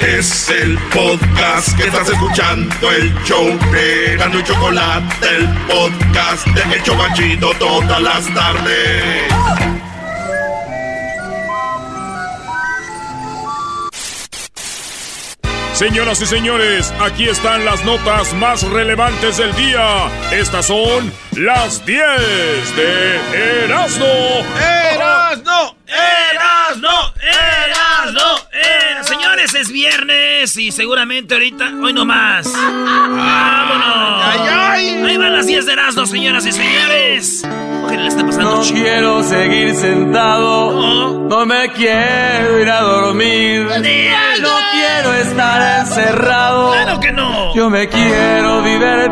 [0.00, 6.76] Es el podcast que estás escuchando, el show de Gano y Chocolate, el podcast de
[6.76, 9.77] El Chobachito todas las tardes.
[15.78, 20.08] Señoras y señores, aquí están las notas más relevantes del día.
[20.32, 22.02] Estas son las 10
[22.76, 24.04] de Erasmo.
[24.92, 25.76] ¡Erasno!
[25.86, 26.90] ¡Erasno!
[27.22, 28.34] ¡Erasno!
[28.52, 29.04] ¡Erasno!
[29.04, 32.52] Señores, es viernes y seguramente ahorita, hoy no más.
[32.52, 34.24] ¡Vámonos!
[34.24, 34.88] ¡Ay, ay!
[35.04, 37.44] Ahí van las 10 de Erasmo, señoras y señores.
[37.84, 38.82] Ojalá le está pasando No chido.
[38.82, 41.28] quiero seguir sentado, No.
[41.28, 43.62] no me quiero ir a dormir,
[44.40, 44.58] no
[45.00, 47.54] quiero estar encerrado, ¡Claro que no!
[47.54, 49.06] yo me quiero divertir.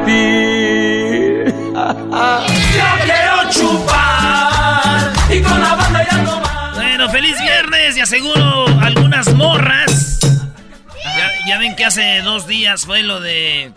[1.77, 6.75] Yo quiero chupar y con la banda ya no más.
[6.75, 10.19] Bueno, feliz viernes y aseguro algunas morras.
[10.23, 13.73] Ya, ya ven que hace dos días fue lo de.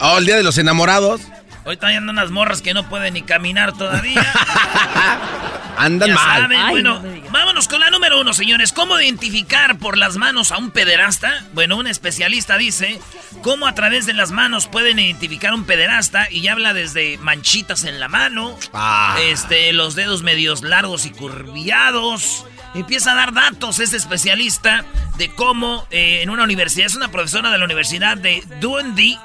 [0.00, 1.20] Oh, el día de los enamorados.
[1.66, 4.24] Ahorita hay unas morras que no pueden ni caminar todavía.
[5.78, 6.40] Andan Ya mal.
[6.42, 8.72] saben, bueno, vámonos con la número uno, señores.
[8.72, 11.44] ¿Cómo identificar por las manos a un pederasta?
[11.52, 12.98] Bueno, un especialista dice
[13.42, 17.84] cómo a través de las manos pueden identificar a un pederasta y habla desde manchitas
[17.84, 19.18] en la mano, Ah.
[19.24, 22.46] este, los dedos medios largos y curviados.
[22.74, 24.84] Empieza a dar datos este especialista
[25.18, 29.18] de cómo eh, en una universidad, es una profesora de la Universidad de Dundee,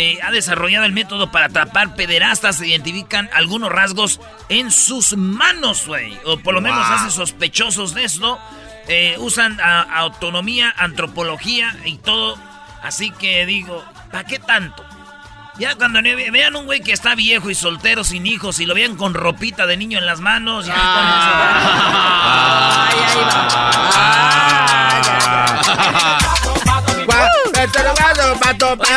[0.00, 2.56] eh, ha desarrollado el método para atrapar pederastas.
[2.56, 6.16] Se identifican algunos rasgos en sus manos, güey.
[6.24, 8.38] O por lo menos hace sospechosos de esto.
[8.86, 12.38] Eh, usan a- autonomía, antropología y todo.
[12.82, 14.84] Así que digo, ¿para qué tanto?
[15.58, 18.94] Ya cuando vean un güey que está viejo y soltero, sin hijos, y lo vean
[18.94, 20.74] con ropita de niño en las manos, ya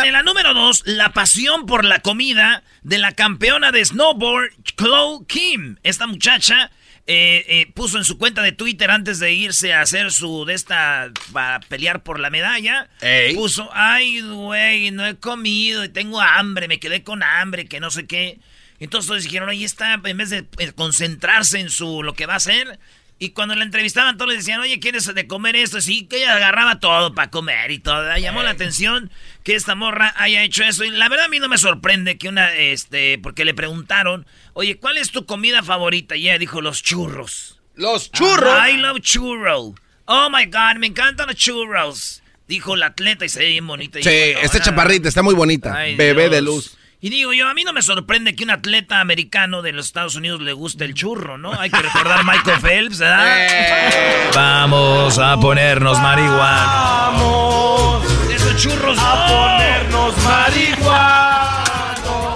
[0.04, 5.26] En la número dos, la pasión por la comida de la campeona de snowboard, Chloe
[5.28, 5.78] Kim.
[5.84, 6.72] Esta muchacha
[7.08, 10.54] eh, eh, puso en su cuenta de Twitter antes de irse a hacer su de
[10.54, 12.90] esta para pelear por la medalla.
[13.02, 13.36] Ey.
[13.36, 17.90] Puso, ay, güey, no he comido y tengo hambre, me quedé con hambre, que no
[17.90, 18.40] sé qué.
[18.80, 22.38] Entonces dijeron, ahí está, en vez de eh, concentrarse en su lo que va a
[22.38, 22.80] hacer.
[23.24, 25.80] Y cuando la entrevistaban, todos le decían, oye, ¿quieres de comer esto?
[25.80, 28.18] Sí, que ella agarraba todo para comer y todo.
[28.18, 29.12] Llamó la atención
[29.44, 30.84] que esta morra haya hecho eso.
[30.84, 34.78] Y la verdad a mí no me sorprende que una, este, porque le preguntaron, oye,
[34.78, 36.16] ¿cuál es tu comida favorita?
[36.16, 37.60] Y ella dijo, los churros.
[37.76, 38.52] Los churros.
[38.68, 39.76] I love churro.
[40.06, 42.24] Oh my God, me encantan los churros.
[42.48, 44.00] Dijo la atleta y se ve bien bonita.
[44.00, 45.76] Y Sí, dijo, esta "No, chaparrita está muy bonita.
[45.78, 46.32] Ay, Bebé Dios.
[46.32, 46.78] de luz.
[47.04, 50.16] Y digo yo, a mí no me sorprende que un atleta americano de los Estados
[50.16, 51.52] Unidos le guste el churro, ¿no?
[51.60, 53.38] Hay que recordar a Michael Phelps, ¿verdad?
[53.40, 54.30] Eh.
[54.36, 56.66] Vamos a ponernos marihuana.
[56.66, 59.34] Vamos Esos churros, a no.
[59.34, 61.64] ponernos marihuana.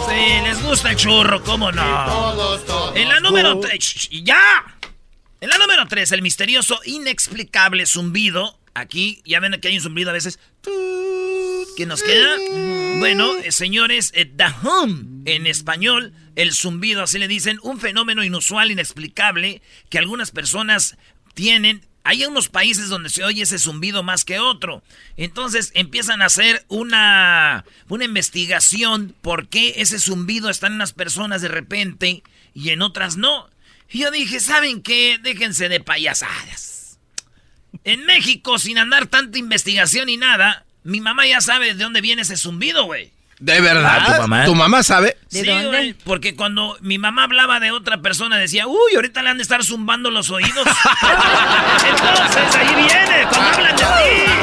[0.09, 2.91] Sí, les gusta el churro, ¿cómo no?
[2.95, 4.39] En la número 3, ¡ya!
[5.41, 8.57] En la número 3, el misterioso, inexplicable zumbido.
[8.75, 10.37] Aquí, ya ven que hay un zumbido a veces.
[11.77, 12.37] ¿Qué nos queda?
[12.99, 18.21] Bueno, eh, señores, eh, the hum en español, el zumbido, así le dicen, un fenómeno
[18.21, 20.97] inusual, inexplicable, que algunas personas
[21.33, 21.85] tienen.
[22.03, 24.83] Hay unos países donde se oye ese zumbido más que otro.
[25.15, 31.41] Entonces empiezan a hacer una, una investigación por qué ese zumbido está en unas personas
[31.41, 32.23] de repente
[32.53, 33.49] y en otras no.
[33.89, 35.17] Y yo dije, ¿saben qué?
[35.21, 36.74] Déjense de payasadas.
[37.83, 42.21] En México, sin andar tanta investigación y nada, mi mamá ya sabe de dónde viene
[42.21, 43.11] ese zumbido, güey.
[43.39, 44.05] ¿De verdad?
[44.05, 44.45] ¿Tu mamá?
[44.45, 45.17] ¿Tu mamá sabe?
[45.29, 45.95] ¿De sí, dónde?
[46.05, 49.63] Porque cuando mi mamá hablaba de otra persona decía, uy, ahorita le han de estar
[49.63, 50.65] zumbando los oídos.
[51.89, 54.35] Entonces, ahí viene, cuando hablan de ti.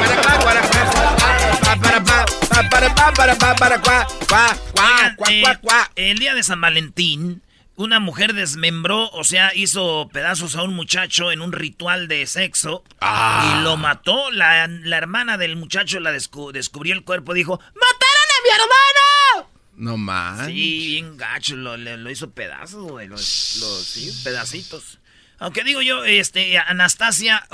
[5.96, 7.42] El día de San Valentín,
[7.82, 12.84] una mujer desmembró, o sea, hizo pedazos a un muchacho en un ritual de sexo
[13.00, 13.56] Ah.
[13.60, 14.30] y lo mató.
[14.30, 19.50] La, la hermana del muchacho la descu- descubrió el cuerpo, dijo, ¡Mataron a mi hermano!
[19.74, 20.46] No más.
[20.46, 24.98] Sí, bien gacho, lo, lo hizo pedazos, güey, los- sí, pedacitos.
[25.38, 27.46] Aunque digo yo, este, Anastasia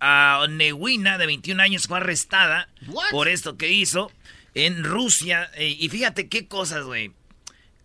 [0.00, 2.68] ah, Onewina, de 21 años, fue arrestada
[3.12, 4.10] por esto que hizo
[4.54, 5.48] en Rusia.
[5.54, 7.12] eh, y fíjate qué cosas, güey.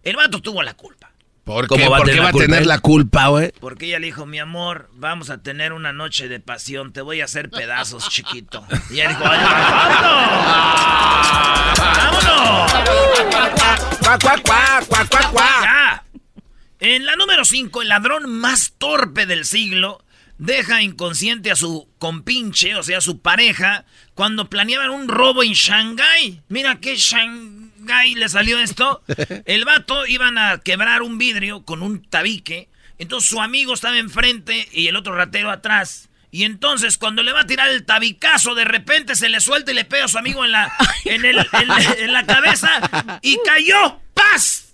[0.02, 1.05] El vato tuvo la culpa.
[1.46, 2.68] ¿Por ¿Cómo qué, va a ¿Por qué tener va la a culpa tener él?
[2.68, 3.52] la culpa, güey?
[3.62, 7.22] Porque ella le dijo, mi amor, vamos a tener una noche de pasión, te voy
[7.22, 8.66] a hacer pedazos, chiquito.
[8.90, 9.40] Y ella dijo, "Ay,
[11.78, 11.78] ¡vámonos!
[11.78, 12.72] ¡Vámonos!
[16.80, 20.04] En la número 5, el ladrón más torpe del siglo
[20.38, 26.42] deja inconsciente a su compinche, o sea, su pareja, cuando planeaban un robo en Shanghái.
[26.50, 27.65] Mira qué Shanghái
[28.16, 29.04] le salió esto.
[29.46, 32.70] El vato iban a quebrar un vidrio con un tabique.
[32.98, 36.10] Entonces su amigo estaba enfrente y el otro ratero atrás.
[36.32, 39.76] Y entonces cuando le va a tirar el tabicazo, de repente se le suelta y
[39.76, 40.72] le pega a su amigo en la,
[41.06, 44.00] en el- en- en la cabeza y cayó.
[44.14, 44.74] ¡Paz!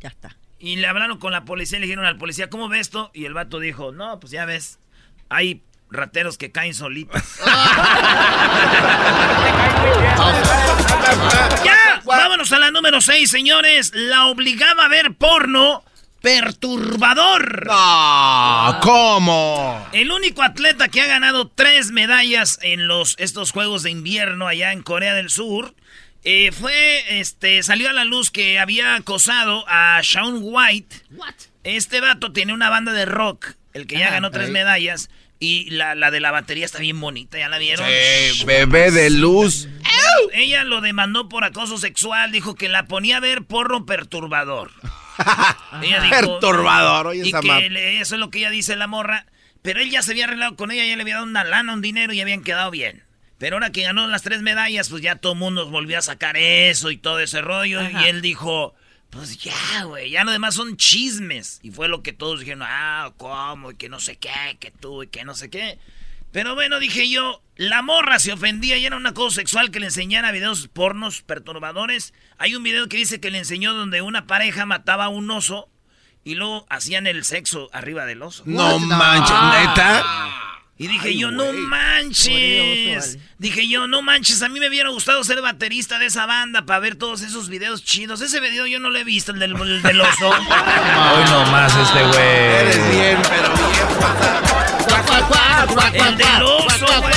[0.00, 0.36] Ya está.
[0.58, 3.10] Y le hablaron con la policía y le dijeron al policía, ¿cómo ve esto?
[3.14, 4.78] Y el vato dijo, no, pues ya ves,
[5.28, 7.22] hay rateros que caen solitos.
[11.64, 13.92] ya, vámonos a la número 6, señores.
[13.94, 15.84] La obligaba a ver porno
[16.24, 17.66] perturbador.
[17.66, 19.86] No, ¿cómo?
[19.92, 24.72] El único atleta que ha ganado tres medallas en los, estos Juegos de Invierno allá
[24.72, 25.74] en Corea del Sur
[26.24, 30.96] eh, fue, este, salió a la luz que había acosado a Shaun White.
[31.62, 35.10] Este vato tiene una banda de rock, el que ya ganó tres medallas.
[35.40, 37.86] Y la, la de la batería está bien bonita, ¿ya la vieron?
[37.86, 39.68] Sí, bebé de luz.
[40.32, 44.70] Ella lo demandó por acoso sexual, dijo que la ponía a ver porno perturbador.
[45.82, 46.10] Ella dijo-
[46.40, 49.26] Perturbador, oye y esa que le- eso es lo que ella dice la morra.
[49.62, 51.80] Pero él ya se había arreglado con ella, ya le había dado una lana, un
[51.82, 53.02] dinero y habían quedado bien.
[53.38, 56.36] Pero ahora que ganó las tres medallas, pues ya todo el mundo volvió a sacar
[56.36, 57.80] eso y todo ese rollo.
[57.82, 58.74] Y él dijo,
[59.14, 61.60] pues ya, güey, ya lo demás son chismes.
[61.62, 63.70] Y fue lo que todos dijeron, ah, ¿cómo?
[63.70, 65.78] Y que no sé qué, que tú y que no sé qué.
[66.32, 69.86] Pero bueno, dije yo, la morra se ofendía y era un acoso sexual que le
[69.86, 72.12] enseñara videos pornos perturbadores.
[72.38, 75.68] Hay un video que dice que le enseñó donde una pareja mataba a un oso
[76.24, 78.42] y luego hacían el sexo arriba del oso.
[78.46, 80.43] No manches, neta.
[80.76, 83.16] Y dije yo, no manches.
[83.38, 86.80] Dije yo, no manches, a mí me hubiera gustado ser baterista de esa banda para
[86.80, 88.20] ver todos esos videos chidos.
[88.20, 90.30] Ese video yo no lo he visto, el del, el del oso.
[90.30, 92.18] Hoy nomás este güey.
[92.18, 93.70] Eres bien, pero bien.
[96.06, 97.14] el del oso, güey.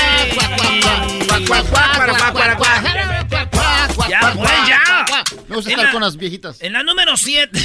[4.07, 5.05] Ya, pues, ya.
[5.47, 6.61] Me gusta estar la- con las viejitas.
[6.61, 7.59] En la número 7.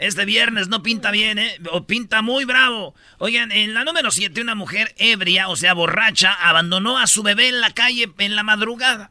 [0.00, 1.58] Este viernes no pinta bien, ¿eh?
[1.72, 2.94] O pinta muy bravo.
[3.18, 7.48] Oigan, en la número 7, una mujer ebria, o sea, borracha, abandonó a su bebé
[7.48, 9.10] en la calle en la madrugada.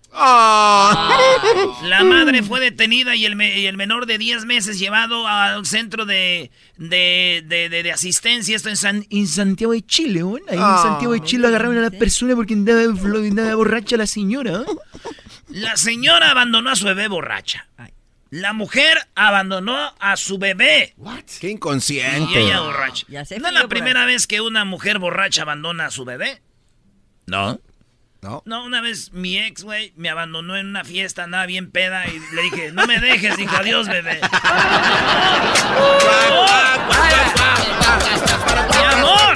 [1.83, 5.65] La madre fue detenida y el, me- y el menor de 10 meses llevado al
[5.65, 8.55] centro de, de, de- de- de asistencia.
[8.55, 10.35] Esto en, San- en Santiago de Chile, ¿no?
[10.49, 10.79] Ahí en Ah.
[10.81, 12.81] Santiago de Chile agarraron a la persona porque andaba,
[13.55, 14.63] borracha la señora.
[15.49, 17.67] La señora abandonó a su bebé borracha.
[18.31, 20.93] La mujer abandonó a su bebé.
[21.39, 22.39] Qué Y inconsciente.
[22.41, 23.05] ella borracha.
[23.09, 26.41] Ya se ¿No es la primera vez que una mujer borracha abandona a su bebé?
[27.25, 27.59] ¿No?
[28.21, 28.43] No.
[28.45, 32.19] No, una vez mi ex, güey, me abandonó en una fiesta, andaba bien peda y
[32.35, 34.19] le dije, no me dejes, dijo, adiós, bebé.
[38.69, 39.33] ¡Mi amor!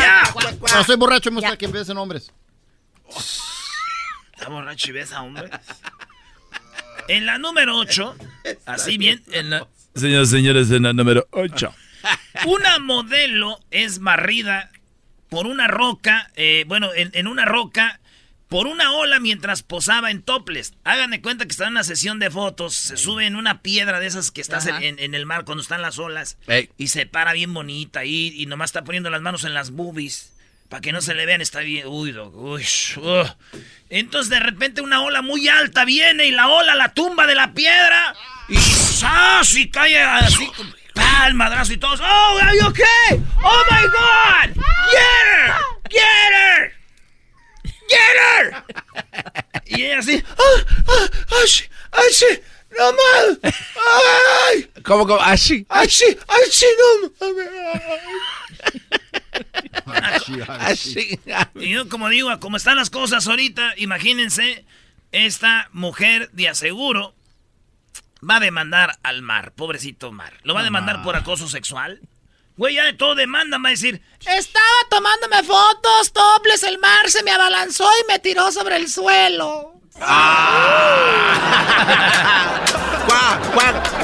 [0.00, 0.22] ¡Ya!
[0.58, 2.32] Cuando soy borracho me gusta que empiecen hombres.
[4.34, 5.50] Está borracho y besa, hombre.
[7.08, 8.16] En la número 8,
[8.66, 11.74] así bien, en la- Señores, señores, en la número 8.
[12.46, 14.70] una modelo es barrida
[15.28, 18.00] por una roca, eh, bueno, en, en una roca,
[18.48, 20.74] por una ola mientras posaba en toples.
[20.84, 24.00] Hagan de cuenta que está en una sesión de fotos, se sube en una piedra
[24.00, 26.70] de esas que estás en, en- en el mar cuando están las olas, Ey.
[26.76, 30.33] y se para bien bonita ahí, y nomás está poniendo las manos en las boobies.
[30.68, 31.86] Para que no se le vean, está bien.
[31.86, 32.66] Uy, doc, uy,
[32.96, 33.24] uh.
[33.90, 37.52] Entonces de repente una ola muy alta viene y la ola la tumba de la
[37.52, 38.14] piedra.
[38.48, 39.54] Y ¡zas!
[39.54, 40.50] Y cae así.
[40.94, 41.26] ¡pah!
[41.26, 42.00] El madrazo y todos.
[42.00, 43.22] ¡Oh, are you okay?
[43.42, 44.62] ¡Oh my god!
[44.90, 45.54] ¡Get her!
[45.90, 46.72] ¡Get her!
[47.88, 48.64] ¡Get her!
[49.66, 50.22] Y ella así.
[50.38, 50.64] ¡Ah!
[50.88, 51.08] ¡Ah!
[51.92, 52.12] ¡Ay!
[52.12, 52.26] sí,
[52.76, 53.40] ¡No mal!
[53.42, 54.70] ¡Ay!
[54.84, 55.20] ¿Cómo, cómo?
[55.36, 55.88] Sí, ¡Ay!
[55.88, 56.16] sí,
[56.78, 57.28] no!
[57.28, 58.43] Una
[60.60, 61.18] Así.
[61.56, 64.64] Y yo, como digo, como están las cosas ahorita, imagínense,
[65.12, 67.14] esta mujer de aseguro
[68.28, 70.34] va a demandar al mar, pobrecito mar.
[70.42, 72.00] Lo va a demandar por acoso sexual.
[72.56, 77.24] Güey, ya de todo demanda, va a decir, Estaba tomándome fotos, toples, el mar se
[77.24, 79.72] me abalanzó y me tiró sobre el suelo.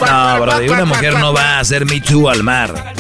[0.01, 2.95] No, bro, una mujer no va a hacer Me Too al mar.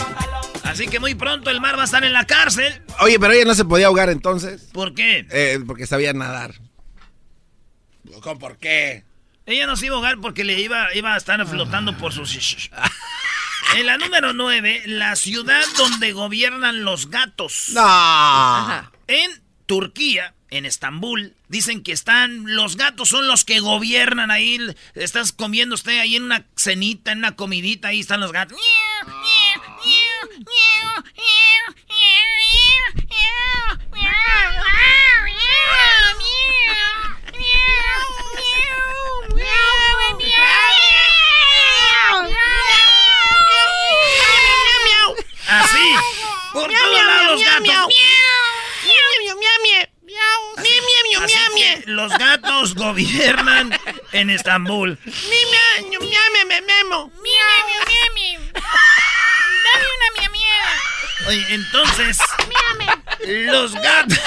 [0.70, 2.82] Así que muy pronto el mar va a estar en la cárcel.
[3.00, 4.68] Oye, pero ella no se podía ahogar entonces.
[4.72, 5.26] ¿Por qué?
[5.30, 6.54] Eh, porque sabía nadar.
[8.22, 9.04] ¿Cómo, ¿Por qué?
[9.46, 12.70] Ella no se iba a ahogar porque le iba, iba a estar flotando por sus...
[13.76, 17.68] En la número 9, la ciudad donde gobiernan los gatos.
[17.72, 18.90] No.
[19.06, 19.30] En
[19.66, 24.58] Turquía, en Estambul, dicen que están, los gatos son los que gobiernan ahí.
[24.94, 28.58] Estás comiendo usted ahí en una cenita, en una comidita, ahí están los gatos.
[47.30, 47.94] Los gatos.
[51.22, 53.78] Así que los gatos gobiernan
[54.12, 54.99] en Estambul.
[61.28, 62.18] Oye, entonces,
[63.26, 64.18] los gatos...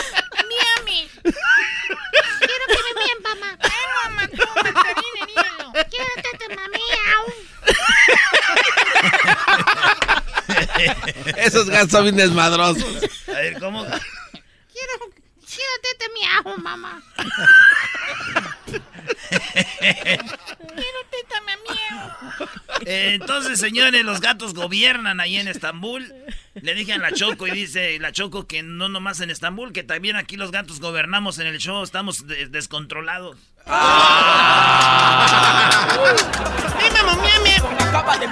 [2.39, 3.49] Quiero que me vean, mamá.
[3.61, 3.69] Ay,
[4.03, 4.23] mamá,
[4.95, 5.65] dile, dímelo.
[5.89, 6.79] Quédate, mami.
[11.37, 12.83] Esos gatos son bien desmadrosos.
[13.29, 13.83] A ver, ¿cómo?
[13.83, 14.93] Quiero,
[15.45, 17.01] quiero tete miau, mamá.
[20.75, 21.03] Quiero.
[22.85, 26.13] Eh, entonces, señores, los gatos gobiernan ahí en Estambul.
[26.55, 29.83] Le dije a la Choco y dice la Choco que no nomás en Estambul, que
[29.83, 33.37] también aquí los gatos gobernamos en el show, estamos de- descontrolados.
[36.79, 37.83] Dime, mami, mami.
[37.87, 38.27] Acaba de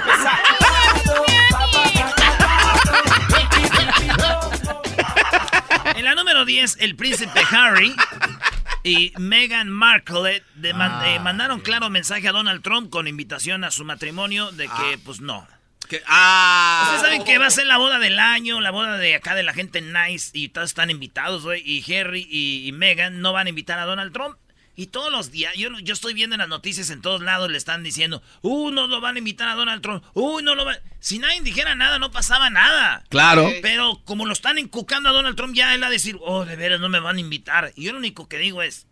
[6.42, 7.94] número 10, el príncipe Harry
[8.82, 10.72] y Meghan Markle eh,
[11.20, 15.46] mandaron claro mensaje a Donald Trump con invitación a su matrimonio de que, pues no.
[15.88, 16.82] Que- ah.
[16.84, 19.42] Ustedes saben que va a ser la boda del año, la boda de acá de
[19.44, 21.62] la gente nice y todos están invitados, güey.
[21.64, 24.36] Y Harry y, y Meghan no van a invitar a Donald Trump.
[24.74, 27.58] Y todos los días, yo, yo estoy viendo en las noticias en todos lados, le
[27.58, 30.78] están diciendo, uh, no lo van a invitar a Donald Trump, uh, no lo van...
[30.98, 33.04] Si nadie dijera nada, no pasaba nada.
[33.10, 33.50] Claro.
[33.60, 36.56] Pero como lo están encucando a Donald Trump, ya él va a decir, oh, de
[36.56, 37.72] veras no me van a invitar.
[37.76, 38.86] Y yo lo único que digo es,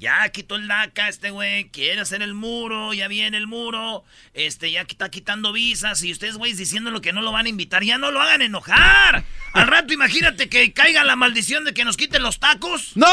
[0.00, 4.72] ya quitó el DACA este güey, quiere hacer el muro, ya viene el muro, este,
[4.72, 7.98] ya está quitando visas y ustedes, güeyes, diciéndolo que no lo van a invitar, ya
[7.98, 9.24] no lo hagan enojar.
[9.52, 12.92] Al rato imagínate que caiga la maldición de que nos quiten los tacos.
[12.96, 13.06] ¡No!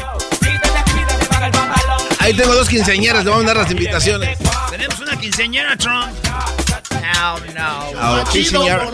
[2.19, 4.38] Ahí tengo dos quinceañeras, le voy a mandar las invitaciones.
[4.71, 6.12] Tenemos una quinceañera, Trump.
[7.23, 7.93] Oh, no.
[7.99, 8.93] Ah, sí, señor.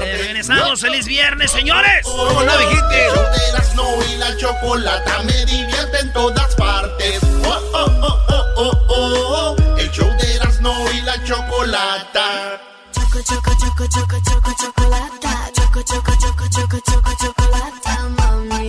[0.00, 2.04] Regresamos, feliz viernes, señores.
[2.04, 3.06] ¿Cómo no dijiste?
[3.06, 7.20] El show de Erasmo y la chocolata me divierte en todas partes.
[7.44, 9.76] Oh, oh, oh, oh, oh, oh, oh.
[9.78, 12.60] El show de Erasmo y la chocolata.
[12.92, 15.49] Choco, choco, choco, choco, choco, chocolata.
[15.82, 18.08] Choco, choco, choco, choco, choco, chocolata.
[18.10, 18.66] Mami,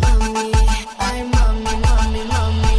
[0.00, 0.52] mami,
[0.98, 2.74] ay, mami, mami, mami.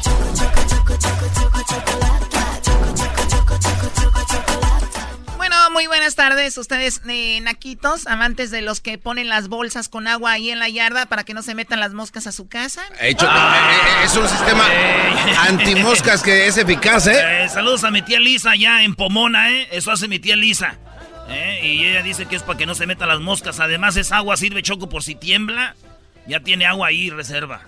[0.00, 2.60] Choco, choco, choco, choco, choco, chocolata.
[2.62, 5.36] Choco, choco, choco, choco, choco, chocolata.
[5.36, 10.06] Bueno, muy buenas tardes, ustedes eh, naquitos, amantes de los que ponen las bolsas con
[10.06, 12.82] agua ahí en la yarda para que no se metan las moscas a su casa.
[13.00, 14.64] Hecho, eh, es un sistema
[15.48, 17.44] antimoscas que es eficaz, ¿eh?
[17.44, 19.68] Eh, saludos a mi tía Lisa allá en Pomona, ¿eh?
[19.72, 20.78] Eso hace mi tía Lisa.
[21.28, 21.60] ¿Eh?
[21.62, 23.60] Y ella dice que es para que no se metan las moscas.
[23.60, 25.74] Además, es agua, sirve choco por si tiembla.
[26.26, 27.62] Ya tiene agua ahí, reserva.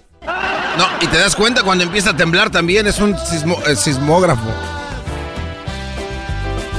[0.77, 4.53] No, y te das cuenta cuando empieza a temblar también, es un sismo- eh, sismógrafo.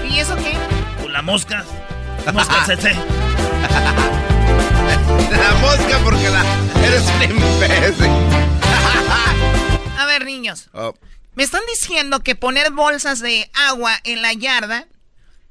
[0.09, 0.53] ¿Y eso qué?
[1.01, 1.63] Con la mosca.
[2.33, 2.93] Mosca tsetse.
[5.31, 6.43] La mosca porque la
[6.85, 8.11] eres un imbécil.
[9.97, 10.93] A ver, niños, Oh,
[11.35, 14.87] me están diciendo que poner bolsas de agua en la yarda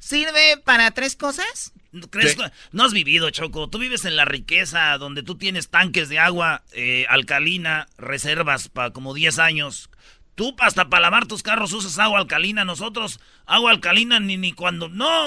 [0.08, 1.72] sirve para tres cosas.
[2.10, 3.68] ¿Crees que- No has vivido, Choco.
[3.68, 8.90] Tú vives en la riqueza donde tú tienes tanques de agua eh, alcalina, reservas para
[8.90, 9.90] como 10 años.
[10.34, 12.64] Tú hasta para lavar tus carros usas agua alcalina.
[12.64, 14.88] Nosotros, agua alcalina ni, ni cuando...
[14.88, 15.26] No.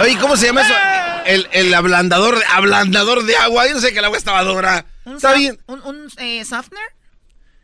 [0.00, 0.74] Oye, ¿cómo se llama eso?
[1.26, 3.66] El, el ablandador, ablandador de agua.
[3.68, 4.86] Yo no sé que el agua estaba dura.
[5.04, 5.60] ¿Un, Está soft- bien.
[5.66, 6.84] ¿Un, un, eh, softener?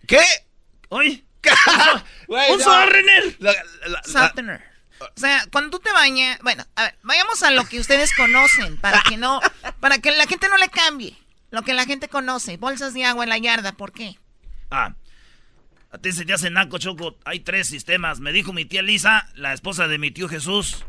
[0.07, 0.21] ¿Qué?
[0.91, 1.25] Oye.
[2.29, 2.65] ¡Un no.
[2.65, 3.37] softener!
[3.41, 4.70] La- la- la- Softener.
[5.01, 8.77] O sea, cuando tú te bañas, bueno, a ver, vayamos a lo que ustedes conocen,
[8.77, 9.41] para que no,
[9.81, 11.17] para que la gente no le cambie.
[11.51, 14.19] Lo que la gente conoce, bolsas de agua en la yarda, ¿por qué?
[14.71, 14.95] Ah,
[15.91, 17.17] a ti se te hace naco, Choco.
[17.25, 18.21] Hay tres sistemas.
[18.21, 20.85] Me dijo mi tía Lisa, la esposa de mi tío Jesús,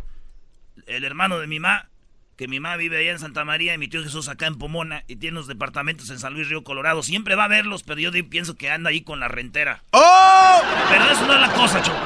[0.86, 1.89] el hermano de mi mamá,
[2.38, 5.03] que mi mamá vive allá en Santa María y mi tío Jesús acá en Pomona
[5.08, 7.01] y tiene unos departamentos en San Luis Río Colorado.
[7.01, 9.84] Siempre va a verlos, pero yo pienso que anda ahí con la rentera.
[9.91, 10.62] ¡Oh!
[10.89, 11.98] Pero eso no es la cosa, Choco.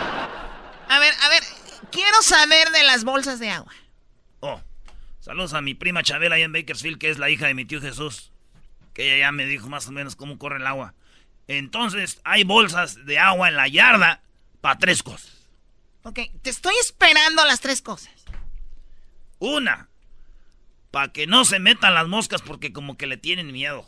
[0.87, 1.43] A ver, a ver,
[1.95, 3.73] quiero saber de las bolsas de agua.
[4.41, 4.61] Oh,
[5.21, 7.81] saludos a mi prima Chabela allá en Bakersfield, que es la hija de mi tío
[7.81, 8.31] Jesús.
[8.93, 10.93] Que ella ya me dijo más o menos cómo corre el agua.
[11.47, 14.21] Entonces, hay bolsas de agua en la yarda
[14.61, 15.31] para tres cosas.
[16.03, 18.13] Ok, te estoy esperando las tres cosas.
[19.39, 19.89] Una,
[20.91, 23.85] para que no se metan las moscas porque como que le tienen miedo.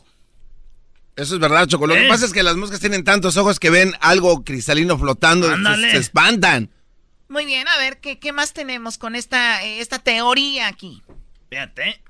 [1.16, 1.86] Eso es verdad, Choco.
[1.86, 2.08] Lo que ¿Eh?
[2.08, 5.96] pasa es que las moscas tienen tantos ojos que ven algo cristalino flotando y se
[5.96, 6.70] espantan.
[7.28, 11.02] Muy bien, a ver, ¿qué, qué más tenemos con esta, eh, esta teoría aquí?
[11.50, 11.88] Fíjate.
[11.90, 12.02] ¿eh?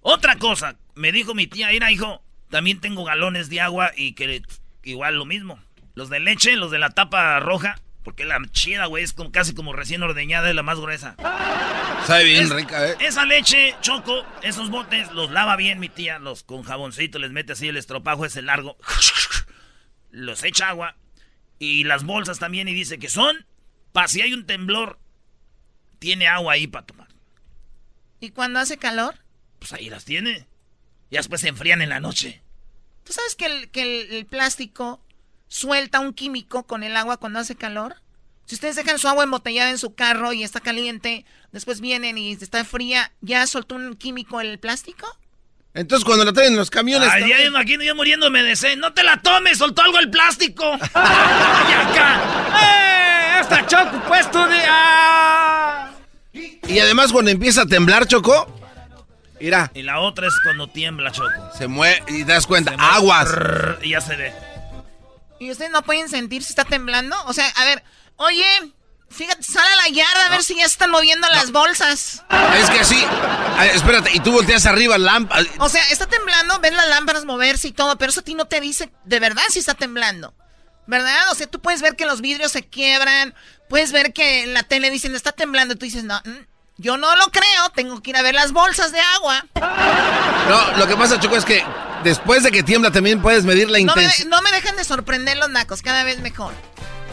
[0.00, 4.42] Otra cosa, me dijo mi tía, mira, hijo, también tengo galones de agua y que
[4.84, 5.58] igual lo mismo.
[5.94, 9.54] Los de leche, los de la tapa roja, porque la chida, güey, es como, casi
[9.54, 11.16] como recién ordeñada, es la más gruesa.
[12.06, 12.96] Sabe bien Es- rica, ¿eh?
[13.00, 17.52] Esa leche, choco, esos botes, los lava bien mi tía, los con jaboncito, les mete
[17.54, 18.76] así el estropajo ese largo,
[20.10, 20.96] los echa agua,
[21.58, 23.44] y las bolsas también, y dice que son,
[23.96, 24.98] para si hay un temblor,
[25.98, 27.08] tiene agua ahí para tomar.
[28.20, 29.14] ¿Y cuando hace calor?
[29.58, 30.46] Pues ahí las tiene.
[31.08, 32.42] Y después se enfrían en la noche.
[33.04, 35.00] ¿Tú sabes que el, que el, el plástico
[35.48, 37.96] suelta un químico con el agua cuando hace calor?
[38.44, 42.32] Si ustedes dejan su agua embotellada en su carro y está caliente, después vienen y
[42.32, 45.06] está fría, ¿ya soltó un químico el plástico?
[45.72, 47.08] Entonces cuando la traen en los camiones...
[47.10, 48.76] Ay, ya me imagino yo muriéndome de sed.
[48.76, 49.56] ¡No te la tomes!
[49.56, 50.70] ¡Soltó algo el plástico!
[50.80, 52.92] ¡Y acá!
[52.92, 52.95] ¡Eh!
[53.48, 54.58] ¡Esta choco puesto de...
[54.68, 55.90] ¡Ah!
[56.66, 58.52] Y además cuando empieza a temblar, Choco,
[59.40, 61.30] mira, Y la otra es cuando tiembla, Choco.
[61.56, 63.28] se mueve y te das cuenta, aguas.
[63.82, 64.34] Y ya se ve.
[65.38, 67.16] ¿Y ustedes no pueden sentir si está temblando?
[67.26, 67.84] O sea, a ver,
[68.16, 68.44] oye,
[69.10, 72.24] fíjate, sale a la yarda a ver si ya se están moviendo las bolsas.
[72.58, 73.04] Es que así,
[73.56, 75.44] ay, espérate, y tú volteas arriba, lámpara.
[75.58, 78.46] O sea, está temblando, ves las lámparas moverse y todo, pero eso a ti no
[78.46, 80.34] te dice de verdad si está temblando.
[80.86, 81.30] ¿Verdad?
[81.32, 83.34] O sea, tú puedes ver que los vidrios se quiebran,
[83.68, 86.46] puedes ver que en la tele dicen está temblando, y tú dices, no, mm,
[86.78, 89.44] yo no lo creo, tengo que ir a ver las bolsas de agua.
[90.48, 91.64] No, lo que pasa, Choco, es que
[92.04, 94.28] después de que tiembla también puedes medir la No me, intensidad.
[94.28, 96.52] no me dejan de sorprender los nacos, cada vez mejor.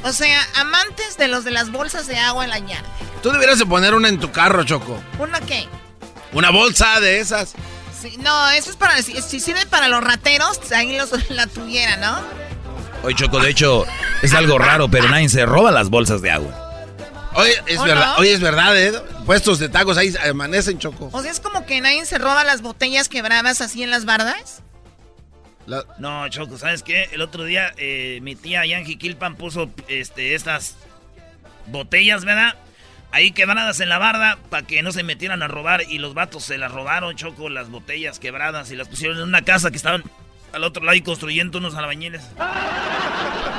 [0.04, 2.88] O sea, amantes de los de las bolsas de agua en la yarda.
[3.22, 5.02] Tú deberías de poner una en tu carro, Choco.
[5.18, 5.68] ¿Una qué?
[6.34, 7.54] Una bolsa de esas.
[8.02, 11.96] Sí, no, eso es para, si, si sirve para los rateros, ahí los, la tuviera,
[11.96, 12.22] ¿no?
[13.04, 13.86] Oye, Choco, de hecho,
[14.22, 16.60] es algo raro, pero nadie se roba las bolsas de agua.
[17.36, 18.16] Oye, es ¿O verdad, no?
[18.18, 18.94] oye, es verdad, ¿eh?
[19.26, 21.10] Puestos de tacos ahí amanecen, Choco.
[21.12, 24.62] O sea, es como que nadie se roba las botellas quebradas así en las bardas.
[25.66, 27.10] La- No, Choco, ¿sabes qué?
[27.12, 30.76] El otro día eh, mi tía Yanji Kilpan puso este, estas
[31.68, 32.56] botellas, ¿verdad?
[33.12, 36.44] Ahí quebradas en la barda para que no se metieran a robar y los vatos
[36.44, 40.04] se las robaron, Choco, las botellas quebradas y las pusieron en una casa que estaban
[40.54, 42.22] al otro lado y construyendo unos albañiles.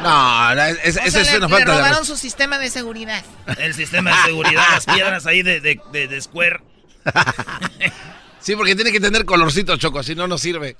[0.02, 2.16] No, no, es- es- O esa sea, es le, una le falta de robaron su
[2.16, 3.24] sistema de seguridad.
[3.58, 6.60] El sistema de seguridad, las piedras ahí de, de, de- de Square.
[8.40, 10.76] Sí, porque tiene que tener colorcito, Choco, si no, no sirve.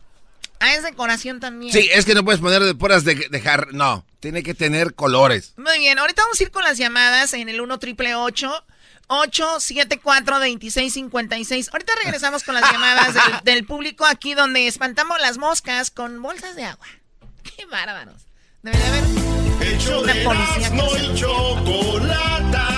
[0.61, 1.72] Ah, es decoración también.
[1.72, 4.92] Sí, es que no puedes poner de puras de, de jar- No, tiene que tener
[4.94, 5.55] colores.
[5.57, 8.74] Muy bien, ahorita vamos a ir con las llamadas en el 1 triple 874
[9.09, 16.21] 2656 Ahorita regresamos con las llamadas del, del público aquí donde espantamos las moscas con
[16.23, 16.87] bolsas de agua.
[17.43, 18.27] Qué bárbaros.
[18.62, 19.05] Debería haber
[19.67, 22.69] El show una de policía se- y Chocolata.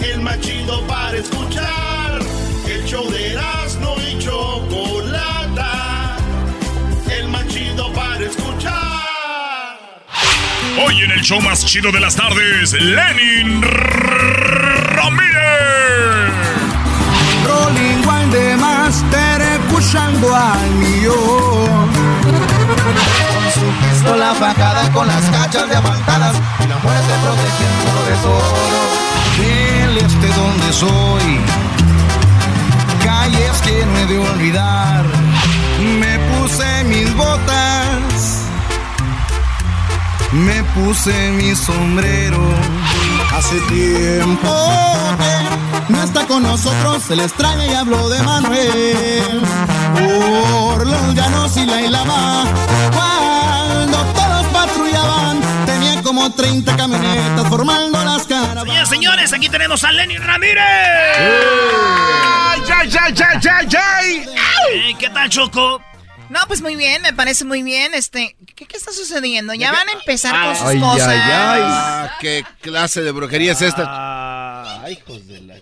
[0.00, 2.20] El más chido para escuchar.
[2.68, 4.71] El show de Erasmo y Chocolata.
[10.78, 13.60] Hoy en el show más chido de las tardes, Lenin
[14.94, 15.22] Ramírez.
[17.46, 21.90] Rolling de Master escuchando al millón.
[22.22, 28.56] Con su pistola fajada con las cachas diamantadas y la muerte protegiendo tesoro.
[29.38, 31.40] Del este donde soy,
[33.04, 35.04] calles que no he de olvidar.
[36.00, 37.81] Me puse mis botas,
[40.32, 42.38] me puse mi sombrero.
[43.32, 44.48] Hace tiempo
[45.18, 49.42] que no está con nosotros, se le extraña y hablo de Manuel.
[49.94, 52.44] Por los llanos y la ilama,
[52.92, 58.64] cuando todos patrullaban, tenía como 30 camionetas formando las caras.
[58.64, 60.62] Señoras, señores, aquí tenemos a Lenny Ramírez.
[61.18, 64.94] ¡Ay, ay, ay, ay, ay, ay!
[64.98, 65.80] ¿Qué tal, Choco?
[66.32, 67.92] No, pues muy bien, me parece muy bien.
[67.92, 69.52] Este, ¿qué, qué está sucediendo?
[69.52, 71.08] Ya van a empezar con sus Ay, cosas.
[71.08, 71.62] ay, ay.
[71.62, 73.84] Ah, ¿Qué clase de brujería es esta?
[73.86, 74.86] Ah.
[74.90, 75.54] Hijos de la...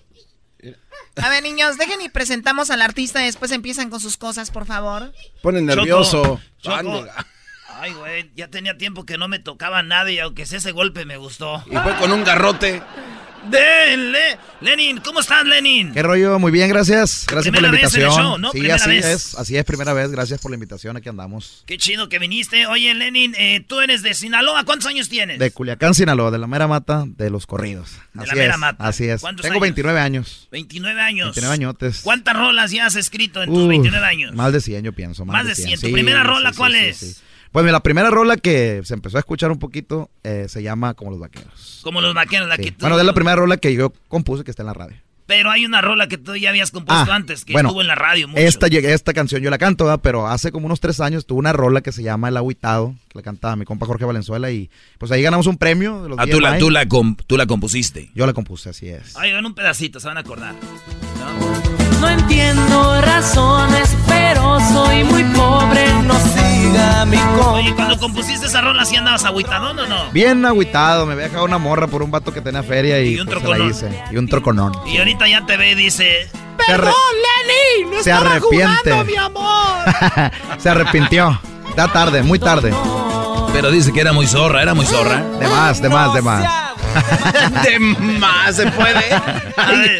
[1.16, 4.64] A ver, niños, dejen y presentamos al artista y después empiezan con sus cosas, por
[4.64, 5.12] favor.
[5.42, 6.40] Pone nervioso.
[6.62, 7.04] Choco.
[7.66, 11.04] Ay, güey, ya tenía tiempo que no me tocaba nada y aunque sea ese golpe
[11.04, 11.64] me gustó.
[11.68, 12.80] Y fue con un garrote.
[13.48, 14.38] Denle.
[14.60, 15.92] Lenin, ¿cómo estás, Lenin?
[15.92, 16.38] ¿Qué rollo?
[16.38, 17.24] Muy bien, gracias.
[17.26, 18.24] Gracias por la Primera vez en el invitación.
[18.26, 18.50] show, ¿no?
[18.52, 19.04] Sí, Primera así vez.
[19.06, 20.10] es, así es, primera vez.
[20.10, 21.62] Gracias por la invitación, aquí andamos.
[21.66, 22.66] Qué chido que viniste.
[22.66, 24.64] Oye, Lenin, eh, tú eres de Sinaloa.
[24.64, 25.38] ¿Cuántos años tienes?
[25.38, 27.92] De Culiacán, Sinaloa, de la mera mata de los corridos.
[28.12, 28.84] De así la mera es, mata.
[28.86, 29.20] Así es.
[29.22, 29.62] ¿Cuántos Tengo años?
[29.62, 30.48] 29 años.
[30.52, 31.26] 29 años.
[31.28, 32.00] 29 añotes.
[32.02, 34.34] ¿Cuántas rolas ya has escrito en tus Uf, 29 años?
[34.34, 35.24] Más de 100, yo pienso.
[35.24, 35.80] Más, Más de 100.
[35.80, 37.22] ¿Tu Sí, primera rola sí, cuál es?
[37.52, 40.94] Pues mira, la primera rola que se empezó a escuchar un poquito eh, se llama
[40.94, 41.80] Como los Vaqueros.
[41.82, 42.62] Como los vaqueros, la Sí.
[42.64, 44.96] que tú- Bueno, es la primera rola que yo compuse que está en la radio.
[45.26, 47.86] Pero hay una rola que tú ya habías compuesto Ah, antes, que bueno, estuvo en
[47.86, 48.40] la radio mucho.
[48.40, 50.00] Esta, esta canción yo la canto, ¿verdad?
[50.02, 53.18] pero hace como unos tres años tuve una rola que se llama El Agüitado, que
[53.18, 56.26] la cantaba mi compa Jorge Valenzuela y pues ahí ganamos un premio de los Ah,
[56.26, 58.10] tú la, tú, la com- tú la compusiste.
[58.14, 59.16] Yo la compuse, así es.
[59.16, 60.54] Ay, en un pedacito, se van a acordar.
[62.00, 65.92] No entiendo razones, pero soy muy pobre.
[66.04, 66.39] No siga
[67.06, 67.16] mi
[67.52, 70.10] Oye, cuando compusiste esa rola, ¿sí andabas agüitadón o no?
[70.12, 73.20] Bien agüitado, me había dejado una morra por un vato que tenía feria y, Y
[73.20, 73.70] un pues, se la troconón.
[73.70, 74.02] hice.
[74.10, 74.72] Y un troconón.
[74.86, 76.28] Y ahorita ya te ve y dice...
[76.68, 77.94] Arre- Lenny!
[78.02, 78.90] Se estaba arrepiente.
[78.92, 80.30] jugando, mi amor!
[80.58, 81.40] se arrepintió.
[81.68, 82.72] Está tarde, muy tarde.
[83.52, 85.20] Pero dice que era muy zorra, era muy zorra.
[85.40, 86.44] De más, de más, de más.
[87.64, 89.04] De más se puede.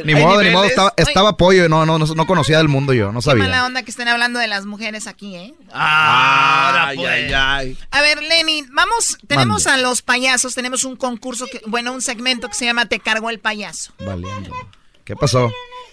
[0.05, 2.93] Ni modo, ni modo, estaba, estaba pollo y no, no, no, no conocía del mundo
[2.93, 3.67] yo, no Qué mala sabía.
[3.67, 5.55] onda que estén hablando de las mujeres aquí, ¿eh?
[5.73, 7.09] Ah, Ay, pues.
[7.11, 7.79] ay, ay.
[7.91, 9.81] A ver, Lenny, vamos, tenemos Mande.
[9.81, 13.31] a los payasos, tenemos un concurso, que, bueno, un segmento que se llama Te cargo
[13.31, 13.93] el payaso.
[14.01, 14.55] Valiendo.
[15.05, 15.51] ¿Qué pasó?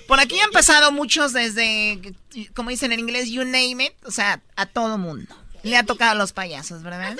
[0.08, 2.14] Por aquí han pasado muchos desde,
[2.56, 5.36] como dicen en inglés, you name it, o sea, a todo mundo.
[5.64, 7.18] Le ha tocado a los payasos, ¿verdad?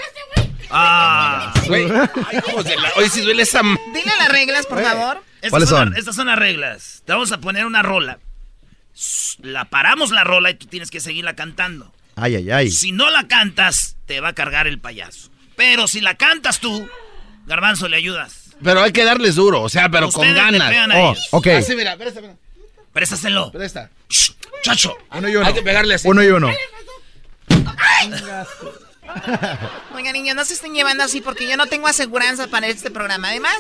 [0.70, 1.54] Ah.
[1.68, 2.92] Güey, ay, hijos de la...
[2.98, 3.60] Hoy sí duele esa...
[3.62, 5.24] m- Dile las reglas, por favor.
[5.38, 5.90] Estas ¿Cuáles son?
[5.92, 7.04] las- estas son las reglas.
[7.06, 8.20] Te vamos a poner una rola.
[9.42, 11.94] La paramos la rola y tú tienes que seguirla cantando.
[12.16, 12.72] Ay, ay, ay.
[12.72, 15.30] Si no la cantas, te va a cargar el payaso.
[15.56, 16.88] Pero si la cantas tú,
[17.46, 18.56] Garbanzo, le ayudas.
[18.64, 20.70] Pero hay que darles duro, o sea, pero con Ustedes ganas.
[20.70, 21.48] pegan a Oh, ok.
[21.48, 22.36] Así, mira, presta, mira.
[22.92, 23.52] Préstaselo.
[23.52, 23.92] Presta.
[24.64, 24.98] Chacho.
[25.12, 25.46] Uno y uno.
[25.46, 26.08] Hay que pegarle así.
[26.08, 26.50] Uno y uno.
[29.96, 33.30] Oiga, niños, no se estén llevando así porque yo no tengo aseguranza para este programa.
[33.30, 33.54] Además,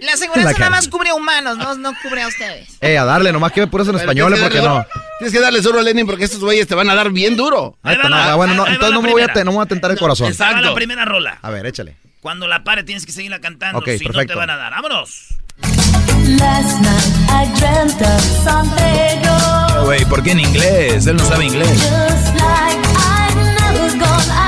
[0.00, 2.68] la aseguranza La nada más cubre a humanos, no, no cubre a ustedes.
[2.80, 4.74] Eh, a darle, nomás que me puras en español, porque darle no.
[4.74, 4.86] duro.
[5.18, 7.78] Tienes que darles duro a Lenin porque estos güeyes te van a dar bien duro.
[7.82, 9.24] Ahí Ahí va está, no, la- bueno, no, ahí va entonces no me, voy a,
[9.24, 9.34] primera.
[9.40, 10.32] te- no me voy a tentar el corazón.
[10.40, 11.38] Va la primera rola.
[11.40, 11.96] A ver, échale.
[12.20, 14.36] Cuando la pare tienes que seguirla cantando, Ok, si no te perfecto.
[14.36, 14.72] van a dar.
[14.72, 15.28] ¡Vámonos!
[15.60, 19.84] Last night I dreamt of San Pedro.
[19.84, 21.06] Güey, ¿por qué en inglés?
[21.06, 21.70] Él no sabe inglés.
[21.70, 22.80] Just like
[23.60, 24.45] never gone,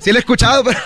[0.00, 0.78] Sí lo he escuchado, pero...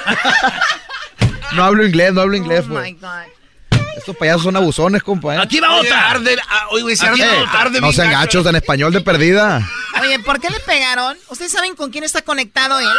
[1.53, 3.01] no hablo inglés, no hablo inglés, Oh my pues.
[3.01, 3.89] God.
[3.97, 5.35] Estos payasos son abusones, compa.
[5.35, 5.39] ¿eh?
[5.43, 6.11] Aquí va otra.
[6.11, 7.61] arde, ah, oye, güey, se arde, va otra.
[7.63, 8.21] arde No bien sean gacho.
[8.39, 9.69] gachos en español de perdida.
[10.01, 11.19] Oye, ¿por qué le pegaron?
[11.29, 12.87] ¿Ustedes saben con quién está conectado él?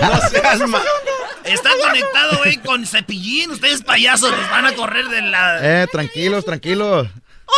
[0.00, 0.78] No seas ma...
[1.44, 3.50] Está conectado, güey, con cepillín.
[3.50, 5.82] Ustedes payasos van a correr de la...
[5.82, 7.08] Eh, tranquilos, tranquilos.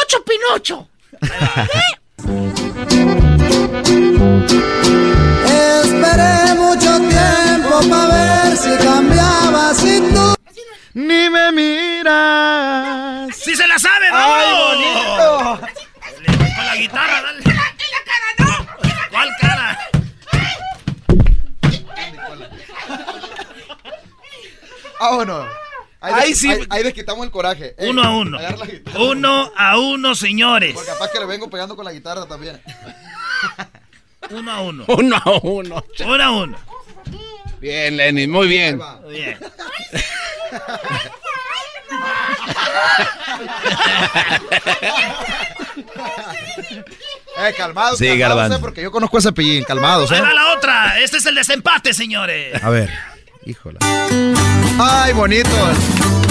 [0.03, 0.89] ¡Ocho Pinocho!
[5.45, 10.35] Esperé mucho tiempo para ver si cambiabas y tú
[10.95, 13.37] Ni me miras.
[13.37, 15.61] ¡Sí se la sabe, ¡Ay, bonito!
[16.21, 17.39] Le- la guitarra, dale.
[17.45, 18.67] ¡En la cara no!
[19.11, 19.79] ¿Cuál cara?
[25.01, 25.47] Vámonos.
[26.03, 26.51] Ahí, Ahí le- sí.
[26.51, 27.75] ahí- ahí les quitamos el coraje.
[27.77, 28.39] Ey, Uno a uno.
[28.99, 30.75] Uno a uno, señores.
[30.75, 32.61] Porque capaz que le vengo pegando con la guitarra también.
[34.31, 34.85] Uno a uno.
[34.87, 35.85] Uno a uno.
[36.07, 36.59] Uno a uno.
[37.59, 38.79] Bien, Lenin, muy bien.
[39.03, 39.39] Muy Bien.
[47.39, 48.57] Eh, calmados, Sí, Garbanzo.
[48.57, 49.65] eh, porque yo conozco ese pillín.
[49.65, 50.23] Calmados, Ahí eh.
[50.23, 50.99] va la otra.
[51.01, 52.63] Este es el desempate, señores.
[52.63, 52.91] A ver.
[53.47, 53.79] Híjole.
[54.83, 56.30] Ay, bonito.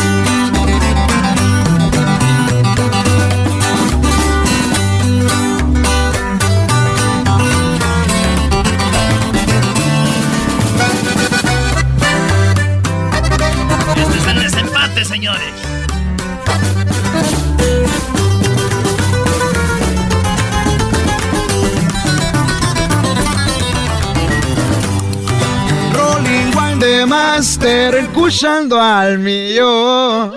[26.83, 30.33] Master escuchando al millón.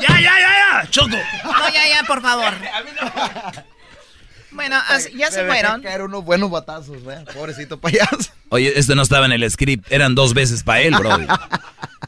[0.00, 1.08] Ya, ya, ya, ya, Choco.
[1.44, 2.52] No, ya, ya, por favor.
[4.50, 5.82] Bueno, así- ya se fueron.
[5.82, 7.24] caer unos buenos batazos, ¿eh?
[7.32, 8.32] Pobrecito payaso.
[8.48, 11.16] Oye, esto no estaba en el script, eran dos veces para él, bro.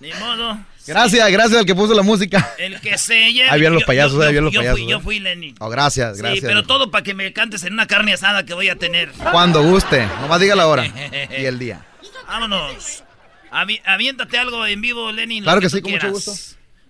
[0.00, 0.58] Ni modo.
[0.86, 2.52] Gracias, gracias al que puso la música.
[2.58, 3.48] El que se lleve.
[3.50, 5.00] Ahí vienen los payasos, yo- ahí vienen los yo payasos, Fui, yo ¿eh?
[5.02, 5.54] fui, Lenny.
[5.60, 6.44] Oh, gracias, Sí, gracias.
[6.44, 9.10] pero todo para que me cantes en una carne asada que voy a tener.
[9.32, 11.84] Cuando guste, nomás diga la hora y el día.
[12.26, 13.04] Vámonos.
[13.52, 15.40] Avi- aviéntate algo en vivo, Lenny.
[15.40, 16.32] lo Claro que sí, con mucho gusto.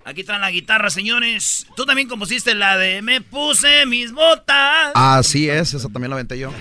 [0.05, 1.67] Aquí está la guitarra, señores.
[1.77, 4.93] Tú también compusiste la de Me puse mis botas.
[4.95, 6.53] Así es, esa también la aventé yo.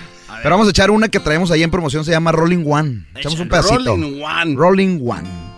[0.42, 3.06] Pero vamos a echar una que traemos ahí en promoción, se llama Rolling One.
[3.14, 3.78] Echamos un pedacito.
[3.96, 4.54] Rolling One.
[4.56, 5.49] Rolling One.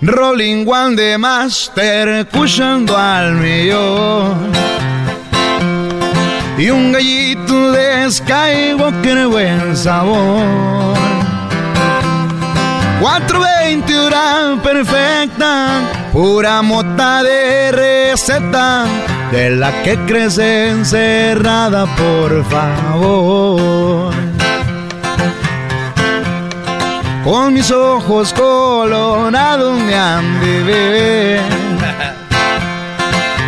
[0.00, 4.52] Rolling One de Master, escuchando al millón.
[6.58, 10.94] Y un gallito de Skywalker, buen sabor.
[13.00, 15.80] 420 hora perfecta,
[16.12, 18.86] pura mota de receta,
[19.30, 24.14] de la que crece encerrada, por favor.
[27.24, 31.40] Con mis ojos colorados me han de ver.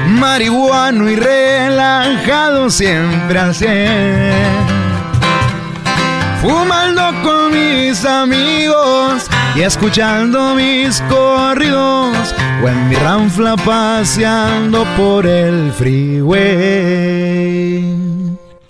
[0.09, 4.33] Marihuano y relajado siempre al cien.
[6.41, 12.35] Fumando con mis amigos y escuchando mis corridos.
[12.65, 16.47] O en mi ranfla paseando por el freeway.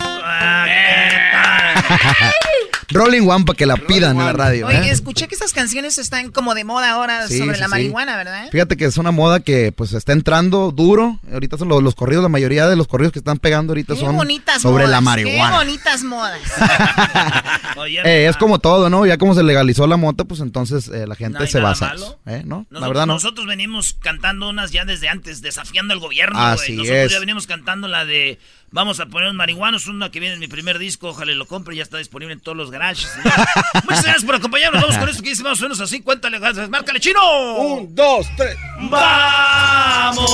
[2.91, 4.67] Rolling One para que la pidan en la radio.
[4.67, 4.91] Oye, ¿eh?
[4.91, 7.71] escuché que estas canciones están como de moda ahora Sí, sobre sí, la sí.
[7.71, 8.49] marihuana, ¿verdad?
[8.51, 11.19] Fíjate que es una moda que pues está entrando duro.
[11.33, 14.01] Ahorita son los, los corridos, la mayoría de los corridos que están pegando ahorita Qué
[14.01, 15.57] son bonitas sobre modas, la Qué marihuana.
[15.57, 16.41] bonitas modas.
[18.05, 19.05] Eh, es como todo, ¿no?
[19.05, 21.93] Ya como se legalizó la mota, pues entonces eh, la gente No se basa.
[22.25, 22.43] ¿eh?
[22.45, 22.67] ¿No?
[22.71, 23.13] la Nosotros, verdad no.
[23.15, 26.77] nosotros venimos cantando unas ya desde antes, desafiando al gobierno, Así güey.
[26.79, 27.13] Nosotros es.
[27.13, 28.39] ya venimos cantando la de
[28.73, 31.85] Vamos a poner marihuanos, una que viene en mi primer disco, ojalá lo compre, ya
[31.85, 33.09] está disponible en todos los garages.
[33.85, 36.99] Muchas gracias por acompañarnos, vamos con esto que dice más o menos así, cuéntale, márcale,
[37.01, 37.55] chino.
[37.57, 38.57] Un, dos, tres.
[38.91, 40.27] Vamos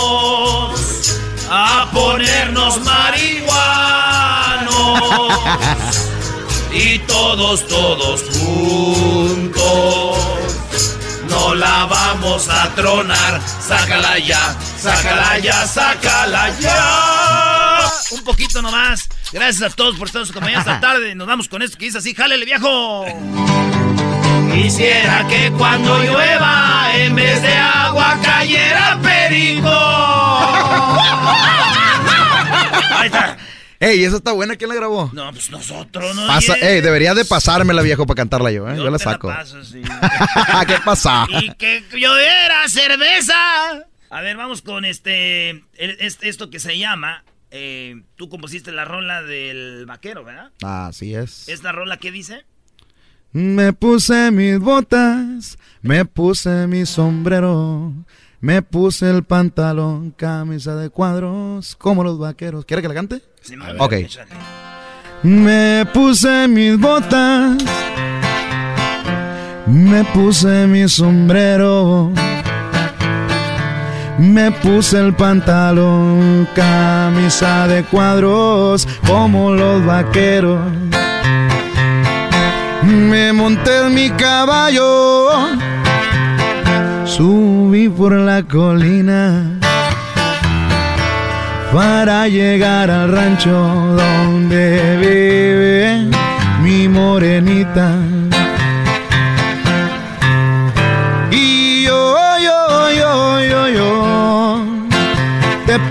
[1.50, 3.92] a ponernos marihuanos
[6.72, 9.52] y todos, todos juntos.
[11.28, 17.51] No la vamos a tronar, sácala ya, sácala ya, sácala ya.
[18.12, 19.08] Un poquito nomás.
[19.32, 21.14] Gracias a todos por estar acompañando esta tarde.
[21.14, 23.04] Nos vamos con esto que dice así, jálele viejo.
[24.52, 29.70] Quisiera que cuando llueva, en vez de agua cayera perico.
[32.96, 33.36] Ahí está.
[33.80, 35.10] Ey, esa está buena, ¿quién la grabó?
[35.12, 36.26] No, pues nosotros, ¿no?
[36.28, 38.76] Pasa, ey, debería de pasármela, viejo, para cantarla yo, ¿eh?
[38.76, 39.26] Yo, la saco.
[39.28, 39.82] paso, sí.
[40.68, 41.26] ¿Qué pasa?
[41.28, 43.34] y que lloviera cerveza.
[44.08, 48.86] A ver, vamos con este, el- este- esto que se llama, eh, tú compusiste la
[48.86, 50.50] rola del vaquero, ¿verdad?
[50.62, 51.48] Así es.
[51.48, 52.46] ¿Esta rola qué dice?
[53.32, 57.92] Me puse mis botas, me puse mi sombrero,
[58.40, 62.64] me puse el pantalón, camisa de cuadros, como los vaqueros.
[62.64, 63.22] ¿Quiere que la cante?
[63.42, 63.94] Sí, ok.
[65.22, 67.62] Me puse mis botas,
[69.66, 72.12] me puse mi sombrero,
[74.18, 80.60] me puse el pantalón, camisa de cuadros, como los vaqueros.
[82.82, 85.30] Me monté en mi caballo,
[87.04, 89.58] subí por la colina
[91.72, 96.10] para llegar al rancho donde vive
[96.62, 97.96] mi morenita.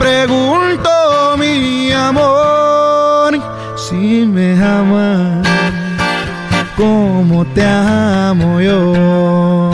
[0.01, 3.39] Pregunto, mi amor,
[3.75, 5.47] si me amas
[6.75, 9.71] como te amo yo.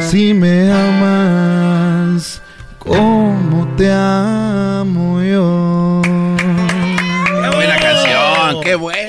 [0.00, 2.42] Si me amas
[2.78, 6.02] como te amo yo.
[6.04, 9.07] Qué buena canción, qué buena.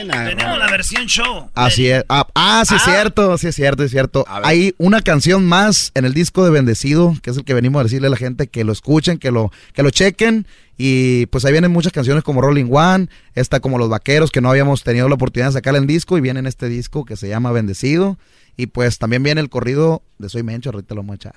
[0.89, 1.49] Versión show.
[1.53, 2.03] Así es.
[2.09, 4.25] Ah, ah, sí es cierto, sí es cierto, es cierto.
[4.27, 7.83] Hay una canción más en el disco de Bendecido, que es el que venimos a
[7.83, 10.47] decirle a la gente que lo escuchen, que lo, que lo chequen.
[10.77, 14.49] Y pues ahí vienen muchas canciones como Rolling One, esta como Los Vaqueros, que no
[14.49, 17.27] habíamos tenido la oportunidad de sacarla en disco, y viene en este disco que se
[17.27, 18.17] llama Bendecido.
[18.57, 21.35] Y pues también viene el corrido de Soy Mencho, ahorita lo vamos a echar.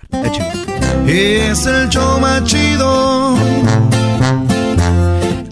[1.06, 3.36] Es el show más chido.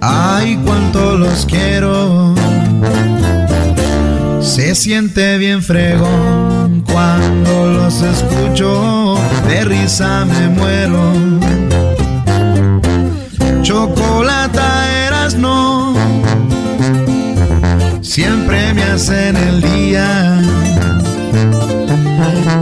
[0.00, 2.34] Ay, cuánto los quiero.
[4.40, 9.16] Se siente bien fregón cuando los escucho.
[9.48, 11.12] De risa me muero.
[13.62, 15.94] Chocolata eras no.
[18.00, 20.40] Siempre me hacen el día.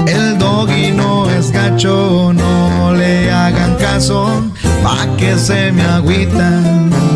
[0.06, 4.28] El doggy no es gacho, no le hagan caso,
[4.82, 7.07] pa' que se me agüitan.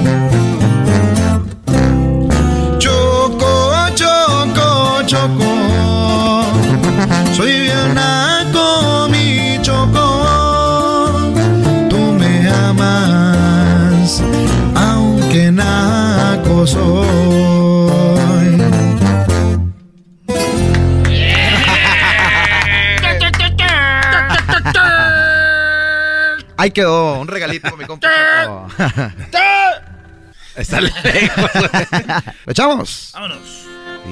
[16.63, 18.63] Naco soy.
[26.57, 28.09] Ahí quedó, un regalito con mi compa.
[30.55, 31.51] Está lejos.
[32.45, 33.11] ¿Lo echamos?
[33.15, 33.39] Vámonos.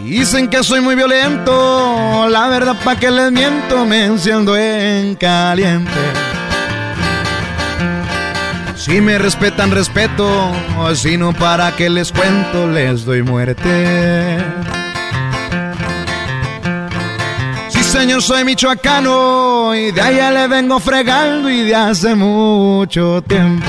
[0.05, 5.93] Dicen que soy muy violento, la verdad pa' que les miento, me enciendo en caliente.
[8.81, 10.27] Si me respetan, respeto,
[10.95, 14.39] si no para que les cuento, les doy muerte.
[17.69, 23.69] Sí señor, soy michoacano y de allá le vengo fregando y de hace mucho tiempo.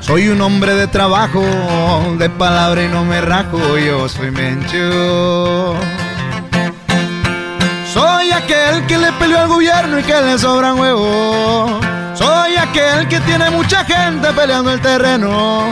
[0.00, 1.42] Soy un hombre de trabajo,
[2.18, 5.76] de palabra y no me rajo, yo soy mencho.
[7.90, 11.97] Soy aquel que le peleó al gobierno y que le sobran huevos.
[12.18, 15.62] Soy aquel que tiene mucha gente peleando el terreno.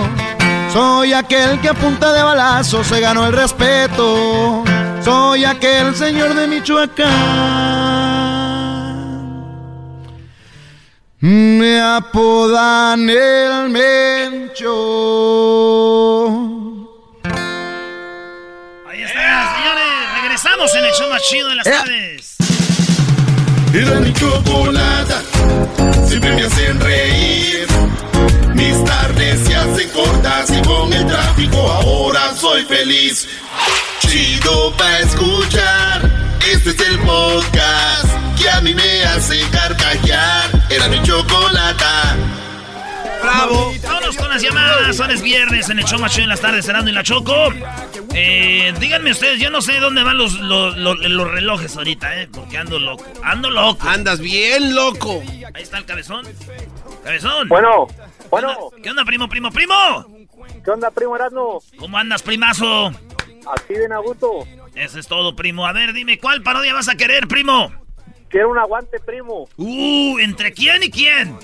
[0.73, 4.63] Soy aquel que a punta de balazo se ganó el respeto.
[5.05, 7.07] Soy aquel señor de Michoacán.
[11.19, 14.71] Me apodan el Mencho.
[18.89, 20.23] Ahí está, señores.
[20.23, 22.37] Regresamos en el show más chido de las tardes.
[23.75, 25.23] Era mi chocolata,
[26.07, 27.66] siempre me hacen reír.
[28.55, 33.29] Mis tardes se hacen cortas y con el tráfico ahora soy feliz.
[34.01, 36.11] Chido pa' escuchar,
[36.53, 38.07] este es el podcast
[38.40, 40.66] que a mí me hace carcajear.
[40.71, 42.16] Era mi chocolata.
[43.27, 43.73] Bravo.
[43.83, 45.01] Vámonos con las llamadas.
[45.01, 47.35] Ahora es viernes en el show más chido de las tardes, Cerrando y la Choco.
[48.15, 52.29] Eh, díganme ustedes, yo no sé dónde van los, los, los- los relojes ahorita, ¿eh?
[52.33, 53.05] Porque ando loco.
[53.23, 53.89] Ando loco.
[53.89, 55.23] Andas bien loco.
[55.55, 56.27] Ahí está el cabezón.
[57.05, 57.49] Cabezón.
[57.49, 57.87] Bueno,
[58.31, 58.49] bueno.
[58.49, 59.75] ¿Qué onda, ¿Qué onda, primo, primo, primo?
[60.65, 61.62] ¿Qué onda, primo Erasmo?
[61.79, 62.89] ¿Cómo andas, primazo?
[62.89, 64.47] Aquí bien a gusto.
[64.75, 65.67] Eso es todo, primo.
[65.67, 67.73] A ver, dime, ¿cuál parodia vas a querer, primo?
[68.29, 69.49] Quiero un aguante, primo.
[69.57, 71.37] Uh, ¿entre quién y quién?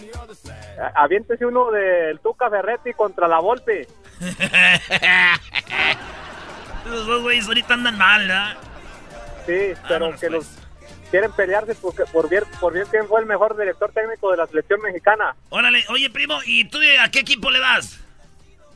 [0.95, 3.87] Aviéntese uno del Tuca Ferretti contra la Volpe.
[6.87, 8.57] Los dos güeyes ahorita andan mal, ¿verdad?
[9.47, 10.33] Sí, pero Vámonos, que pues.
[10.33, 10.47] los
[11.11, 14.47] quieren pelearse porque por bien, por bien quién fue el mejor director técnico de la
[14.47, 15.35] selección mexicana.
[15.51, 18.01] Órale, oye, primo, ¿y tú de- a qué equipo le das?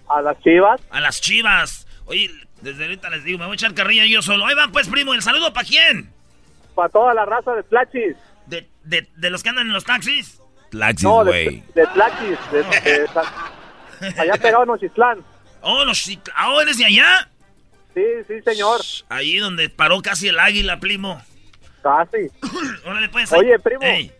[0.09, 0.81] A las Chivas.
[0.90, 1.87] A las chivas.
[2.07, 4.47] Oye, desde ahorita les digo, me voy a echar carrilla yo solo.
[4.47, 6.12] Ahí va, pues, primo, ¿el saludo para quién?
[6.77, 8.16] Para toda la raza de Tlachis.
[8.47, 10.40] ¿De, de, de los que andan en los taxis?
[10.77, 11.62] Laxis, No, güey.
[11.75, 12.39] de, de Tlachis.
[12.53, 12.62] de-
[14.11, 15.25] de allá pegado en Ochitlán.
[15.62, 17.29] Oh, los chi- ah, ¿oh, ¿eres de allá?
[17.95, 18.81] Sí, sí, señor.
[19.09, 21.21] Ahí donde paró casi el águila, primo.
[21.83, 22.29] Casi.
[22.87, 23.33] Órale, pues.
[23.33, 23.41] ahí.
[23.41, 23.81] Oye, primo.
[23.83, 24.12] Ey,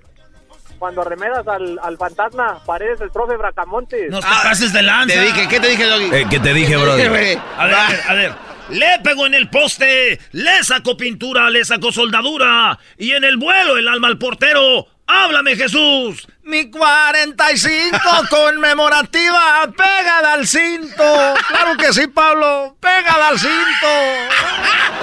[0.79, 4.11] Cuando remedas al, al fantasma, paredes el profe Bracamontes.
[4.11, 5.15] no te pases de lanza.
[5.15, 6.05] Te dije, ¿qué te dije, Doggy?
[6.15, 6.93] Eh, ¿Qué te dije, bro?
[6.93, 8.33] A ver, a ver, a ver.
[8.71, 12.77] Le pegó en el poste, le sacó pintura, le sacó soldadura.
[12.99, 14.89] Y en el vuelo, el alma al portero.
[15.07, 16.27] ¡Háblame, Jesús!
[16.43, 17.99] Mi 45
[18.31, 21.35] conmemorativa, pégala al cinto.
[21.49, 23.87] Claro que sí, Pablo, pégala al cinto.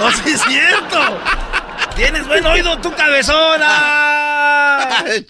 [0.00, 1.20] ¡Oh, sí cierto!
[1.96, 4.88] ¡Tienes buen oído, tu cabezona!
[4.98, 5.26] Ay,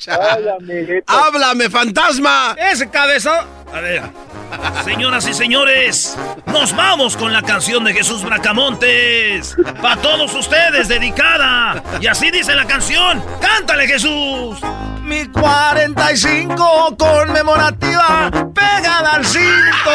[0.58, 1.04] amiguito.
[1.06, 2.56] ¡Háblame, fantasma!
[2.58, 3.46] Ese cabezón.
[3.72, 4.02] A ver,
[4.84, 9.56] señoras y señores, nos vamos con la canción de Jesús Bracamontes.
[9.82, 11.82] Para todos ustedes, dedicada.
[12.00, 13.22] Y así dice la canción.
[13.40, 14.58] ¡Cántale, Jesús!
[15.02, 19.90] Mi 45 conmemorativa, pégala al cinto.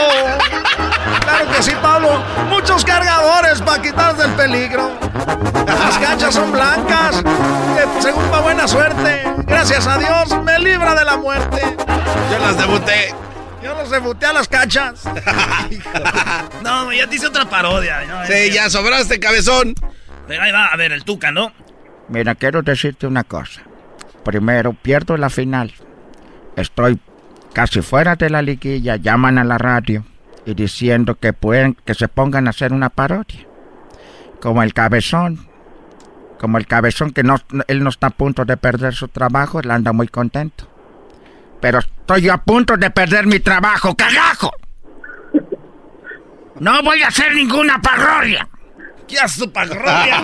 [1.22, 2.24] Claro que sí, Pablo.
[2.50, 4.92] Muchos cargadores para quitar del peligro.
[6.32, 7.24] Son blancas.
[7.24, 9.24] que según pa' buena suerte.
[9.48, 11.60] Gracias a Dios me libra de la muerte.
[12.32, 13.16] Yo las debuté.
[13.64, 15.04] Yo los debuté a las canchas.
[16.64, 18.06] No, ya te hice otra parodia.
[18.06, 18.26] ¿no?
[18.26, 19.74] Sí, ya sobraste, cabezón.
[20.28, 21.52] Pero ahí va, a ver, el Tuca, ¿no?
[22.10, 23.62] Mira, quiero decirte una cosa.
[24.24, 25.74] Primero, pierdo la final.
[26.56, 27.00] Estoy
[27.54, 30.06] casi fuera de la liguilla, llaman a la radio
[30.46, 33.48] y diciendo que pueden, que se pongan a hacer una parodia.
[34.42, 35.49] Como el cabezón.
[36.40, 37.36] Como el cabezón que no,
[37.68, 40.68] él no está a punto de perder su trabajo, él anda muy contento.
[41.62, 44.52] Pero estoy yo a punto de perder mi trabajo, cagajo.
[46.60, 48.48] No voy a hacer ninguna parodia.
[49.08, 50.22] ¿Qué hace su parroquia?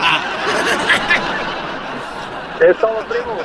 [2.61, 3.37] Es todo, primo.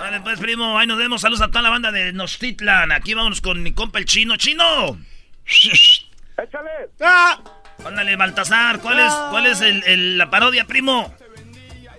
[0.00, 1.20] Vale, pues, primo, ahí nos vemos.
[1.20, 2.90] Saludos a toda la banda de Nostitlan.
[2.90, 4.36] Aquí vamos con mi compa el chino.
[4.36, 4.98] ¡Chino!
[5.46, 6.70] ¡Échale!
[7.00, 7.38] ¡Ah!
[7.86, 11.14] Ándale, Baltasar, ¿cuál es, cuál es el- el- la parodia, primo?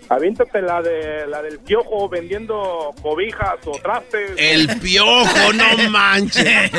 [0.10, 4.32] Aviéntate la, de, la del piojo vendiendo cobijas o trastes.
[4.38, 6.72] El piojo, no manches.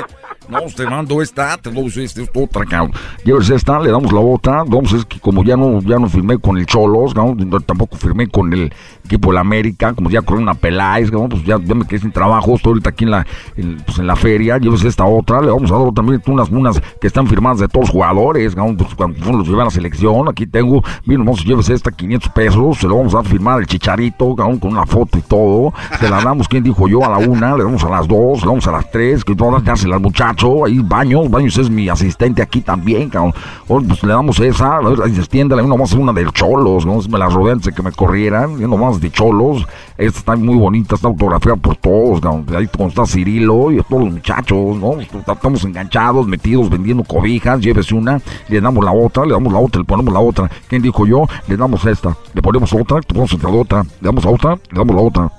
[0.49, 2.93] No, te mando esta, te doy esta, esta otra, cabrón.
[3.25, 4.65] Llevas esta, le damos la otra.
[4.67, 8.27] Vamos, es que como ya no, ya no firmé con el Cholos, no, tampoco firmé
[8.27, 8.73] con el
[9.05, 12.01] equipo de la América, como ya corrí una Peláez, cabrón, pues ya, ya me quedé
[12.01, 13.27] sin trabajo, estoy ahorita aquí en la,
[13.57, 14.59] en, pues en la feria.
[14.59, 17.87] Llevas esta otra, le vamos a dar también unas, unas que están firmadas de todos
[17.87, 20.29] los jugadores, cabrón, pues cuando los llevan a la selección.
[20.29, 23.67] Aquí tengo, bien, vamos, lleves esta 500 pesos, se lo vamos a dar firmar el
[23.67, 25.73] chicharito, cabrón, con una foto y todo.
[25.99, 27.05] Se la damos, ¿quién dijo yo?
[27.05, 29.63] A la una, le damos a las dos, le damos a las tres, que todas
[29.65, 30.65] dársela al muchacho.
[30.65, 33.33] Ahí Baños, Baños es mi asistente aquí también, cabrón.
[33.69, 36.31] Ahora, pues le damos esa, a ver, ahí extiéndela, no vamos a hacer una de
[36.33, 37.01] cholos, ¿no?
[37.09, 39.67] Me la rodeé antes de que me corrieran, nomás de cholos.
[39.97, 42.21] Esta está muy bonita, está autografiada por todos.
[42.55, 45.01] Ahí como está Cirilo y todos los muchachos, ¿no?
[45.01, 49.81] Estamos enganchados, metidos, vendiendo cobijas, llévese una, le damos la otra, le damos la otra,
[49.81, 50.51] le ponemos la otra.
[50.69, 51.27] ¿Quién dijo yo?
[51.49, 54.79] Le damos esta, le ponemos otra, le ponemos otra, otra, le damos la otra, le
[54.79, 55.31] damos la otra.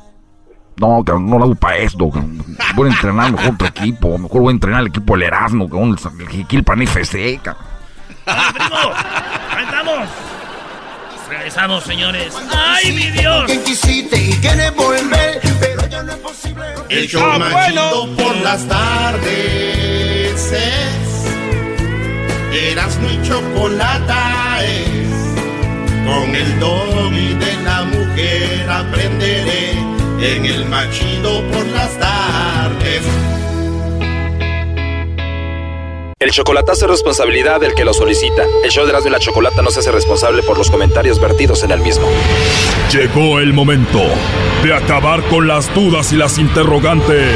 [0.78, 2.10] No, cabrón, no lo hago para esto.
[2.10, 2.44] cabrón.
[2.76, 4.18] Voy a entrenar mejor otro equipo.
[4.18, 7.64] Mejor voy a entrenar el equipo del Erasmo, cabrón, el Jiquilpan FC, cabrón.
[8.26, 10.10] ¡Ahí estamos!
[11.30, 12.34] Regresamos, señores.
[12.54, 13.46] ¡Ay, mi Dios!
[13.46, 16.66] Que quisiste y quieres volver, pero ya no es posible.
[16.90, 17.90] El show Ah, más bueno.
[17.90, 21.26] chido por las tardes es
[22.72, 25.01] Erasmo y Chocolata es
[26.06, 29.72] Con el doggy de la mujer aprenderé
[30.22, 33.04] En el más chido por las tardes
[36.22, 38.44] El chocolatazo es responsabilidad del que lo solicita.
[38.64, 41.64] El show de Erasmo y la Chocolata no se hace responsable por los comentarios vertidos
[41.64, 42.08] en el mismo.
[42.94, 44.04] Llegó el momento
[44.64, 47.36] de acabar con las dudas y las interrogantes.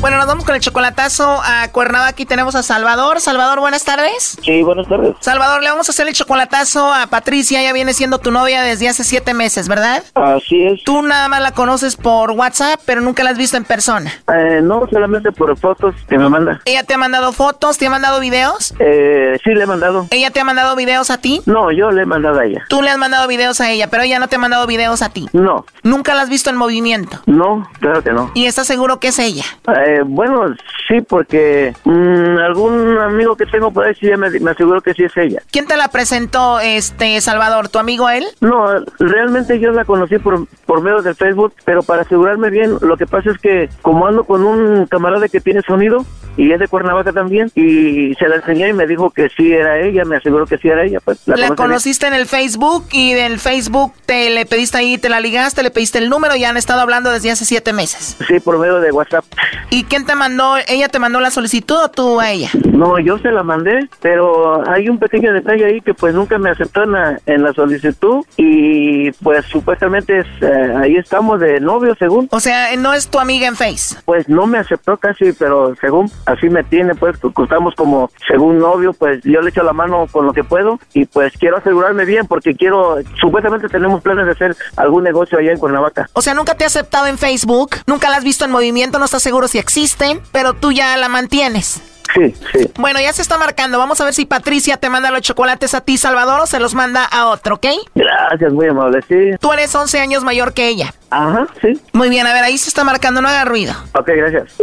[0.00, 2.10] Bueno, nos vamos con el chocolatazo a Cuernavaca.
[2.10, 3.20] Aquí tenemos a Salvador.
[3.20, 4.38] Salvador, buenas tardes.
[4.44, 5.16] Sí, buenas tardes.
[5.18, 7.60] Salvador, le vamos a hacer el chocolatazo a Patricia.
[7.60, 10.04] Ella viene siendo tu novia desde hace siete meses, ¿verdad?
[10.14, 10.84] Así es.
[10.84, 14.12] Tú nada más la conoces por WhatsApp, pero nunca la has visto en persona.
[14.32, 16.60] Eh, no, solamente por fotos que me manda.
[16.64, 17.76] ¿Ella te ha mandado fotos?
[17.76, 18.74] ¿Te ha mandado videos?
[18.78, 20.06] Eh, sí, le he mandado.
[20.12, 21.42] ¿Ella te ha mandado videos a ti?
[21.44, 22.64] No, yo le he mandado a ella.
[22.68, 25.08] Tú le has mandado videos a ella, pero ella no te ha mandado videos a
[25.08, 25.26] ti.
[25.32, 27.20] No, ¿Nunca la has visto en movimiento?
[27.26, 28.30] no, claro que no.
[28.34, 29.44] ¿Y estás seguro que es ella?
[29.66, 30.54] Eh, bueno,
[30.86, 35.04] sí, porque mm, algún amigo que tengo por ahí sí me, me aseguro que sí
[35.04, 35.42] es ella.
[35.50, 37.68] ¿Quién te la presentó, este, Salvador?
[37.68, 38.24] ¿Tu amigo él?
[38.40, 38.66] No,
[38.98, 43.06] realmente yo la conocí por, por medio del Facebook, pero para asegurarme bien, lo que
[43.06, 46.04] pasa es que como ando con un camarada que tiene sonido
[46.36, 49.80] y es de Cuernavaca también, y se la enseñé y me dijo que sí era
[49.80, 51.56] ella, me aseguró que sí era ella, pues La, bien.
[51.56, 55.72] conociste en el Facebook y del Facebook te le pediste ahí, te la ligaste, le
[55.72, 58.16] pediste el número y han estado hablando desde hace siete meses.
[58.28, 59.24] Sí, por medio de WhatsApp.
[59.70, 60.56] ¿Y quién te mandó?
[60.66, 62.50] ¿Ella te mandó la solicitud o tú a ella?
[62.72, 66.50] No, yo se la mandé, pero hay un pequeño detalle ahí que pues nunca me
[66.50, 71.94] aceptó en la, en la solicitud y pues supuestamente es, eh, ahí estamos de novio
[71.98, 72.28] según.
[72.30, 73.96] O sea, no es tu amiga en Face.
[74.04, 78.92] Pues no me aceptó casi, pero según así me tiene, pues estamos como según novio,
[78.92, 82.26] pues yo le echo la mano con lo que puedo y pues quiero asegurarme bien
[82.26, 86.08] porque quiero, supuestamente tenemos planes de hacer algún negocio allá en Cuernavaca.
[86.12, 89.04] O sea, nunca te ha aceptado en Facebook, nunca la has visto en movimiento, no
[89.04, 91.82] estás seguro si existen, pero tú ya la mantienes.
[92.14, 92.70] Sí, sí.
[92.78, 93.78] Bueno, ya se está marcando.
[93.78, 96.74] Vamos a ver si Patricia te manda los chocolates a ti, Salvador, o se los
[96.74, 97.66] manda a otro, ¿ok?
[97.94, 99.36] Gracias, muy amable, sí.
[99.38, 100.94] Tú eres 11 años mayor que ella.
[101.10, 101.78] Ajá, sí.
[101.92, 103.74] Muy bien, a ver, ahí se está marcando, no haga ruido.
[103.92, 104.54] Ok, gracias.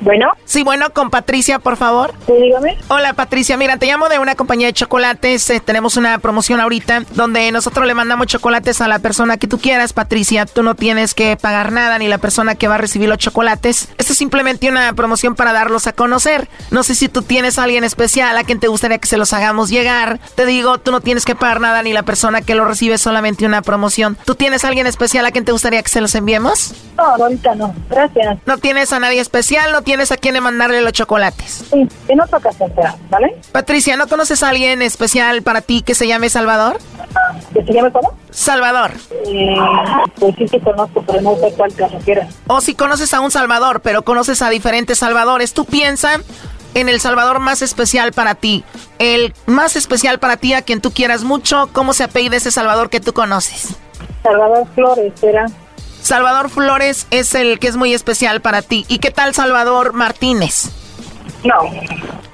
[0.00, 0.32] Bueno.
[0.44, 2.14] Sí, bueno, con Patricia, por favor.
[2.26, 2.78] Sí, dígame.
[2.88, 3.56] Hola, Patricia.
[3.56, 5.50] Mira, te llamo de una compañía de chocolates.
[5.50, 9.58] Eh, tenemos una promoción ahorita donde nosotros le mandamos chocolates a la persona que tú
[9.58, 10.46] quieras, Patricia.
[10.46, 13.88] Tú no tienes que pagar nada ni la persona que va a recibir los chocolates.
[13.98, 16.48] Esto es simplemente una promoción para darlos a conocer.
[16.70, 19.32] No sé si tú tienes a alguien especial a quien te gustaría que se los
[19.32, 20.20] hagamos llegar.
[20.34, 23.00] Te digo, tú no tienes que pagar nada ni la persona que lo recibe es
[23.00, 24.16] solamente una promoción.
[24.24, 26.74] ¿Tú tienes a alguien especial a quien te gustaría que se los enviemos?
[26.96, 27.74] No, ahorita no.
[27.90, 28.38] Gracias.
[28.46, 29.72] ¿No tienes a nadie especial?
[29.72, 31.64] ¿No tienes a quién mandarle los chocolates?
[31.70, 33.34] Sí, en otra ocasión será, ¿vale?
[33.52, 36.76] Patricia, ¿no conoces a alguien especial para ti que se llame Salvador?
[37.54, 38.12] ¿Que se llame cómo?
[38.28, 38.90] Salvador.
[39.26, 39.56] Eh,
[40.18, 42.26] pues sí que conozco, pero no sé cuál te refieres.
[42.48, 45.54] O si conoces a un Salvador, pero conoces a diferentes Salvadores.
[45.54, 46.20] Tú piensa
[46.74, 48.64] en el Salvador más especial para ti.
[48.98, 51.70] El más especial para ti, a quien tú quieras mucho.
[51.72, 53.74] ¿Cómo se apellida ese Salvador que tú conoces?
[54.22, 55.46] Salvador Flores, será.
[56.08, 58.86] Salvador Flores es el que es muy especial para ti.
[58.88, 60.70] ¿Y qué tal Salvador Martínez?
[61.44, 61.70] No.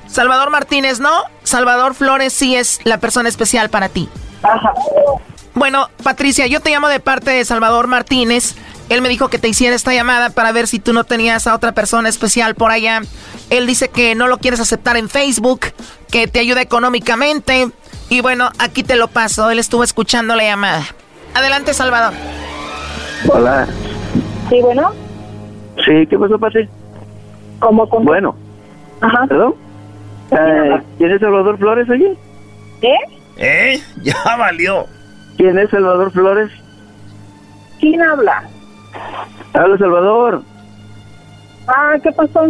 [0.07, 1.11] Salvador Martínez, ¿no?
[1.43, 4.09] Salvador Flores sí es la persona especial para ti.
[4.45, 4.73] Ajá.
[5.55, 8.55] Bueno, Patricia, yo te llamo de parte de Salvador Martínez.
[8.91, 11.55] Él me dijo que te hiciera esta llamada para ver si tú no tenías a
[11.57, 13.01] otra persona especial por allá.
[13.51, 15.63] Él dice que no lo quieres aceptar en Facebook,
[16.13, 17.71] que te ayuda económicamente.
[18.09, 19.51] Y bueno, aquí te lo paso.
[19.51, 20.87] Él estuvo escuchando la llamada.
[21.35, 22.15] Adelante, Salvador.
[23.29, 23.67] Hola.
[24.49, 24.91] Sí, bueno.
[25.85, 26.69] Sí, ¿qué pasó, Pati?
[27.61, 28.35] ¿Cómo con Bueno.
[29.01, 29.27] Ajá.
[29.29, 29.55] ¿Perdón?
[30.31, 32.17] Eh, ¿Quién es Salvador Flores, oye?
[32.81, 32.95] ¿Qué?
[33.37, 33.81] ¿Eh?
[34.03, 34.87] Ya valió.
[35.37, 36.51] ¿Quién es Salvador Flores?
[37.81, 38.45] ¿Quién habla?
[39.53, 40.43] Habla Salvador.
[41.67, 42.47] Ah, ¿qué pasó?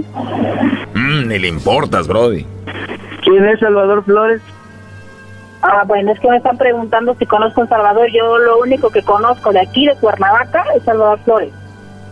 [0.95, 2.45] Mm, ni le importas, Brody.
[3.25, 4.43] ¿Quién es Salvador Flores?
[5.67, 8.07] Ah, bueno, es que me están preguntando si conozco a Salvador.
[8.13, 11.55] Yo lo único que conozco de aquí, de Cuernavaca, es Salvador Flores.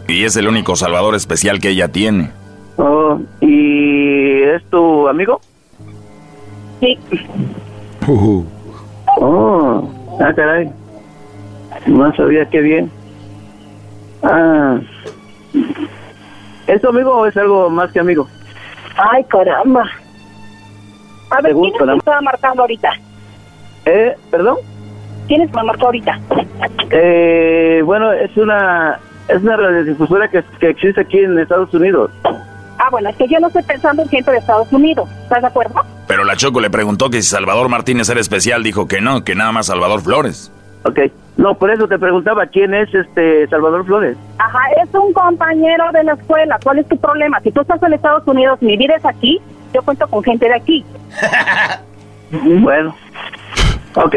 [0.09, 2.31] Y es el único salvador especial que ella tiene.
[2.79, 5.39] Oh, ¿y es tu amigo?
[6.81, 6.99] Sí.
[9.19, 9.87] Oh,
[10.19, 10.73] ah, caray.
[11.87, 12.91] No sabía qué bien.
[14.23, 14.81] Ah.
[16.67, 18.27] ¿Es tu amigo o es algo más que amigo?
[18.97, 19.85] Ay, caramba.
[21.31, 22.93] A ver, ¿quién es que estaba marcando ahorita?
[23.85, 24.15] ¿Eh?
[24.31, 24.57] ¿Perdón?
[25.29, 26.19] ¿Quién es marcó ahorita?
[26.91, 32.11] Eh, bueno, es una es una radiodifusora que, que existe aquí en Estados Unidos.
[32.79, 35.09] Ah, bueno, es que yo no estoy pensando en gente de Estados Unidos.
[35.23, 35.75] ¿Estás de acuerdo?
[36.09, 39.35] Pero la Choco le preguntó que si Salvador Martínez era especial, dijo que no, que
[39.35, 40.51] nada más Salvador Flores.
[40.85, 40.99] Ok.
[41.37, 44.17] No, por eso te preguntaba quién es este Salvador Flores.
[44.39, 46.59] Ajá, es un compañero de la escuela.
[46.63, 47.41] ¿Cuál es tu problema?
[47.41, 49.41] Si tú estás en Estados Unidos y vives aquí,
[49.73, 50.85] yo cuento con gente de aquí.
[52.33, 52.95] Bueno.
[53.95, 54.17] Ok.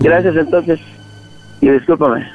[0.00, 0.80] Gracias entonces.
[1.60, 2.26] Y discúlpame.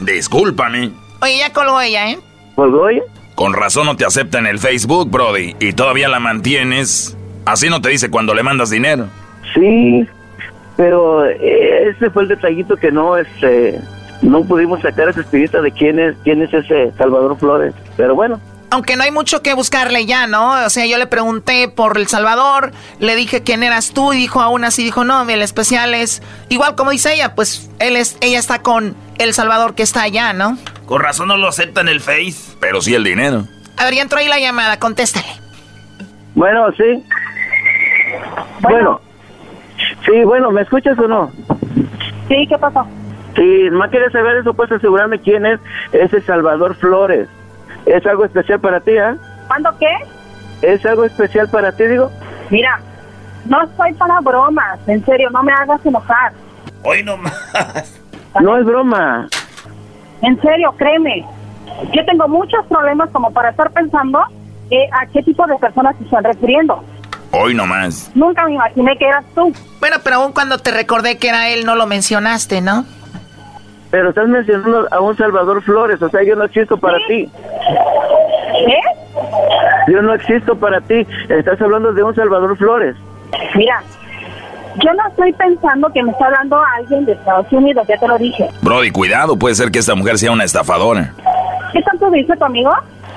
[0.00, 0.92] Discúlpame.
[1.20, 2.18] Oye, ya colgó ella, ¿eh?
[2.54, 3.02] ¿Colgó ella?
[3.34, 7.16] Con razón no te acepta en el Facebook, Brody, y todavía la mantienes.
[7.44, 9.06] Así no te dice cuando le mandas dinero.
[9.54, 10.06] Sí,
[10.76, 13.80] pero eh, ese fue el detallito que no este
[14.22, 17.74] no pudimos sacar esa espinita de quién es quién es ese Salvador Flores.
[17.96, 18.40] Pero bueno,
[18.72, 20.64] Aunque no hay mucho que buscarle ya, ¿no?
[20.64, 24.40] O sea, yo le pregunté por El Salvador, le dije quién eras tú y dijo
[24.40, 26.22] aún así, dijo, no, el especial es...
[26.48, 30.32] Igual como dice ella, pues él es, ella está con El Salvador que está allá,
[30.32, 30.56] ¿no?
[30.86, 32.56] Con razón no lo acepta en el Face.
[32.60, 33.44] Pero sí el dinero.
[33.76, 35.28] A ver, ya entró ahí la llamada, contéstale.
[36.34, 37.04] bueno, sí.
[38.60, 39.02] Bueno.
[40.06, 41.30] Sí, bueno, ¿me escuchas o no?
[42.26, 42.86] Sí, ¿qué pasó?
[43.36, 45.60] Si más quieres saber eso, puedes asegurarme quién es
[45.92, 47.28] ese Salvador Flores.
[47.86, 49.16] ¿Es algo especial para ti, ah?
[49.48, 49.92] ¿Cuándo qué?
[50.62, 52.10] ¿Es algo especial para ti, digo?
[52.50, 52.80] Mira,
[53.46, 54.78] no estoy para bromas.
[54.86, 56.32] En serio, no me hagas enojar.
[56.82, 58.00] Hoy nomás.
[58.40, 59.28] No es broma.
[60.22, 61.22] En serio, créeme.
[61.92, 64.20] Yo tengo muchos problemas como para estar pensando
[64.70, 66.82] eh, a qué tipo de personas se están refiriendo.
[67.32, 68.10] Hoy nomás.
[68.14, 69.52] Nunca me imaginé que eras tú.
[69.80, 72.84] Bueno, pero aún cuando te recordé que era él, no lo mencionaste, ¿no?
[73.92, 77.30] Pero estás mencionando a un Salvador Flores, o sea, yo no existo para ti.
[78.66, 79.92] ¿Qué?
[79.92, 81.06] Yo no existo para ti.
[81.28, 82.96] Estás hablando de un Salvador Flores.
[83.54, 83.82] Mira,
[84.82, 88.16] yo no estoy pensando que me está hablando alguien de Estados Unidos, ya te lo
[88.16, 88.48] dije.
[88.62, 91.12] Brody, cuidado, puede ser que esta mujer sea una estafadora.
[91.74, 92.72] ¿Qué tanto dice tu amigo?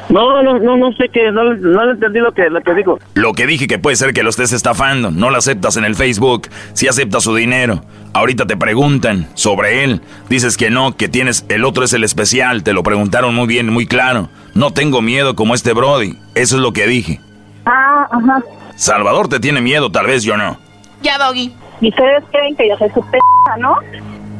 [0.09, 2.99] No, no, no, no sé qué, no, no le entendí lo que, lo que digo.
[3.15, 5.11] Lo que dije que puede ser que lo estés estafando.
[5.11, 6.47] No lo aceptas en el Facebook.
[6.73, 7.81] Si aceptas su dinero.
[8.13, 10.01] Ahorita te preguntan sobre él.
[10.29, 11.45] Dices que no, que tienes.
[11.49, 12.63] El otro es el especial.
[12.63, 14.29] Te lo preguntaron muy bien, muy claro.
[14.53, 16.17] No tengo miedo como este Brody.
[16.35, 17.19] Eso es lo que dije.
[17.65, 18.43] Ah, ajá.
[18.75, 20.57] Salvador te tiene miedo, tal vez yo no.
[21.01, 21.53] Ya, Doggy.
[21.81, 23.17] Y ustedes creen que yo soy su p***,
[23.59, 23.77] ¿no?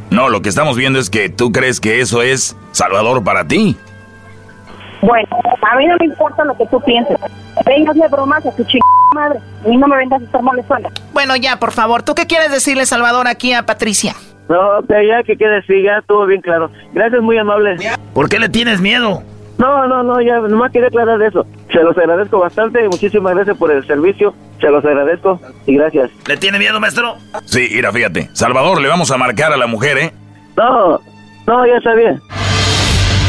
[0.10, 3.76] No, lo que estamos viendo es que tú crees que eso es Salvador para ti.
[5.06, 5.28] Bueno,
[5.62, 7.18] a mí no me importa lo que tú pienses.
[7.66, 9.40] Vengas de bromas a tu chingada madre.
[9.64, 10.90] A mí no me vengas a estar molestando.
[11.14, 12.04] Bueno, ya, por favor.
[12.04, 14.16] ¿Tú qué quieres decirle, Salvador, aquí a Patricia?
[14.50, 16.70] No, pero ya que quede así, ya todo bien claro.
[16.94, 17.78] Gracias, muy amable.
[18.14, 19.24] ¿Por qué le tienes miedo?
[19.58, 21.46] No, no, no, ya nomás quería aclarar eso.
[21.72, 24.34] Se los agradezco bastante, muchísimas gracias por el servicio.
[24.60, 26.12] Se los agradezco y gracias.
[26.28, 27.16] ¿Le tiene miedo, maestro?
[27.46, 28.30] Sí, mira, fíjate.
[28.34, 30.14] Salvador, le vamos a marcar a la mujer, ¿eh?
[30.58, 31.00] No,
[31.48, 32.20] no, ya está bien.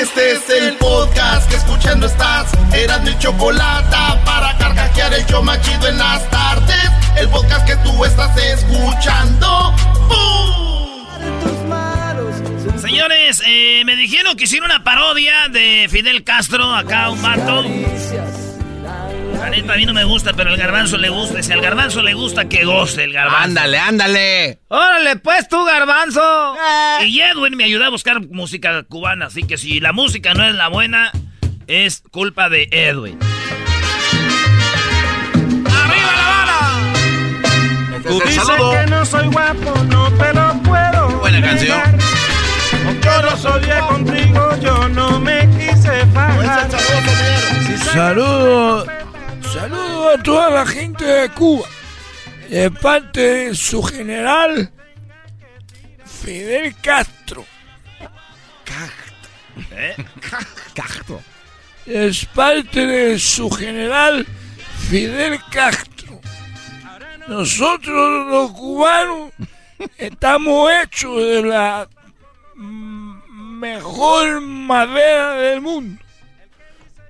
[0.00, 2.52] Este es el podcast que escuchando estás.
[2.72, 6.90] Eran mi chocolate para carcajear el yo machido en las tardes.
[7.16, 9.74] El podcast que tú estás escuchando.
[12.80, 17.64] Señores, eh, me dijeron que hicieron una parodia de Fidel Castro, acá un vato.
[19.48, 21.40] La neta, a mí no me gusta, pero al garbanzo le gusta.
[21.40, 23.44] Y si al garbanzo le gusta, que goce el garbanzo.
[23.44, 24.58] Ándale, ándale.
[24.68, 26.54] Órale, pues tú, garbanzo.
[27.06, 30.54] Y Edwin me ayudó a buscar música cubana, así que si la música no es
[30.54, 31.12] la buena,
[31.66, 33.18] es culpa de Edwin.
[35.64, 36.82] ¡Arriba la bala!
[38.04, 38.72] Este saludo.
[38.72, 41.08] que no soy guapo, no te lo puedo.
[41.20, 41.80] Buena canción.
[43.02, 46.68] Yo no soy contigo, yo no me quise fajar.
[47.94, 48.84] Saludo,
[49.52, 51.66] saludo a toda la gente de Cuba,
[52.48, 54.70] de parte de su general
[56.04, 57.44] Fidel Castro.
[59.72, 59.96] ¿Eh?
[60.74, 61.20] Castro.
[61.86, 64.26] Es parte de su general
[64.88, 66.20] Fidel Castro.
[67.26, 69.32] Nosotros los cubanos
[69.96, 71.88] estamos hechos de la
[72.54, 76.02] mejor madera del mundo.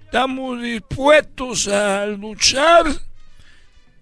[0.09, 2.87] Estamos dispuestos a luchar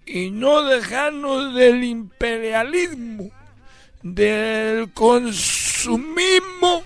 [0.05, 3.29] y no dejarnos del imperialismo,
[4.01, 6.85] del consumismo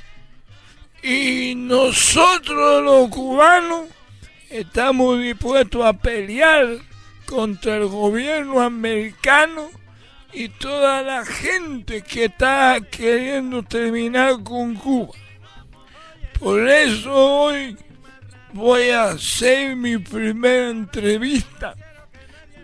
[1.04, 3.90] y nosotros los cubanos
[4.50, 6.80] estamos dispuestos a pelear
[7.28, 9.70] contra el gobierno americano
[10.34, 15.14] y toda la gente que está queriendo terminar con Cuba.
[16.40, 17.78] Por eso hoy
[18.54, 21.76] voy a hacer mi primera entrevista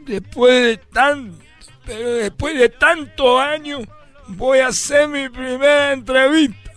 [0.06, 1.38] después de tanto,
[1.86, 3.82] pero después de tantos años
[4.28, 6.72] voy a hacer mi primera entrevista.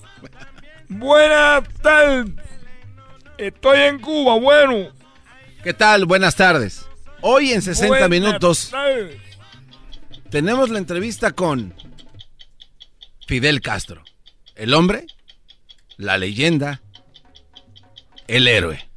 [0.89, 2.33] Buenas tardes.
[3.39, 4.93] Estoy en Cuba, bueno.
[5.63, 6.05] ¿Qué tal?
[6.07, 6.87] Buenas tardes.
[7.23, 9.17] Hoy en 60 Buenas minutos tardes.
[10.31, 11.75] tenemos la entrevista con
[13.27, 14.03] Fidel Castro.
[14.57, 15.07] El hombre,
[15.97, 16.81] la leyenda,
[18.27, 18.90] el héroe.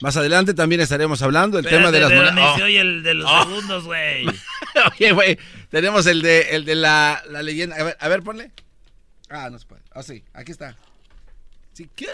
[0.00, 2.60] Más adelante también estaremos hablando del tema de las monedas.
[2.60, 3.44] oye el de los Oh.
[3.44, 4.26] segundos, güey.
[4.98, 5.38] Oye, güey,
[5.70, 7.76] tenemos el de, el de la, la leyenda.
[7.76, 8.50] A ver, a ver, ponle.
[9.30, 9.82] Ah, no se puede.
[9.92, 10.76] Ah, sí, aquí está.
[11.74, 12.12] Si quiere.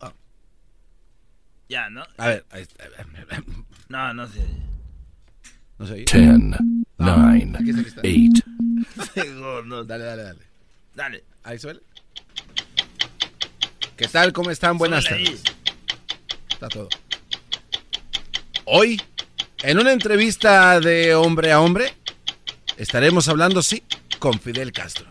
[0.00, 0.12] ah.
[1.68, 2.02] Ya, ¿no?
[2.18, 2.84] A ver, ahí está.
[3.88, 4.44] No, no sé.
[5.78, 6.04] No se oye.
[6.06, 6.50] Ten,
[6.98, 8.00] nine, aquí está, aquí está.
[8.02, 8.44] eight.
[9.66, 10.40] No, dale, dale, dale.
[10.94, 11.24] Dale.
[11.44, 11.80] Ahí suele.
[13.96, 14.32] ¿Qué tal?
[14.32, 14.76] ¿Cómo están?
[14.78, 15.42] Buenas tardes.
[16.48, 16.88] Está todo.
[18.72, 19.02] Hoy,
[19.64, 21.92] en una entrevista de hombre a hombre,
[22.76, 23.82] estaremos hablando, sí,
[24.20, 25.08] con Fidel Castro.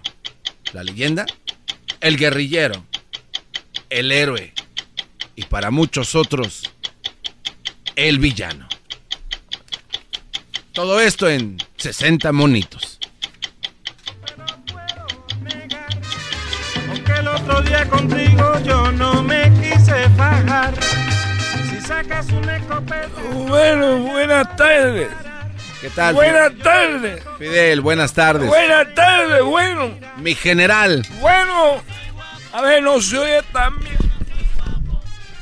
[0.72, 1.26] La leyenda,
[1.99, 2.86] el guerrillero,
[3.89, 4.53] el héroe
[5.36, 6.72] y para muchos otros,
[7.97, 8.70] el villano.
[10.72, 12.97] Todo esto en 60 monitos.
[17.14, 19.99] El otro día contigo yo no me quise.
[21.90, 23.10] Sacas un escopeta.
[23.48, 25.10] Bueno, buenas tardes.
[25.82, 26.14] ¿Qué tal?
[26.14, 27.24] Buenas tardes.
[27.40, 28.48] Fidel, buenas tardes.
[28.48, 29.90] Buenas tardes, bueno.
[30.18, 31.04] Mi general.
[31.20, 31.82] Bueno.
[32.54, 33.42] A ver, no se oye
[33.82, 33.98] bien.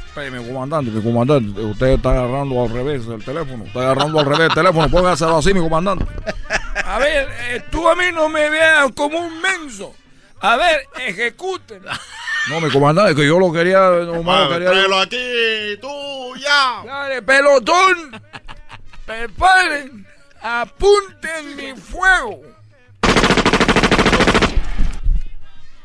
[0.08, 3.66] Espérame, comandante, mi comandante, usted está agarrando al revés el teléfono.
[3.66, 4.90] Está agarrando al revés el teléfono.
[4.90, 6.06] Póngaselo así, mi comandante.
[6.86, 9.94] A ver, eh, tú a mí no me veas como un menso.
[10.40, 11.82] A ver, ejecuten.
[12.50, 13.90] No, mi comandante, que yo lo quería.
[14.06, 14.70] Nomás lo quería.
[14.70, 16.84] Tráelo aquí, tú, ya.
[16.86, 18.22] Dale, pelotón.
[19.06, 20.08] Preparen.
[20.42, 22.42] Apunten mi fuego.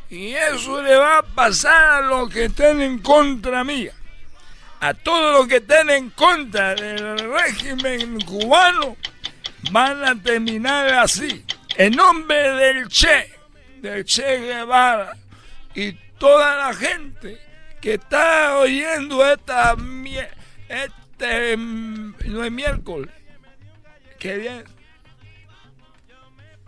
[0.08, 3.92] Y eso le va a pasar a los que estén en contra mía.
[4.80, 8.96] A todos los que estén en contra del régimen cubano,
[9.70, 11.44] van a terminar así.
[11.76, 13.32] En nombre del Che,
[13.80, 15.16] del Che Guevara
[15.74, 15.92] y
[16.22, 17.36] toda la gente
[17.80, 19.76] que está oyendo esta
[20.68, 23.10] este mm, no es miércoles.
[24.20, 24.62] Qué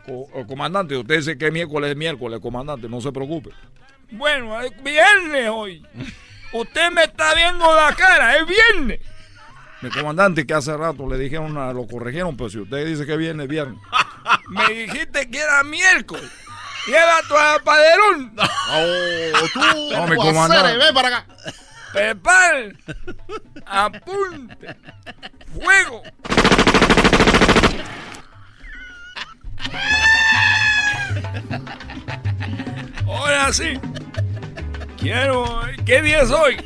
[0.08, 3.50] eh, comandante, usted dice que miércoles es miércoles, comandante, no se preocupe.
[4.10, 5.86] Bueno, es viernes hoy.
[6.52, 8.98] Usted me está viendo la cara, es viernes.
[9.82, 13.46] Mi comandante que hace rato le dijeron, lo corrigieron, pero si usted dice que viene,
[13.46, 13.78] viernes.
[14.48, 16.30] Me dijiste que era miércoles.
[16.86, 18.34] Lleva tu apaderón.
[18.36, 19.60] Oh, tú,
[19.92, 20.76] No, mi tú, comandante.
[20.76, 21.26] Ven para acá.
[21.92, 22.76] Prepare.
[23.66, 24.76] Apunte.
[25.54, 26.02] Fuego.
[33.06, 33.80] Ahora sí.
[34.98, 35.62] Quiero.
[35.86, 36.56] ¿Qué día es hoy?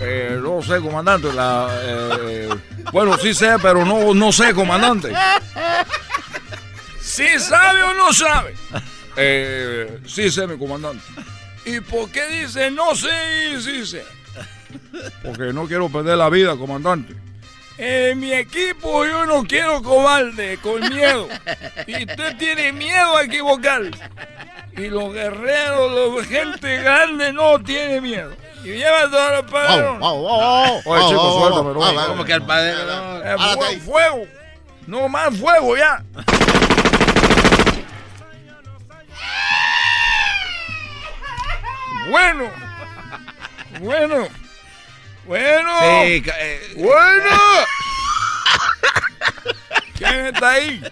[0.00, 1.32] Eh, no sé, comandante.
[1.32, 2.48] La, eh,
[2.92, 5.12] bueno, sí sé, pero no, no sé, comandante.
[7.00, 8.54] ¿Sí sabe o no sabe?
[9.16, 11.04] Eh, sí sé, mi comandante.
[11.64, 13.08] ¿Y por qué dice no sé
[13.56, 14.04] y sí sé?
[15.22, 17.14] Porque no quiero perder la vida, comandante.
[17.78, 21.28] En mi equipo yo no quiero cobarde, con miedo.
[21.86, 23.90] Y usted tiene miedo a equivocarse.
[24.76, 28.32] Y los guerreros, la gente grande no tiene miedo.
[28.64, 29.98] Y lleva todo el padrón.
[30.84, 31.84] Oye, chicos, suéltame, no.
[32.00, 32.72] Ah, Como que al padre.
[32.74, 33.18] no.
[33.22, 34.24] Eh, fue- fuego.
[34.86, 36.02] No más fuego ya.
[42.12, 42.50] Bueno.
[43.80, 44.28] Bueno.
[45.26, 45.70] Bueno.
[45.80, 47.30] Sí, eh, Bueno.
[49.96, 50.82] ¿Quién está ahí?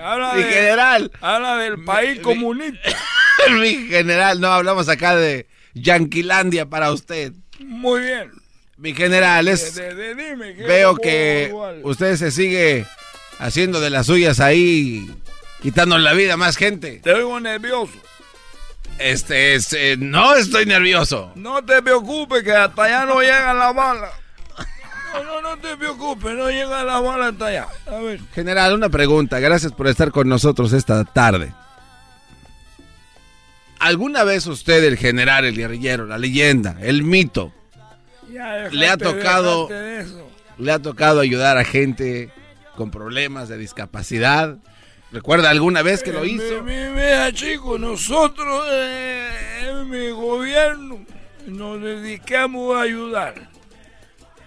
[0.00, 1.10] Habla Mi de- general.
[1.20, 2.88] Habla del país mi- comunista.
[3.50, 7.32] Mi general, no hablamos acá de Yanquilandia para usted.
[7.58, 8.30] Muy bien.
[8.76, 11.80] Mi general, es, De- de- de- dime, ¿qué veo que igual?
[11.82, 12.86] usted se sigue
[13.40, 15.10] haciendo de las suyas ahí,
[15.62, 17.00] quitando la vida a más gente.
[17.02, 17.92] Te oigo nervioso.
[18.98, 21.32] Este es, eh, no estoy nervioso.
[21.34, 24.10] No te preocupes que hasta allá no llega la bala.
[25.12, 27.66] No, no, no te preocupes, no llega la bala hasta allá.
[27.86, 28.20] A ver.
[28.34, 29.40] General, una pregunta.
[29.40, 31.52] Gracias por estar con nosotros esta tarde.
[33.78, 37.52] ¿Alguna vez usted, el general, el guerrillero, la leyenda, el mito,
[38.32, 39.68] Ya, le ha tocado,
[40.56, 42.30] le ha tocado ayudar a gente
[42.76, 44.56] con problemas de discapacidad?
[45.12, 46.62] ¿Recuerda alguna vez que lo Eh, hizo?
[46.62, 51.04] mi- mi- Mira, chicos, nosotros eh, en mi gobierno
[51.46, 53.34] nos dedicamos a ayudar.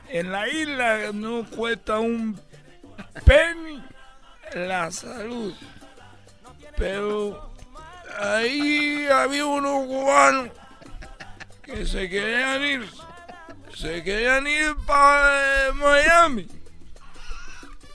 [0.10, 2.40] En la isla no cuesta un
[3.26, 3.84] penny
[4.56, 5.54] la salud.
[6.78, 7.54] Pero
[8.20, 10.50] ahí había unos cubanos
[11.64, 12.90] que se querían ir.
[13.76, 16.48] Se querían ir para Miami.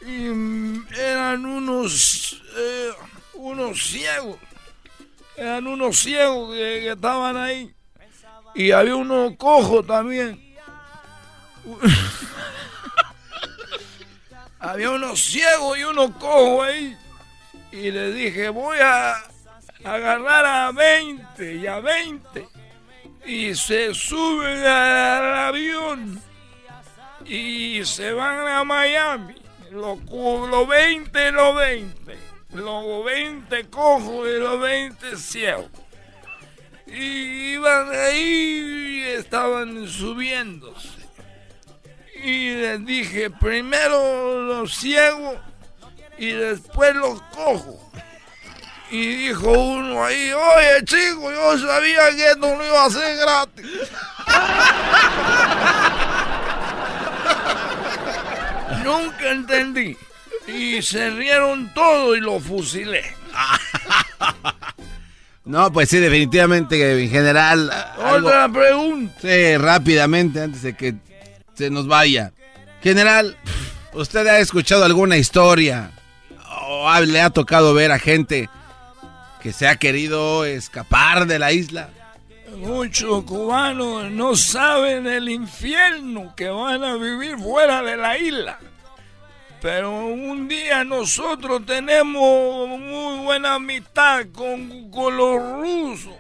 [0.03, 2.91] Y mm, eran unos, eh,
[3.35, 4.39] unos ciegos.
[5.37, 7.75] Eran unos ciegos que, estaban ahí.
[8.55, 10.41] Y había unos cojos también.
[14.59, 16.97] había unos ciegos y unos cojos ahí.
[17.73, 19.15] Y le dije, voy a
[19.85, 22.49] agarrar a 20 y a 20.
[23.27, 26.23] Y se suben al avión
[27.25, 29.40] y se van a Miami.
[29.71, 32.19] Los, los 20 los 20.
[32.55, 35.71] Los 20 cojos y los 20 ciegos.
[36.87, 40.89] Y iban ahí y estaban subiéndose.
[42.23, 45.37] Y les dije, primero los ciegos
[46.19, 47.77] y después los cojos.
[48.91, 53.67] Y dijo uno ahí, oye chico, yo sabía que esto no iba a ser gratis.
[58.85, 59.97] Nunca entendí.
[60.49, 63.03] Y se rieron todos y lo fusilé.
[65.45, 67.71] No, pues sí, definitivamente, en general.
[67.99, 69.15] algo- Otra pregunta.
[69.21, 70.95] Sí, rápidamente, antes de que
[71.55, 72.33] se nos vaya.
[72.83, 73.37] General,
[73.93, 75.91] ¿usted ha escuchado alguna historia
[76.69, 78.49] o le ha tocado ver a gente
[79.43, 81.89] que se ha querido escapar de la isla?
[82.57, 88.59] Muchos cubanos no saben el infierno que van a vivir fuera de la isla.
[89.61, 96.15] Pero un día nosotros tenemos muy buena amistad con, con los rusos.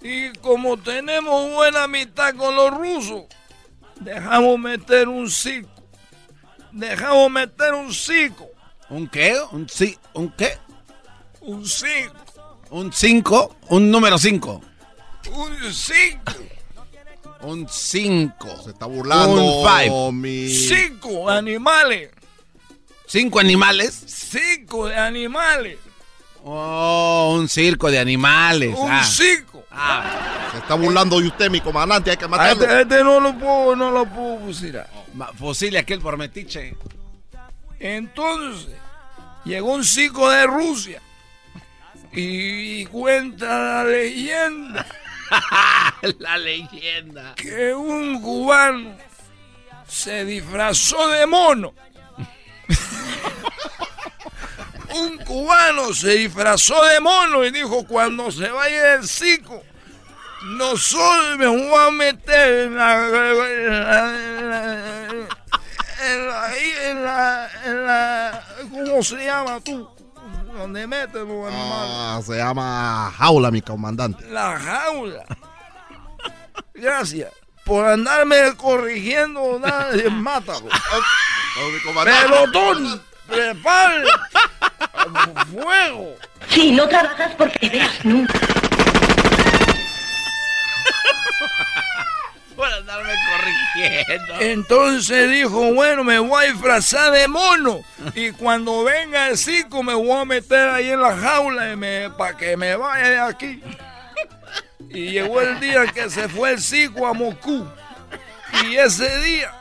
[0.00, 3.24] Y como tenemos buena amistad con los rusos,
[4.00, 5.70] dejamos meter un circo.
[6.72, 8.48] Dejamos meter un circo.
[8.90, 9.36] ¿Un qué?
[9.52, 10.58] ¿Un, sí, ¿Un qué?
[11.40, 12.28] Un circo.
[12.70, 13.56] ¿Un 5?
[13.70, 14.60] ¿Un número 5?
[15.32, 16.32] Un circo.
[17.40, 18.62] Un 5.
[18.62, 20.12] Se está burlando, Un 5.
[20.12, 20.48] mi...
[20.48, 22.10] Cinco animales.
[23.08, 24.04] ¿Cinco animales?
[24.06, 25.78] Cinco de animales.
[26.44, 28.74] Oh, un circo de animales.
[28.76, 29.02] Un ah.
[29.04, 29.64] circo.
[30.52, 32.10] Se está burlando de usted, mi comandante.
[32.10, 32.62] Hay que A matarlo.
[32.62, 34.88] este, este no lo puedo, no lo puedo fusilar.
[35.14, 36.76] Ma- Fusile aquel por metiche.
[37.80, 38.74] Entonces,
[39.44, 41.02] llegó un circo de Rusia.
[42.12, 44.86] Y cuenta la leyenda
[46.18, 47.34] La leyenda.
[47.34, 48.96] que un cubano
[49.86, 51.74] se disfrazó de mono.
[54.94, 59.62] Un cubano se disfrazó de mono y dijo, cuando se vaya el circo,
[60.56, 63.06] no solo me voy a meter en la...
[63.06, 65.28] en la-
[66.00, 69.88] en la- ahí en la, en la- ¿Cómo se llama tú?
[70.56, 71.92] Donde meten los animales.
[71.94, 74.24] Ah, se llama jaula, mi comandante.
[74.30, 75.24] La jaula.
[76.74, 77.32] Gracias
[77.64, 79.58] por andarme corrigiendo.
[79.60, 80.68] Nadie mátalo.
[82.04, 84.04] Pelotón, prepare.
[85.52, 86.16] Fuego.
[86.48, 88.38] Si no trabajas porque veas nunca.
[92.56, 94.34] Por andarme corrigiendo.
[94.40, 97.82] Entonces dijo, bueno, me voy a disfrazar de mono.
[98.14, 102.10] Y cuando venga el circo me voy a meter ahí en la jaula y me,
[102.10, 103.62] para que me vaya de aquí.
[104.90, 107.64] Y llegó el día que se fue el circo a Moscú.
[108.64, 109.52] Y ese día,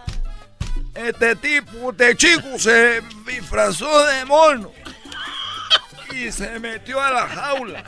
[0.98, 4.72] este tipo, este chico se disfrazó de mono.
[6.14, 7.84] Y se metió a la jaula.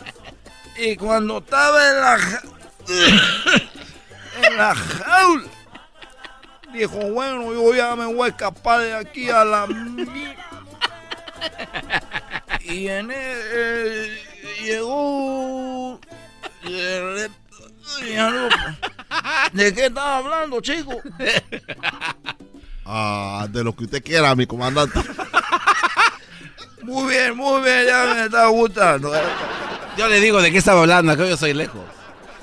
[0.78, 2.42] Y cuando estaba en la ja-
[4.44, 5.48] en la jaula,
[6.74, 9.66] dijo, bueno, yo ya me voy a escapar de aquí a la...
[9.68, 10.36] mi-".
[12.62, 14.20] Y en el,
[14.62, 16.00] llegó...
[19.54, 21.02] ¿De qué estaba hablando, chico?
[22.92, 25.00] Ah, de lo que usted quiera, mi comandante.
[26.82, 29.12] Muy bien, muy bien, ya me está gustando.
[29.96, 31.82] Yo le digo de qué estaba hablando, que yo soy lejos.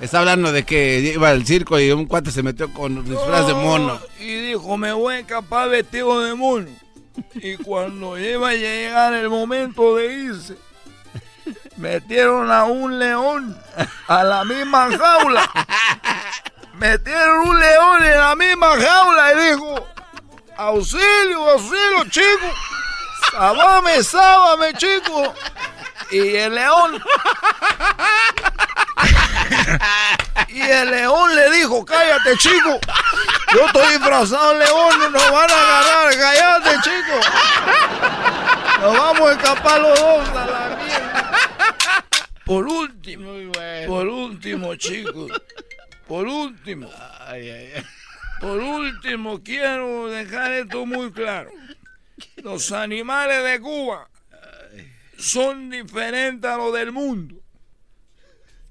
[0.01, 3.55] Está hablando de que iba al circo y un cuate se metió con disfraz de
[3.55, 3.99] mono.
[4.21, 6.69] Y dijo, me voy a escapar vestido de mono.
[7.35, 10.57] Y cuando iba a llegar el momento de irse,
[11.77, 13.59] metieron a un león
[14.07, 15.51] a la misma jaula.
[16.75, 19.96] Metieron un león en la misma jaula y dijo,
[20.57, 22.55] auxilio, auxilio, chico.
[23.31, 25.35] Sábame, sábame, chico.
[26.11, 27.03] Y el león.
[30.49, 32.79] Y el león le dijo, cállate, chico.
[33.53, 36.17] Yo estoy disfrazado de león, no nos van a agarrar.
[36.17, 37.21] Cállate, chico.
[38.81, 42.05] Nos vamos a escapar los dos a la mierda.
[42.45, 43.33] Por último,
[43.87, 45.33] por último, chicos.
[46.07, 46.89] Por último.
[48.41, 51.51] Por último, quiero dejar esto muy claro.
[52.37, 54.09] Los animales de Cuba
[55.19, 57.37] son diferentes a los del mundo.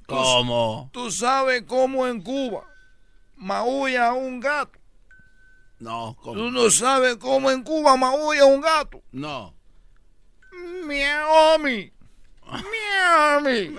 [0.05, 0.89] ¿Cómo?
[0.93, 2.63] Tú sabes cómo en Cuba
[3.35, 4.79] maulla un gato.
[5.79, 6.35] No, ¿cómo?
[6.35, 9.01] Tú no sabes cómo en Cuba maulla un gato.
[9.11, 9.53] No.
[10.85, 11.91] Miami.
[12.45, 13.75] Miami.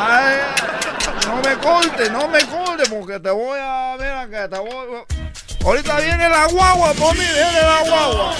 [0.00, 0.38] Ay,
[1.28, 5.04] no me corte, no me corte porque te voy a ver acá, te voy
[5.64, 8.34] Ahorita viene la guagua, por mí viene la guagua.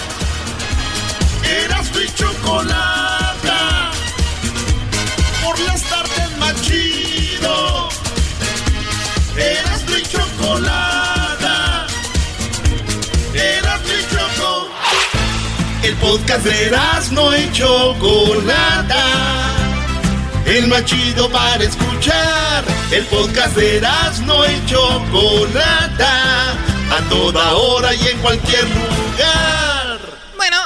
[1.45, 3.91] Eras mi chocolata.
[5.45, 7.89] Por las tardes más chido.
[9.37, 11.87] Eras mi chocolata.
[13.35, 14.69] Eras mi choco.
[15.83, 19.58] El podcast de Erasmo y Chocolata.
[20.49, 22.65] El más chido para escuchar.
[22.91, 26.53] El podcast de Erasmo y Chocolata.
[26.91, 30.01] A toda hora y en cualquier lugar.
[30.39, 30.57] Bueno,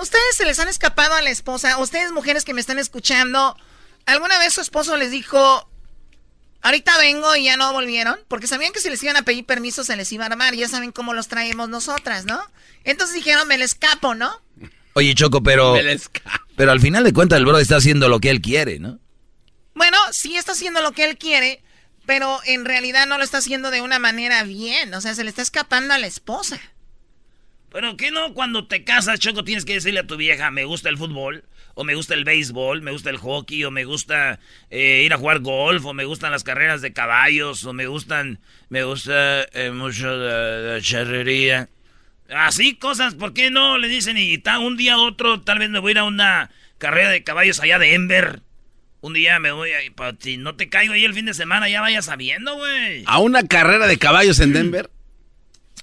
[0.00, 1.78] ustedes se les han escapado a la esposa.
[1.78, 3.56] Ustedes, mujeres que me están escuchando,
[4.06, 5.70] ¿alguna vez su esposo les dijo,
[6.62, 8.18] ahorita vengo y ya no volvieron?
[8.26, 10.56] Porque sabían que si les iban a pedir permiso se les iba a armar.
[10.56, 12.40] Ya saben cómo los traemos nosotras, ¿no?
[12.82, 14.32] Entonces dijeron, me le escapo, ¿no?
[14.94, 15.74] Oye, Choco, pero.
[15.74, 16.44] Me escapo.
[16.56, 18.98] Pero al final de cuentas, el bro está haciendo lo que él quiere, ¿no?
[19.78, 21.62] Bueno, sí está haciendo lo que él quiere,
[22.04, 24.92] pero en realidad no lo está haciendo de una manera bien.
[24.92, 26.60] O sea, se le está escapando a la esposa.
[27.70, 30.88] Pero que no, cuando te casas, Choco, tienes que decirle a tu vieja, me gusta
[30.88, 35.02] el fútbol, o me gusta el béisbol, me gusta el hockey, o me gusta eh,
[35.04, 38.82] ir a jugar golf, o me gustan las carreras de caballos, o me gustan, me
[38.82, 41.68] gusta eh, mucho la, charrería.
[42.30, 43.78] Así cosas, ¿por qué no?
[43.78, 46.04] Le dicen, y ta- un día u otro, tal vez me voy a ir a
[46.04, 48.40] una carrera de caballos allá de Denver.
[49.00, 51.34] Un día me voy a ir, pa- si no te caigo ahí el fin de
[51.34, 53.04] semana, ya vayas sabiendo, güey.
[53.06, 54.90] ¿A una carrera de caballos en Denver?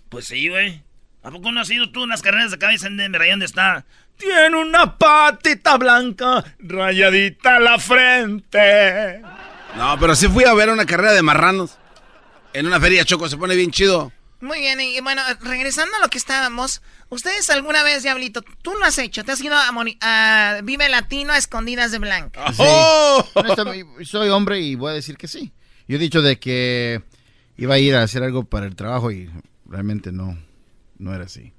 [0.09, 0.82] Pues sí, güey.
[1.24, 3.22] ¿A poco no has ido tú unas carreras de cabeza en Denver?
[3.22, 3.84] Ahí donde está.
[4.18, 9.22] Tiene una patita blanca, rayadita la frente.
[9.76, 11.78] No, pero sí fui a ver una carrera de marranos.
[12.53, 14.13] En una feria Choco, se pone bien chido.
[14.42, 18.86] Muy bien, y bueno, regresando a lo que estábamos, ¿ustedes alguna vez, Diablito, tú lo
[18.86, 19.24] has hecho?
[19.24, 22.52] ¿Te has ido a, Moni- a Vive Latino a escondidas de blanca?
[22.54, 22.64] Sí.
[23.34, 25.52] Honestamente, soy hombre y voy a decir que sí.
[25.88, 27.02] Yo he dicho de que
[27.58, 29.30] iba a ir a hacer algo para el trabajo y
[29.66, 30.38] realmente no,
[30.98, 31.54] no era así.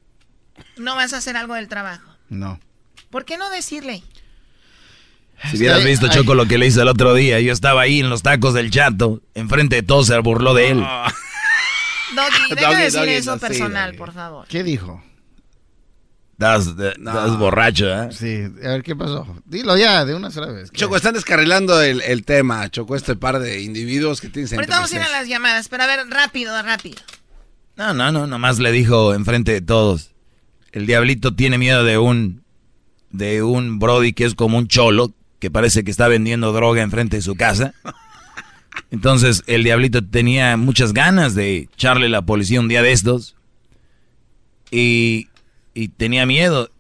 [0.77, 2.11] No vas a hacer algo del trabajo.
[2.29, 2.61] No.
[3.11, 4.03] ¿Por qué no decirle?
[5.51, 6.13] Si hubieras Ay, visto, ay.
[6.17, 7.41] Choco, lo que le hice el otro día.
[7.41, 9.23] Yo estaba ahí en los tacos del chato.
[9.35, 10.85] Enfrente de todos se burló de él.
[12.15, 14.47] Doggy, deja Doggy, de decir Doggy, eso no, personal, por favor.
[14.49, 15.03] ¿Qué dijo?
[16.33, 18.09] Estás, estás borracho, ¿eh?
[18.13, 19.27] Sí, a ver qué pasó.
[19.47, 20.71] Dilo ya de una sola vez.
[20.71, 24.93] Choco, están descarrilando el, el tema, Choco, este par de individuos que tienes Ahorita vamos
[24.93, 26.99] a ir a las llamadas, pero a ver, rápido, rápido.
[27.77, 30.11] No, no, no, nomás le dijo enfrente de todos.
[30.73, 32.45] El diablito tiene miedo de un
[33.11, 37.17] de un brody que es como un cholo, que parece que está vendiendo droga enfrente
[37.17, 37.73] de su casa.
[38.91, 43.37] Entonces el diablito tenía muchas ganas de echarle la policía un día de estos.
[44.71, 45.29] Y,
[45.75, 46.71] y tenía miedo.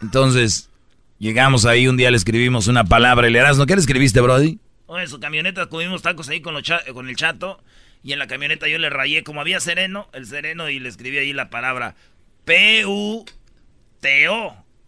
[0.00, 0.70] Entonces
[1.18, 3.26] llegamos ahí, un día le escribimos una palabra.
[3.26, 4.58] El Erasmo, ¿qué le escribiste, brody?
[4.86, 6.62] Oye, en su camioneta comimos tacos ahí con, los
[6.92, 7.62] con el chato.
[8.02, 11.18] Y en la camioneta yo le rayé, como había sereno, el sereno, y le escribí
[11.18, 11.96] ahí la palabra
[12.44, 13.26] P-U-T-O.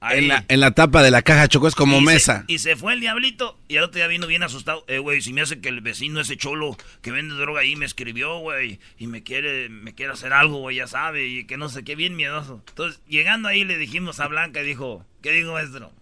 [0.02, 2.44] En la, en la tapa de la caja, Choco, es como Y se- mesa.
[2.46, 3.58] y se fue el diablito.
[3.68, 4.82] Y al otro día vino bien asustado.
[4.88, 7.84] Eh, güey, si me hace que el vecino, ese cholo que vende droga ahí, me
[7.84, 8.80] escribió, güey.
[8.98, 11.26] Y me quiere, me quiere hacer algo, güey, ya sabe.
[11.26, 12.62] Y que no sé qué, bien miedoso.
[12.68, 15.92] Entonces, llegando ahí, le dijimos a Blanca y dijo, ¿qué digo, maestro?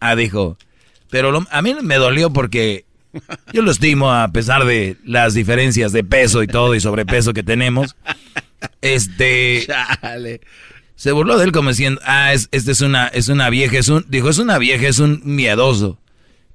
[0.00, 0.56] Ah, dijo.
[1.10, 2.86] Pero lo- a mí me dolió porque
[3.52, 7.42] yo lo estimo a pesar de las diferencias de peso y todo y sobrepeso que
[7.42, 7.96] tenemos.
[8.80, 9.66] Este.
[10.96, 13.88] Se burló de él como diciendo, ah, es, este es una, es una vieja, es
[13.88, 15.98] un, dijo, es una vieja, es un miedoso.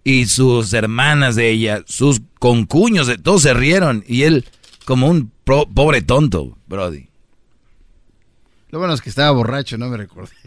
[0.04, 4.04] Y sus hermanas de ella, sus concuños, de, todos se rieron.
[4.08, 4.46] Y él,
[4.86, 7.10] como un pro- pobre tonto, Brody.
[8.70, 10.32] Lo bueno es que estaba borracho, no me recordé.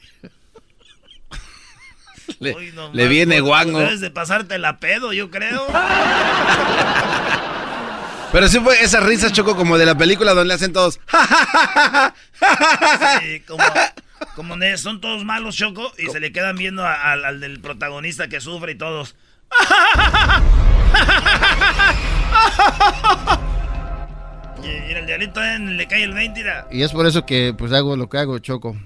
[2.39, 3.81] Le, Uy, no le más, viene guango.
[3.81, 5.67] Debes de pasarte la pedo, yo creo.
[8.33, 11.01] Pero sí fue esa risa, Choco, como de la película donde le hacen todos.
[13.21, 13.65] Sí, como,
[14.37, 18.29] como son todos malos, Choco, y se le quedan viendo a- al, al del protagonista
[18.29, 19.17] que sufre y todos.
[24.63, 26.69] Y, y el diablito eh, le cae el 20, mira.
[26.71, 28.77] Y es por eso que pues hago lo que hago, Choco.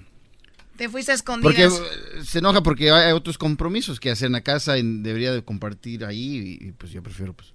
[0.77, 1.81] Te fuiste a Porque escondidas.
[1.81, 5.43] eh, se enoja porque hay otros compromisos que hacer en la casa y debería de
[5.45, 7.53] compartir ahí y, y, pues yo prefiero pues.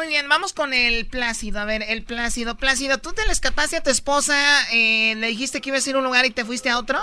[0.00, 1.60] Muy bien, vamos con el Plácido.
[1.60, 2.56] A ver, el Plácido.
[2.56, 4.34] Plácido, ¿tú te le escapaste a tu esposa?
[4.72, 6.98] eh, ¿Le dijiste que ibas a ir a un lugar y te fuiste a otro?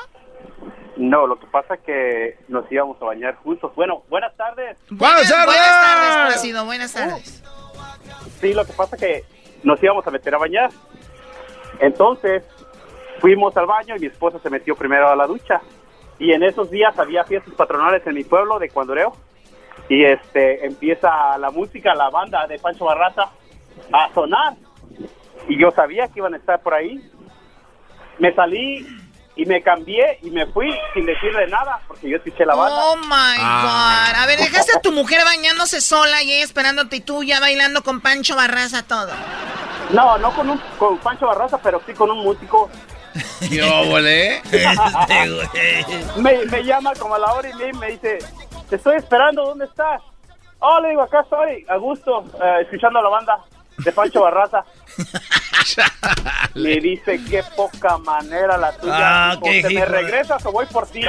[0.96, 3.72] No, lo que pasa es que nos íbamos a bañar juntos.
[3.76, 4.80] Bueno, buenas tardes.
[4.90, 6.66] Buenas, buenas tardes, Plácido.
[6.66, 7.44] Buenas tardes.
[8.42, 9.26] Sí, lo que pasa es que
[9.62, 10.72] nos íbamos a meter a bañar.
[11.80, 12.42] Entonces,
[13.20, 15.62] fuimos al baño y mi esposa se metió primero a la ducha.
[16.18, 19.16] Y en esos días había fiestas patronales en mi pueblo de Cuandoreo.
[19.90, 23.30] Y este empieza la música, la banda de Pancho Barraza
[23.94, 24.54] a sonar.
[25.48, 27.00] Y yo sabía que iban a estar por ahí.
[28.20, 28.86] Me salí
[29.36, 32.76] y me cambié y me fui sin decirle nada porque yo escuché la banda.
[32.84, 34.10] Oh my Ah.
[34.12, 34.24] God.
[34.24, 37.84] A ver, dejaste a tu mujer bañándose sola y ella esperándote y tú ya bailando
[37.84, 39.12] con Pancho Barraza todo.
[39.92, 42.70] No, no con un con Pancho Barraza, pero sí con un músico.
[43.50, 44.42] ¿Qué óvole?
[46.18, 48.18] me, me llama como a la hora y me dice,
[48.70, 50.02] te estoy esperando, ¿dónde estás?
[50.60, 53.40] Oh, le digo, acá estoy, a gusto, eh, escuchando la banda
[53.78, 54.64] de Pancho Barraza.
[56.56, 59.32] me dice, qué poca manera la tuya.
[59.32, 61.02] Ah, Dijo, qué ¿Te me regresas o voy por ti?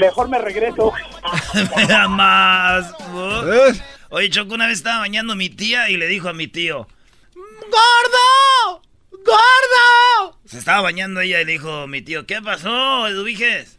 [0.00, 0.92] Mejor me regreso.
[1.88, 2.94] Nada más.
[3.12, 3.42] ¿no?
[4.10, 6.88] Oye, Choco, una vez estaba bañando mi tía y le dijo a mi tío,
[7.34, 8.82] ¡Gordo!
[9.10, 10.38] ¡Gordo!
[10.44, 13.75] se estaba bañando ella y le dijo mi tío, ¿qué pasó, Eduviges?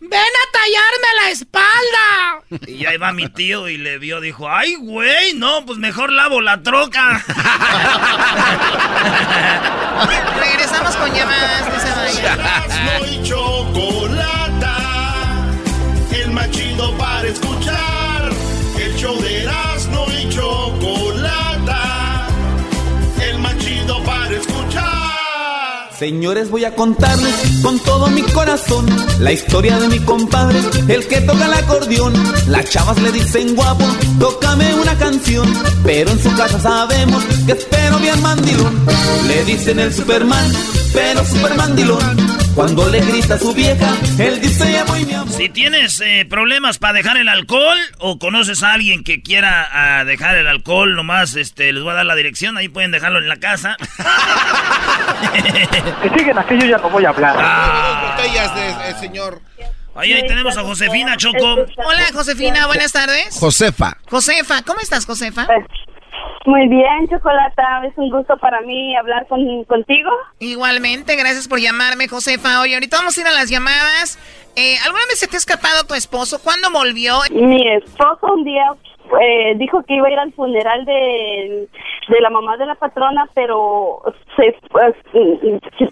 [0.00, 2.42] ¡Ven a tallarme la espalda!
[2.66, 6.40] Y ahí va mi tío y le vio, dijo, ay, güey, no, pues mejor lavo
[6.40, 7.22] la troca.
[10.40, 12.40] Regresamos con llamadas, no se vayan.
[26.00, 28.86] Señores, voy a contarles con todo mi corazón
[29.18, 32.14] la historia de mi compadre, el que toca el acordeón.
[32.46, 33.84] Las chavas le dicen guapo,
[34.18, 35.46] tócame una canción,
[35.84, 38.82] pero en su casa sabemos que espero bien mandilón.
[39.28, 40.50] Le dicen el Superman,
[40.94, 42.39] pero super mandilón.
[42.54, 45.32] Cuando le grita a su vieja, él dice ya voy mi amor.
[45.32, 50.04] Si tienes eh, problemas para dejar el alcohol o conoces a alguien que quiera ah,
[50.04, 53.28] dejar el alcohol, nomás este, les voy a dar la dirección, ahí pueden dejarlo en
[53.28, 53.76] la casa.
[56.02, 57.36] Que siguen aquí, yo ya no voy a hablar.
[57.38, 58.16] Ah.
[58.16, 59.40] botellas de, eh, señor.
[59.94, 61.54] Ahí, ahí tenemos a Josefina Choco.
[61.76, 63.36] Hola, Josefina, buenas tardes.
[63.38, 63.98] Josefa.
[64.08, 65.46] Josefa, ¿cómo estás, Josefa?
[66.46, 70.10] Muy bien, Chocolata, es un gusto para mí hablar con, contigo.
[70.38, 72.62] Igualmente, gracias por llamarme, Josefa.
[72.62, 74.18] Oye, ahorita vamos a ir a las llamadas.
[74.56, 76.40] Eh, ¿Alguna vez se te ha escapado tu esposo?
[76.42, 77.18] ¿Cuándo volvió?
[77.30, 78.64] Mi esposo un día
[79.20, 81.68] eh, dijo que iba a ir al funeral de,
[82.08, 84.02] de la mamá de la patrona, pero
[84.36, 84.94] se, pues,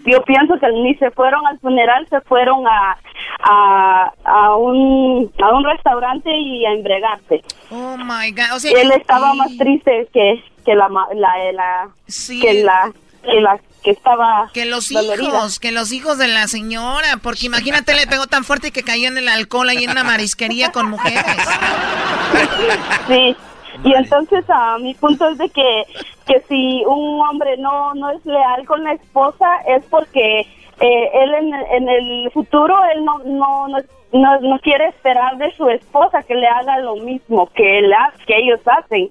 [0.05, 2.97] yo pienso que ni se fueron al funeral, se fueron a,
[3.41, 7.41] a, a, un, a un restaurante y a embregarse.
[7.71, 8.55] Oh my God.
[8.55, 11.89] O sea, Él estaba más triste que, que la, la, la,
[12.41, 12.91] que la,
[13.29, 15.23] que la que estaba Que los dolorida.
[15.23, 19.07] hijos, que los hijos de la señora, porque imagínate, le pegó tan fuerte que cayó
[19.07, 21.23] en el alcohol ahí en una marisquería con mujeres.
[23.07, 23.35] Sí.
[23.83, 25.83] Y entonces a mi punto es de que,
[26.27, 31.33] que si un hombre no, no es leal con la esposa es porque eh, él
[31.35, 33.77] en, en el futuro él no, no, no,
[34.11, 37.93] no, no quiere esperar de su esposa que le haga lo mismo que, él
[38.27, 39.09] que ellos hacen.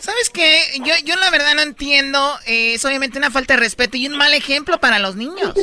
[0.00, 0.60] ¿Sabes qué?
[0.84, 2.18] Yo, yo la verdad no entiendo.
[2.46, 5.54] eh, es obviamente una falta de respeto y un mal ejemplo para los niños.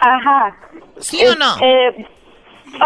[0.00, 0.56] Ajá.
[0.98, 1.56] ¿Sí o no?
[1.60, 2.06] Eh,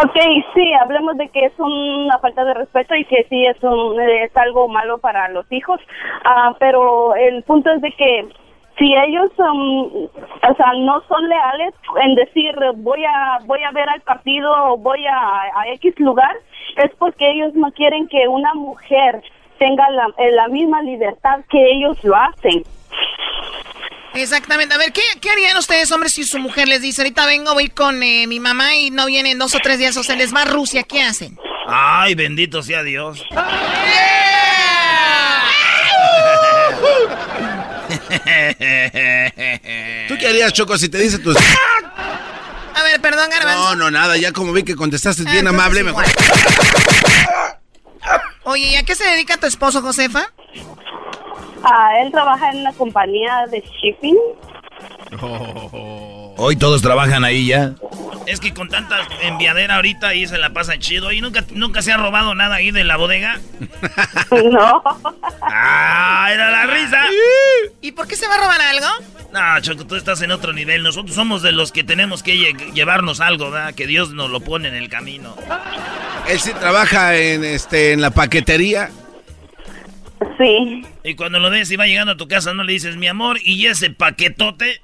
[0.03, 0.17] ok,
[0.55, 4.35] sí, hablemos de que es una falta de respeto y que sí es, un, es
[4.35, 5.79] algo malo para los hijos,
[6.25, 8.27] Ah, pero el punto es de que
[8.79, 13.87] si ellos um, o sea, no son leales en decir voy a voy a ver
[13.87, 16.35] al partido o voy a, a X lugar,
[16.77, 19.21] es porque ellos no quieren que una mujer
[19.59, 22.63] tenga la, eh, la misma libertad que ellos lo hacen.
[24.13, 24.75] Exactamente.
[24.75, 27.69] A ver, ¿qué, qué harían ustedes, hombres, si su mujer les dice, ahorita vengo, voy
[27.69, 30.43] con eh, mi mamá y no vienen dos o tres días, o sea, les va
[30.43, 31.37] a Rusia, ¿qué hacen?
[31.67, 33.23] Ay, bendito sea Dios.
[40.07, 41.31] ¿Tú qué harías, Choco, si te dice tu...
[42.75, 43.63] A ver, perdón, Garbanzo.
[43.63, 46.82] No, no, nada, ya como vi que contestaste bien Ah, amable, entonces mejor...
[48.43, 50.31] Oye, ¿y a qué se dedica tu esposo, Josefa?
[51.63, 54.17] Ah, él trabaja en una compañía de shipping.
[56.37, 57.73] Hoy todos trabajan ahí ya.
[58.25, 61.11] Es que con tanta enviadera ahorita ahí se la pasan chido.
[61.11, 63.39] ¿Y nunca, nunca se ha robado nada ahí de la bodega?
[64.51, 64.81] No.
[65.41, 67.05] ¡Ah, era la risa!
[67.81, 68.87] ¿Y por qué se va a robar algo?
[69.31, 70.81] No, Choco, tú estás en otro nivel.
[70.83, 73.73] Nosotros somos de los que tenemos que lle- llevarnos algo, ¿verdad?
[73.75, 75.35] Que Dios nos lo pone en el camino.
[76.27, 78.89] Él sí trabaja en, este, en la paquetería.
[80.37, 80.85] Sí.
[81.03, 83.37] Y cuando lo ves y va llegando a tu casa, no le dices, mi amor,
[83.43, 84.81] ¿y ese paquetote?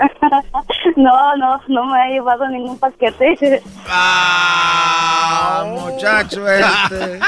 [0.96, 3.62] No, no, no me ha llevado ningún paquete.
[3.88, 7.20] Ah, muchacho este.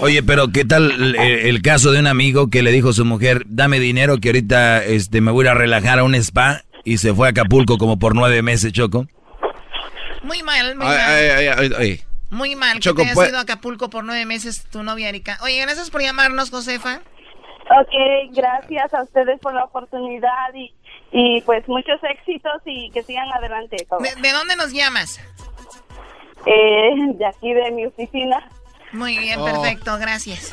[0.00, 3.04] Oye, pero ¿qué tal el, el caso de un amigo que le dijo a su
[3.04, 6.62] mujer, dame dinero que ahorita este, me voy a ir a relajar a un spa
[6.84, 9.06] y se fue a Acapulco como por nueve meses, Choco?
[10.22, 11.10] Muy mal, muy Ay, mal.
[11.10, 12.00] ay, ay, ay, ay.
[12.30, 15.08] Muy mal Choco, que te hayas pues- ido a Acapulco por nueve meses tu novia
[15.08, 15.38] Erika.
[15.42, 17.00] Oye, gracias por llamarnos, Josefa.
[17.80, 20.74] Ok, gracias a ustedes por la oportunidad y,
[21.16, 23.76] y pues muchos éxitos y que sigan adelante.
[24.00, 25.20] ¿De, de dónde nos llamas?
[26.44, 28.50] Eh, de aquí de mi oficina.
[28.94, 29.44] Muy bien, Oh.
[29.44, 30.50] perfecto, gracias.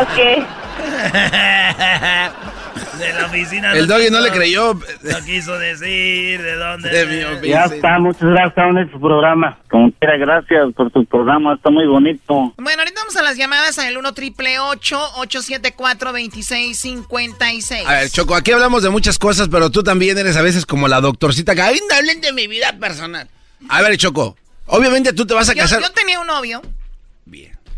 [0.00, 0.16] Ok.
[2.98, 3.72] De la oficina.
[3.74, 4.74] El doggy no le creyó.
[4.74, 6.88] No quiso decir de dónde.
[6.90, 7.66] De mi oficina.
[7.68, 9.58] Ya está, muchas gracias en su programa.
[9.70, 12.54] Como quiera, gracias por su programa, está muy bonito.
[12.56, 18.52] Bueno, ahorita vamos a las llamadas al 1 triple 874 2656 A ver, Choco, aquí
[18.52, 21.80] hablamos de muchas cosas, pero tú también eres a veces como la doctorcita que "Ay,
[21.88, 23.28] no hablen de mi vida personal.
[23.68, 24.36] A ver, Choco,
[24.66, 25.82] obviamente tú te vas a Yo, casar.
[25.82, 26.62] yo tenía un novio.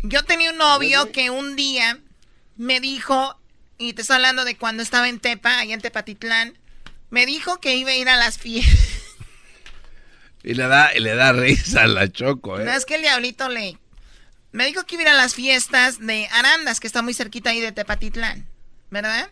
[0.03, 1.99] Yo tenía un novio que un día
[2.57, 3.39] me dijo,
[3.77, 6.57] y te estoy hablando de cuando estaba en Tepa, allá en Tepatitlán,
[7.09, 8.77] me dijo que iba a ir a las fiestas.
[10.41, 12.63] Y le da, y le da risa a la Choco, ¿eh?
[12.63, 13.77] No es que el diablito le...
[14.53, 17.49] Me dijo que iba a ir a las fiestas de Arandas, que está muy cerquita
[17.49, 18.47] ahí de Tepatitlán,
[18.89, 19.29] ¿verdad?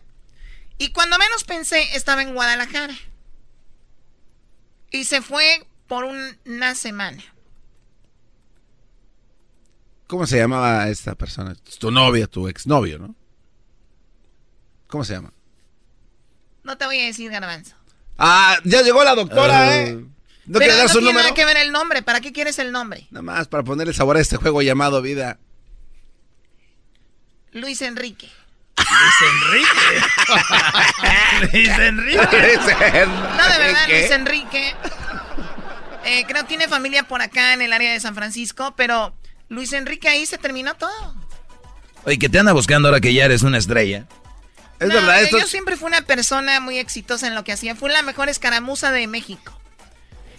[0.76, 2.94] Y cuando menos pensé, estaba en Guadalajara.
[4.90, 7.24] Y se fue por un- una semana.
[10.08, 11.54] ¿Cómo se llamaba esta persona?
[11.78, 13.14] Tu novia, tu exnovio, ¿no?
[14.88, 15.32] ¿Cómo se llama?
[16.64, 17.76] No te voy a decir, Garbanzo.
[18.18, 20.04] Ah, ya llegó la doctora, ¿eh?
[20.46, 21.22] ¿No Pero no su tiene número?
[21.24, 22.02] nada que ver el nombre.
[22.02, 23.06] ¿Para qué quieres el nombre?
[23.10, 25.38] Nada más para ponerle sabor a este juego llamado vida.
[27.52, 28.30] Luis Enrique.
[31.52, 32.18] Luis Enrique.
[33.06, 33.88] No, de verdad.
[33.88, 34.74] Luis Enrique.
[36.04, 39.14] Eh, creo que tiene familia por acá en el área de San Francisco, pero
[39.48, 41.14] Luis Enrique ahí se terminó todo.
[42.04, 44.06] Oye, que te anda buscando ahora que ya eres una estrella.
[44.78, 47.74] Es No, verdad, esto Yo siempre fui una persona muy exitosa en lo que hacía.
[47.74, 49.52] Fui la mejor escaramuza de México.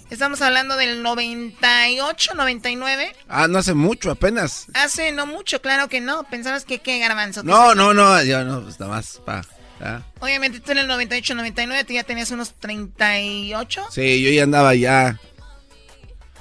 [0.09, 3.15] Estamos hablando del 98, 99.
[3.27, 4.65] Ah, no hace mucho, apenas.
[4.73, 6.23] Hace no mucho, claro que no.
[6.23, 7.43] Pensabas que qué, garbanzo.
[7.43, 9.41] No, no, no, yo no, pues nada más, pa.
[9.81, 10.01] ah.
[10.19, 13.85] Obviamente tú en el 98, 99 tú ya tenías unos 38.
[13.91, 15.19] Sí, yo ya andaba ya.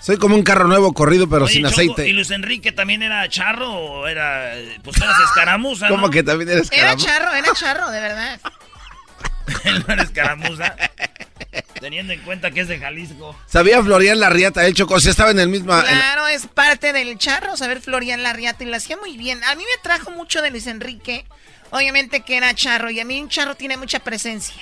[0.01, 2.09] Soy como un carro nuevo corrido, pero Oye, sin Choco, aceite.
[2.09, 4.55] ¿Y Luis Enrique también era charro o era.
[4.83, 5.89] Pues eras escaramuza?
[5.89, 5.97] ¿no?
[5.97, 7.05] ¿Cómo que también eres Era caramba?
[7.05, 8.41] charro, era charro, de verdad.
[9.65, 10.75] Él no era escaramuza.
[11.81, 13.37] Teniendo en cuenta que es de Jalisco.
[13.47, 15.73] Sabía Florian Larriata, el Choco, si estaba en el mismo...
[15.81, 19.43] Claro, es parte del charro saber Florian Larriata y lo hacía muy bien.
[19.45, 21.25] A mí me trajo mucho de Luis Enrique.
[21.71, 24.61] Obviamente que era charro y a mí un charro tiene mucha presencia.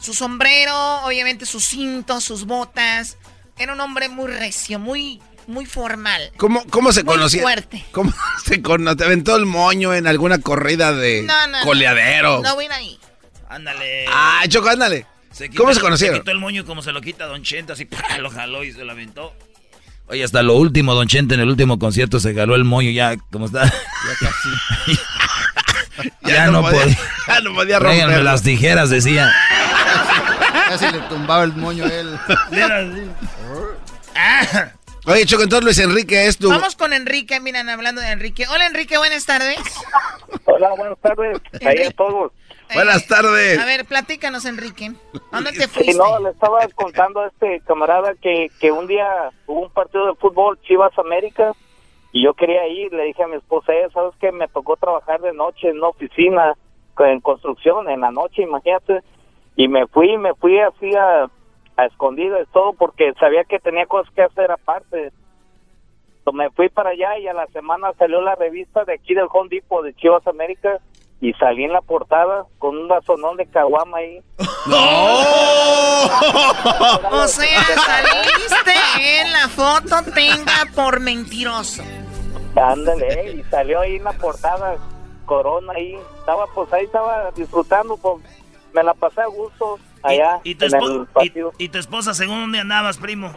[0.00, 0.74] Su sombrero,
[1.04, 3.16] obviamente sus cintos, sus botas.
[3.58, 6.30] Era un hombre muy recio, muy, muy formal.
[6.36, 7.42] ¿Cómo, cómo se Muy conocía?
[7.42, 7.84] fuerte.
[7.92, 8.12] ¿Cómo
[8.44, 8.96] se conoce?
[8.96, 11.64] ¿Te aventó el moño en alguna corrida de No, no, no.
[11.64, 12.40] coleadero?
[12.42, 12.98] No voy a ir ahí.
[13.48, 14.04] Ándale.
[14.08, 15.06] Ah, Choco, ándale.
[15.32, 16.18] Se ¿Cómo se Se conocieron?
[16.20, 18.18] quitó el moño como se lo quita Don Chente, así ¡pah!
[18.18, 19.34] lo jaló y se lo aventó.
[20.06, 23.14] Oye, hasta lo último, Don Chente, en el último concierto se jaló el moño ya,
[23.30, 23.70] como está.
[26.24, 26.86] Ya, no, podía.
[27.26, 28.22] Ya no podía romper.
[28.22, 29.30] las tijeras, decía.
[30.68, 32.18] Casi le tumbaba el moño a él.
[35.06, 36.50] Oye, Choco, entonces Luis Enrique es tu...
[36.50, 38.44] Vamos con Enrique, miran, hablando de Enrique.
[38.52, 39.56] Hola Enrique, buenas tardes.
[40.44, 41.38] Hola, buenas tardes.
[41.64, 42.32] Ahí a todos.
[42.74, 43.58] Buenas tardes.
[43.58, 44.92] A ver, platícanos Enrique.
[45.32, 45.94] ¿A ¿Dónde te Sí, fuiste?
[45.94, 49.06] no, le estaba contando a este camarada que, que un día
[49.46, 51.52] hubo un partido de fútbol Chivas América
[52.12, 52.92] y yo quería ir.
[52.92, 54.30] Le dije a mi esposa, "Eh, ¿sabes qué?
[54.32, 56.52] Me tocó trabajar de noche en una oficina
[56.98, 59.00] en construcción, en la noche, imagínate.
[59.58, 61.28] Y me fui, me fui así a,
[61.76, 65.10] a escondidas, todo porque sabía que tenía cosas que hacer aparte.
[66.32, 69.48] Me fui para allá y a la semana salió la revista de aquí del Home
[69.50, 70.78] Depot de Chivas América
[71.20, 74.22] y salí en la portada con un vasonón de caguama ahí.
[77.10, 81.82] O sea, saliste en la foto, tenga por mentiroso.
[82.54, 84.76] Ándale, y salió ahí en la portada,
[85.26, 85.98] Corona ahí.
[86.20, 88.22] Estaba, pues ahí estaba disfrutando, pues
[88.74, 91.06] me la pasé a gusto allá ¿Y tu, en el
[91.58, 93.32] y, y tu esposa, según dónde andabas, primo?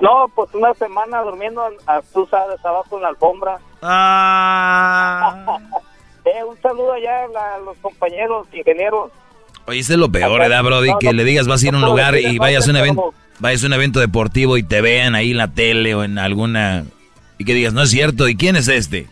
[0.00, 3.58] No, pues una semana durmiendo, a, tú sabes, abajo en la alfombra.
[3.82, 5.58] Ah.
[6.28, 9.12] Eh, un saludo allá a, la- a los compañeros ingenieros.
[9.66, 10.90] Oye, ese es lo peor, ¿verdad, Brody?
[10.98, 13.62] Que le digas vas a ir a un lugar y vayas a un evento, vayas
[13.62, 16.84] a un evento deportivo y te vean ahí en la tele o en alguna
[17.38, 19.06] y que digas, no es cierto, ¿y quién es este?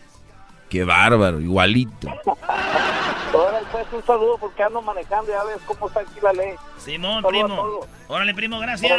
[0.69, 2.09] Qué bárbaro, igualito.
[3.35, 6.53] Ahora pues un saludo porque ando manejando, ya ves cómo está aquí la ley.
[6.77, 7.87] Simón, primo.
[8.07, 8.91] Órale, primo, gracias.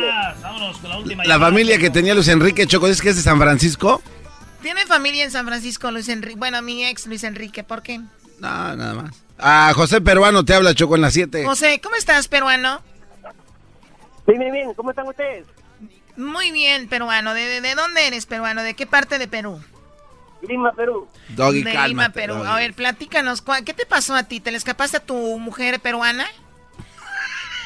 [0.43, 1.25] Vámonos con la última.
[1.25, 1.51] La llamada.
[1.51, 4.03] familia que tenía Luis Enrique, Choco, ¿es que es de San Francisco?
[4.63, 6.37] ¿Tiene familia en San Francisco, Luis Enrique?
[6.39, 7.99] Bueno, mi ex Luis Enrique, ¿por qué?
[7.99, 9.23] No, nada más.
[9.39, 11.45] Ah, José Peruano te habla, Choco, en las 7.
[11.45, 12.81] José, ¿cómo estás, peruano?
[14.27, 15.47] Bien, bien, bien, ¿cómo están ustedes?
[16.17, 17.35] Muy bien, peruano.
[17.35, 18.63] ¿De, de, de dónde eres, peruano?
[18.63, 19.61] ¿De qué parte de Perú?
[20.43, 21.09] Lima, Perú.
[21.31, 22.35] Doggy, de cálmate, Lima, Perú.
[22.35, 22.49] Doggy.
[22.49, 24.41] A ver, platícanos, ¿cuál- ¿qué te pasó a ti?
[24.41, 26.27] ¿Te le escapaste a tu mujer peruana?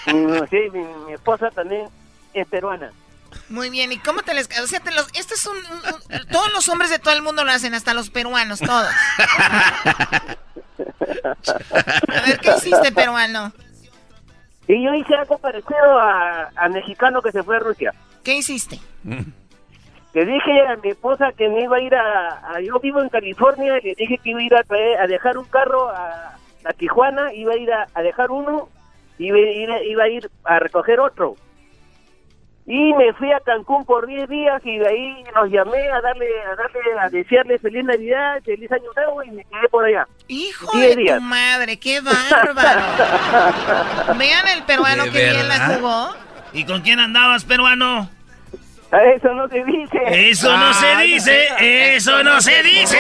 [0.07, 1.89] Mm, sí, mi, mi esposa también
[2.33, 2.91] es peruana.
[3.49, 4.49] Muy bien, ¿y cómo te les...
[4.61, 5.07] O sea, te los...
[5.15, 7.93] este es un, un- un- Todos los hombres de todo el mundo lo hacen, hasta
[7.95, 8.89] los peruanos, todos.
[10.89, 13.53] A ver, ¿qué hiciste, peruano?
[14.69, 17.93] Y yo hice algo parecido a, a mexicano que se fue a Rusia.
[18.23, 18.81] ¿Qué hiciste?
[20.13, 23.09] Le dije a mi esposa que me iba a ir a, a- Yo vivo en
[23.09, 26.35] California y le dije que iba a ir a, traer- a dejar un carro a,
[26.65, 28.69] a Tijuana, iba a ir a, a dejar uno
[29.19, 31.37] y iba, a ir- iba a ir a recoger otro.
[32.67, 36.27] Y me fui a Cancún por 10 días y de ahí nos llamé a darle,
[36.43, 40.07] a darle, a desearle feliz Navidad, feliz Año Nuevo y me quedé por allá.
[40.29, 41.17] Hijo 10 de días.
[41.19, 42.81] tu madre, qué bárbaro.
[44.19, 46.11] Vean el peruano ¿De que bien la jugó.
[46.53, 48.09] ¿Y con quién andabas, peruano?
[48.93, 50.31] Eso no se dice.
[50.31, 51.49] Eso no se dice,
[51.95, 52.99] eso no se dice.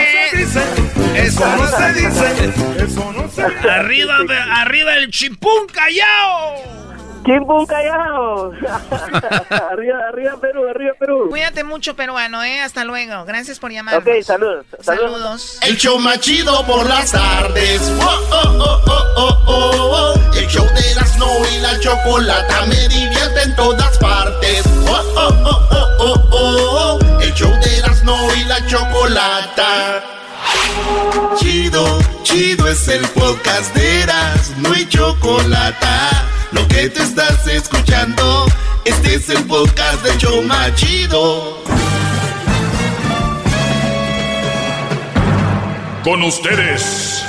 [1.16, 2.84] Eso no se dice.
[2.84, 3.70] Eso no se dice.
[3.70, 4.16] Arriba,
[4.52, 6.79] arriba el chimpún callao.
[7.24, 8.52] ¡Chimpún callao!
[9.70, 11.26] arriba, arriba Perú, arriba Perú.
[11.28, 12.60] Cuídate mucho, peruano, ¿eh?
[12.60, 13.24] Hasta luego.
[13.24, 14.02] Gracias por llamarnos.
[14.02, 14.66] Ok, saludos.
[14.80, 15.58] Saludos.
[15.62, 17.82] El show más chido por las tardes.
[18.00, 20.34] Oh, oh, oh, oh, oh, oh, oh.
[20.34, 24.64] El show de Erasmo y la chocolata me divierte en todas partes.
[24.88, 27.20] Oh, oh, oh, oh, oh, oh, oh.
[27.20, 30.02] El show de Erasmo y la chocolata.
[31.36, 36.26] Chido, chido es el podcast de Erasmo y chocolata.
[36.52, 38.46] Lo que te estás escuchando,
[38.84, 41.62] este es el podcast de Choma Chido.
[46.02, 47.24] Con ustedes.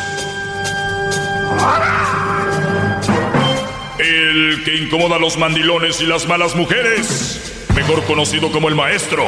[4.00, 7.68] El que incomoda a los mandilones y las malas mujeres.
[7.76, 9.26] Mejor conocido como el maestro.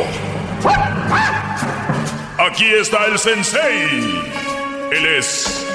[2.39, 4.23] Aquí está el sensei.
[4.91, 5.65] Él es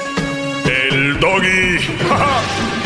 [0.65, 1.79] el doggy.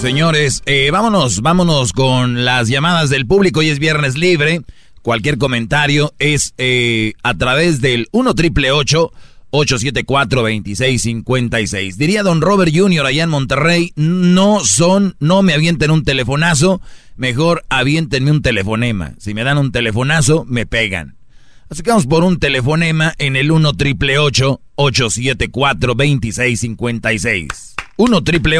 [0.00, 3.60] Señores, eh, vámonos, vámonos con las llamadas del público.
[3.60, 4.62] Hoy es viernes libre.
[5.02, 11.98] Cualquier comentario es eh, a través del 1 triple 874 2656.
[11.98, 13.04] Diría don Robert Jr.
[13.04, 16.80] allá en Monterrey, no son, no me avienten un telefonazo,
[17.16, 19.12] mejor avientenme un telefonema.
[19.18, 21.16] Si me dan un telefonazo, me pegan.
[21.68, 27.74] Así que vamos por un telefonema en el 1 triple 874 2656.
[27.98, 28.58] 1 triple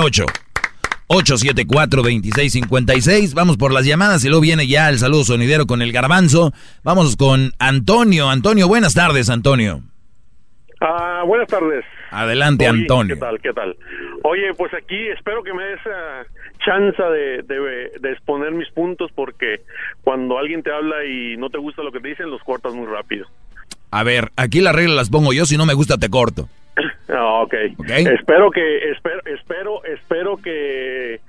[1.11, 3.35] 874-2656.
[3.35, 6.53] Vamos por las llamadas y luego viene ya el saludo sonidero con el garbanzo.
[6.85, 8.31] Vamos con Antonio.
[8.31, 9.81] Antonio, buenas tardes, Antonio.
[10.81, 11.85] Ah, buenas tardes.
[12.11, 13.17] Adelante, Oye, Antonio.
[13.17, 13.41] ¿Qué tal?
[13.41, 13.77] ¿Qué tal?
[14.23, 16.23] Oye, pues aquí espero que me des ah,
[16.65, 19.61] chance de, de, de exponer mis puntos porque
[20.03, 22.87] cuando alguien te habla y no te gusta lo que te dicen, los cortas muy
[22.87, 23.27] rápido.
[23.91, 26.49] A ver, aquí las reglas las pongo yo, si no me gusta te corto.
[27.13, 27.55] Ah, ok.
[27.89, 31.21] Espero que, espero, espero, espero que,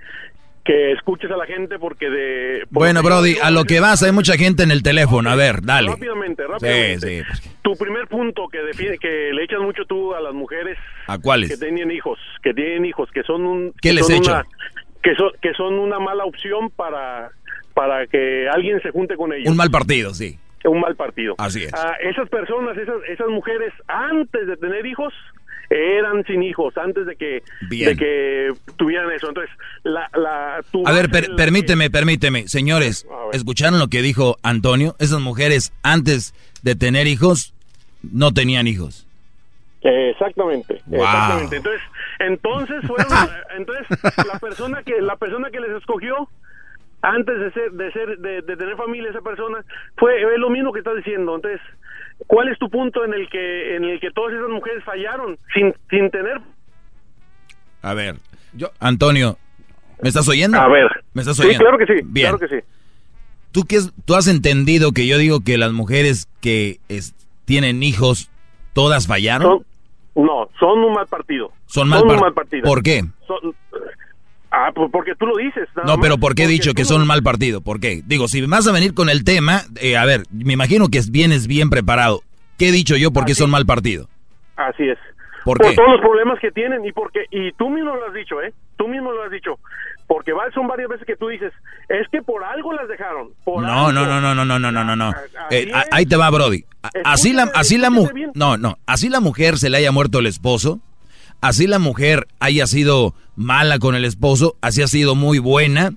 [0.63, 2.63] que escuches a la gente porque de...
[2.69, 5.31] Bueno, Brody, a lo que vas, hay mucha gente en el teléfono.
[5.31, 5.89] A ver, dale.
[5.89, 7.25] Rápidamente, rápidamente.
[7.25, 7.49] Sí, sí.
[7.63, 10.77] Tu primer punto que define, que le echas mucho tú a las mujeres
[11.07, 11.49] ¿A cuáles?
[11.49, 13.71] que tienen hijos, que tienen hijos, que son un...
[13.81, 14.45] ¿Qué que les una-
[15.01, 17.31] que, son, que son una mala opción para,
[17.73, 19.49] para que alguien se junte con ellos.
[19.49, 20.37] Un mal partido, sí.
[20.63, 21.35] Un mal partido.
[21.37, 21.73] Así es.
[21.73, 25.13] Ah, esas personas, esas, esas mujeres, antes de tener hijos,
[25.69, 29.29] eran sin hijos, antes de que, de que tuvieran eso.
[29.29, 32.47] Entonces, la, la, tu A ver, per- permíteme, permíteme.
[32.47, 34.95] Señores, ¿escucharon lo que dijo Antonio?
[34.99, 37.53] Esas mujeres, antes de tener hijos,
[38.03, 39.07] no tenían hijos.
[39.83, 41.03] Exactamente, Wow.
[41.03, 41.55] exactamente.
[41.57, 41.81] Entonces,
[42.19, 43.07] entonces fueron,
[43.57, 43.87] entonces
[44.31, 46.29] la persona que la persona que les escogió
[47.01, 49.63] antes de ser de ser de, de tener familia esa persona
[49.97, 51.35] fue es lo mismo que estás diciendo.
[51.35, 51.59] Entonces,
[52.27, 55.73] ¿cuál es tu punto en el que en el que todas esas mujeres fallaron sin
[55.89, 56.39] sin tener
[57.81, 58.15] A ver,
[58.53, 59.37] yo, Antonio,
[60.01, 60.59] ¿me estás oyendo?
[60.59, 60.87] A ver.
[61.13, 61.63] ¿Me estás Sí, oyendo?
[61.63, 62.27] claro que sí, Bien.
[62.29, 62.65] claro que sí.
[63.51, 67.13] ¿Tú, qué es- ¿Tú has entendido que yo digo que las mujeres que es-
[67.45, 68.29] tienen hijos,
[68.73, 69.65] todas fallaron?
[70.15, 71.51] No, son un mal partido.
[71.65, 72.63] Son mal, un par- mal partido.
[72.63, 73.01] ¿Por qué?
[73.27, 73.55] Son-
[74.51, 75.69] Ah, pues porque tú lo dices.
[75.85, 77.61] No, pero ¿por qué he dicho que son un mal partido?
[77.61, 78.01] ¿Por qué?
[78.05, 81.47] Digo, si vas a venir con el tema, eh, a ver, me imagino que vienes
[81.47, 82.21] bien preparado.
[82.57, 84.09] ¿Qué he dicho yo por qué son mal partido?
[84.57, 84.97] Así es.
[85.45, 88.41] ¿Por, por todos los problemas que tienen y porque y tú mismo lo has dicho,
[88.41, 88.53] ¿eh?
[88.77, 89.57] Tú mismo lo has dicho.
[90.05, 91.53] Porque va, son varias veces que tú dices,
[91.87, 93.29] es que por algo las dejaron.
[93.47, 95.09] No, no, no, no, no, no, no, no, no.
[95.09, 96.65] Ah, ah, eh, ahí te va, Brody.
[97.05, 100.27] Así la, así la mujer, no, no, así la mujer se le haya muerto el
[100.27, 100.81] esposo
[101.41, 105.93] así la mujer haya sido mala con el esposo, así ha sido muy buena.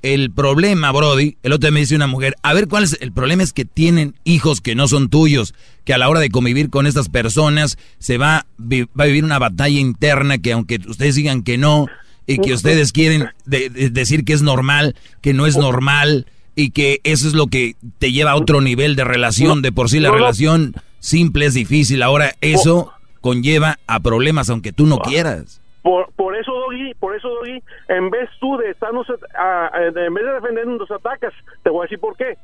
[0.00, 3.10] El problema, Brody, el otro día me dice una mujer, a ver cuál es el
[3.12, 5.54] problema es que tienen hijos que no son tuyos,
[5.84, 9.40] que a la hora de convivir con estas personas se va, va a vivir una
[9.40, 11.86] batalla interna que aunque ustedes digan que no
[12.28, 16.70] y que ustedes quieren de- de- decir que es normal, que no es normal y
[16.70, 19.98] que eso es lo que te lleva a otro nivel de relación, de por sí
[19.98, 25.60] la relación simple es difícil, ahora eso conlleva a problemas aunque tú no quieras.
[25.82, 29.06] Por, por eso, Doggy, por eso, Doggy, en vez tú de estarnos,
[29.38, 31.32] a- a- en vez de defendernos, nos atacas.
[31.62, 32.36] Te voy a decir por qué.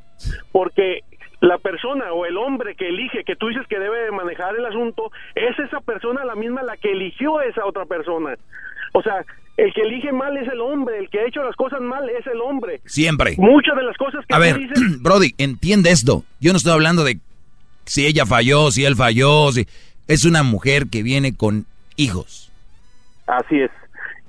[0.53, 1.01] Porque
[1.41, 4.65] la persona o el hombre que elige, que tú dices que debe de manejar el
[4.65, 8.35] asunto, es esa persona la misma la que eligió a esa otra persona.
[8.95, 9.25] O sea,
[9.57, 12.27] el que elige mal es el hombre, el que ha hecho las cosas mal es
[12.27, 12.81] el hombre.
[12.87, 13.35] Siempre.
[13.37, 16.25] Muchas de las cosas que A ver, dices Brody, entiende esto.
[16.41, 17.19] Yo no estoy hablando de
[17.85, 19.67] si ella falló, si él falló, si
[20.09, 21.67] es una mujer que viene con
[21.97, 22.51] hijos.
[23.27, 23.71] Así es.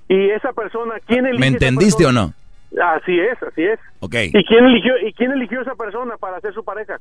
[0.07, 2.33] Y esa persona, ¿quién eligió ¿Me entendiste o no?
[2.81, 3.79] Así es, así es.
[3.99, 4.15] Ok.
[4.33, 6.97] ¿Y quién eligió y quién eligió esa persona para ser su pareja?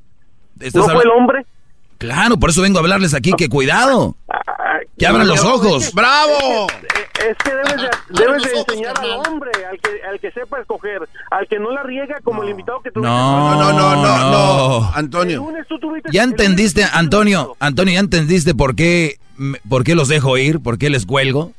[0.60, 1.44] ¿Estás ¿No fue el hombre?
[1.98, 4.16] Claro, por eso vengo a hablarles aquí que cuidado.
[4.98, 5.92] Que abran los ojos.
[5.94, 6.66] ¡Bravo!
[6.68, 10.30] Es que debes de, debes de los ojos, enseñar al hombre, al que, al que
[10.32, 13.08] sepa escoger, al que no la riega como el invitado que tuviste.
[13.08, 14.30] No, no, no, no,
[14.80, 14.92] no.
[14.94, 15.46] Antonio.
[16.12, 19.18] Ya entendiste, Antonio, Antonio, ya entendiste por qué,
[19.68, 21.52] por qué los dejo ir, por qué les cuelgo.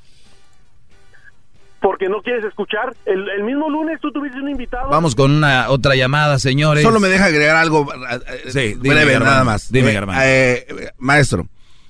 [1.82, 2.96] porque no quieres escuchar.
[3.06, 4.90] El, el mismo lunes tú tuviste un invitado.
[4.90, 6.84] Vamos con una otra llamada, señores.
[6.84, 9.30] Solo me deja agregar algo eh, Sí, dime, breve, Germán.
[9.30, 9.72] nada más.
[9.72, 10.18] Dime, Eh, Germán.
[10.24, 11.48] eh, maestro,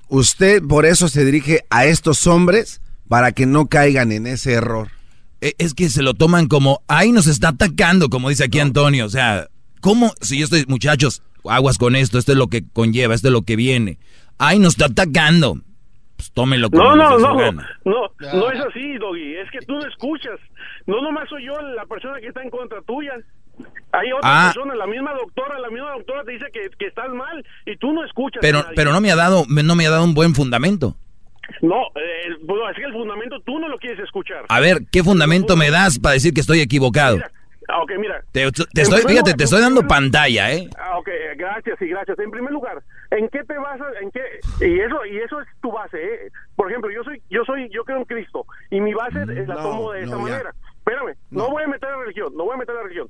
[0.09, 4.89] usted por eso se dirige a estos hombres para que no caigan en ese error.
[5.41, 9.05] E- Es que se lo toman como, ahí nos está atacando, como dice aquí Antonio.
[9.05, 9.47] O sea,
[9.81, 10.13] ¿cómo?
[10.21, 13.43] Si yo estoy, muchachos, aguas con esto, esto es lo que conlleva, esto es lo
[13.43, 13.97] que viene.
[14.37, 15.59] Ahí nos está atacando.
[16.15, 17.67] Pues tómenlo como No, no, no, gana.
[17.83, 19.35] no, no es así, Doggy.
[19.35, 20.39] Es que tú no escuchas.
[20.87, 23.11] No nomás soy yo la persona que está en contra tuya.
[23.97, 24.51] Hay otra Ah.
[24.53, 27.93] persona, la misma doctora, la misma doctora te dice que, que estás mal y tú
[27.93, 28.39] no escuchas.
[28.39, 30.95] a Pero, pero no me ha dado, no me ha dado un buen fundamento.
[31.61, 34.45] No, eh, bueno, es que el fundamento tú no lo quieres escuchar.
[34.49, 37.19] A ver, ¿qué fundamento me das para decir que estoy equivocado?
[37.67, 38.21] Ah, ok, mira.
[38.31, 40.69] Te, estoy, fíjate, lugar, te estoy dando pantalla, ¿eh?
[40.77, 42.17] Ah, ok, gracias, sí, gracias.
[42.19, 43.87] En primer lugar, ¿en qué te basas?
[44.01, 44.21] ¿En qué?
[44.61, 46.31] Y eso, y eso es tu base, ¿eh?
[46.55, 49.55] Por ejemplo, yo soy, yo soy, yo creo en Cristo y mi base eh, la
[49.55, 50.31] no, tomo de esta no, ya.
[50.33, 50.53] manera.
[50.77, 51.49] Espérame, no.
[51.49, 53.09] voy a meter la religión, no voy a meter la religión.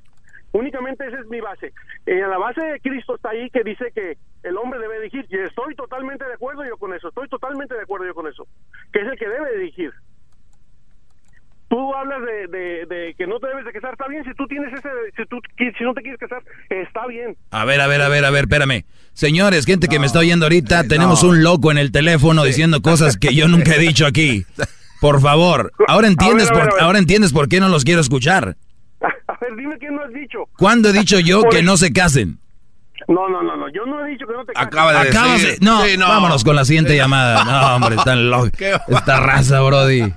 [0.52, 1.72] Únicamente esa es mi base.
[2.06, 5.26] En la base de Cristo está ahí que dice que el hombre debe dirigir.
[5.28, 7.08] Y estoy totalmente de acuerdo yo con eso.
[7.08, 8.46] Estoy totalmente de acuerdo yo con eso.
[8.92, 9.92] Que es el que debe dirigir.
[11.68, 13.92] Tú hablas de, de, de que no te debes de casar.
[13.92, 14.88] Está bien, si tú tienes ese...
[15.16, 16.40] Si, tú, si no te quieres casar,
[16.70, 17.36] está bien.
[17.50, 18.84] A ver, a ver, a ver, a ver, espérame.
[19.14, 23.16] Señores, gente que me está oyendo ahorita, tenemos un loco en el teléfono diciendo cosas
[23.16, 24.46] que yo nunca he dicho aquí.
[25.00, 26.84] Por favor, ahora entiendes A ver, a ver, por ver.
[26.84, 28.56] ahora entiendes por qué no los quiero escuchar.
[29.40, 30.48] A ver, dime qué no has dicho.
[30.56, 32.38] ¿Cuándo he dicho yo que no se casen?
[33.08, 33.68] No, no, no, no.
[33.68, 34.68] Yo no he dicho que no te cases.
[34.68, 35.58] Acabas de-
[35.98, 37.44] no, vámonos con la siguiente llamada.
[37.44, 38.50] No, hombre, están locos.
[38.88, 40.12] Esta raza, Brody.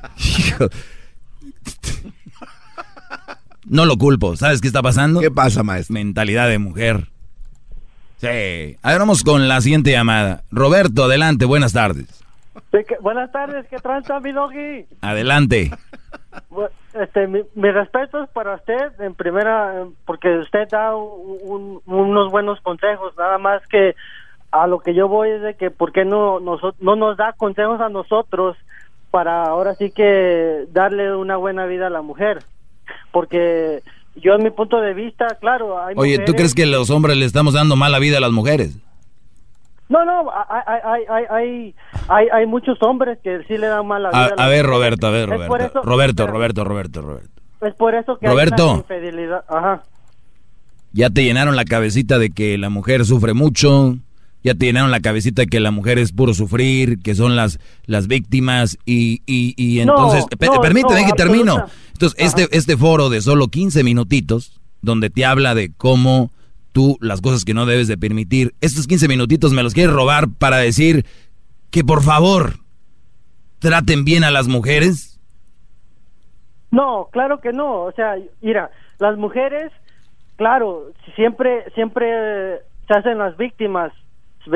[3.66, 4.36] No lo culpo.
[4.36, 5.20] ¿Sabes qué está pasando?
[5.20, 5.94] ¿Qué pasa, maestro?
[5.94, 7.10] Mentalidad de mujer.
[8.20, 8.78] Sí.
[8.82, 10.44] A ver, vamos con la siguiente llamada.
[10.52, 12.08] Roberto, adelante, buenas tardes.
[12.72, 14.86] Sí, que- buenas tardes, ¿qué tranza, mi doggy?
[15.02, 15.72] Adelante.
[16.94, 22.32] Este, mi, mi respeto es para usted, en primera, eh, porque usted da un- unos
[22.32, 23.96] buenos consejos, nada más que
[24.52, 27.34] a lo que yo voy es de que, ¿por qué no, noso- no nos da
[27.34, 28.56] consejos a nosotros
[29.12, 32.40] para ahora sí que darle una buena vida a la mujer?
[33.12, 33.82] Porque
[34.16, 37.18] yo, en mi punto de vista, claro, hay Oye, ¿tú mujeres- crees que los hombres
[37.18, 38.78] le estamos dando mala vida a las mujeres?
[39.90, 41.74] No, no, hay, hay,
[42.08, 44.36] hay, hay, muchos hombres que sí le dan mala vida.
[44.38, 44.64] A, ver.
[44.66, 45.82] Roberto, a ver, Roberto.
[45.82, 47.42] Roberto, Roberto, Roberto, Roberto.
[47.62, 48.72] Es por eso que Roberto.
[48.72, 49.44] hay infidelidad.
[49.50, 49.84] Ajá.
[50.92, 53.98] Ya te llenaron la cabecita de que la mujer sufre mucho.
[54.44, 57.60] Ya te llenaron la cabecita de que la mujer es puro sufrir, que son las,
[57.86, 60.26] las víctimas y, y, y No, entonces...
[60.38, 61.66] pe- no, permíteme no, que termino.
[61.94, 66.32] Entonces, este, este foro de solo 15 minutitos, donde te habla de cómo
[66.80, 70.28] tú las cosas que no debes de permitir, estos 15 minutitos me los quieres robar
[70.40, 71.06] para decir
[71.72, 72.54] que por favor
[73.60, 75.20] traten bien a las mujeres.
[76.72, 77.82] No, claro que no.
[77.82, 79.74] O sea, mira, las mujeres,
[80.38, 83.92] claro, siempre, siempre se hacen las víctimas,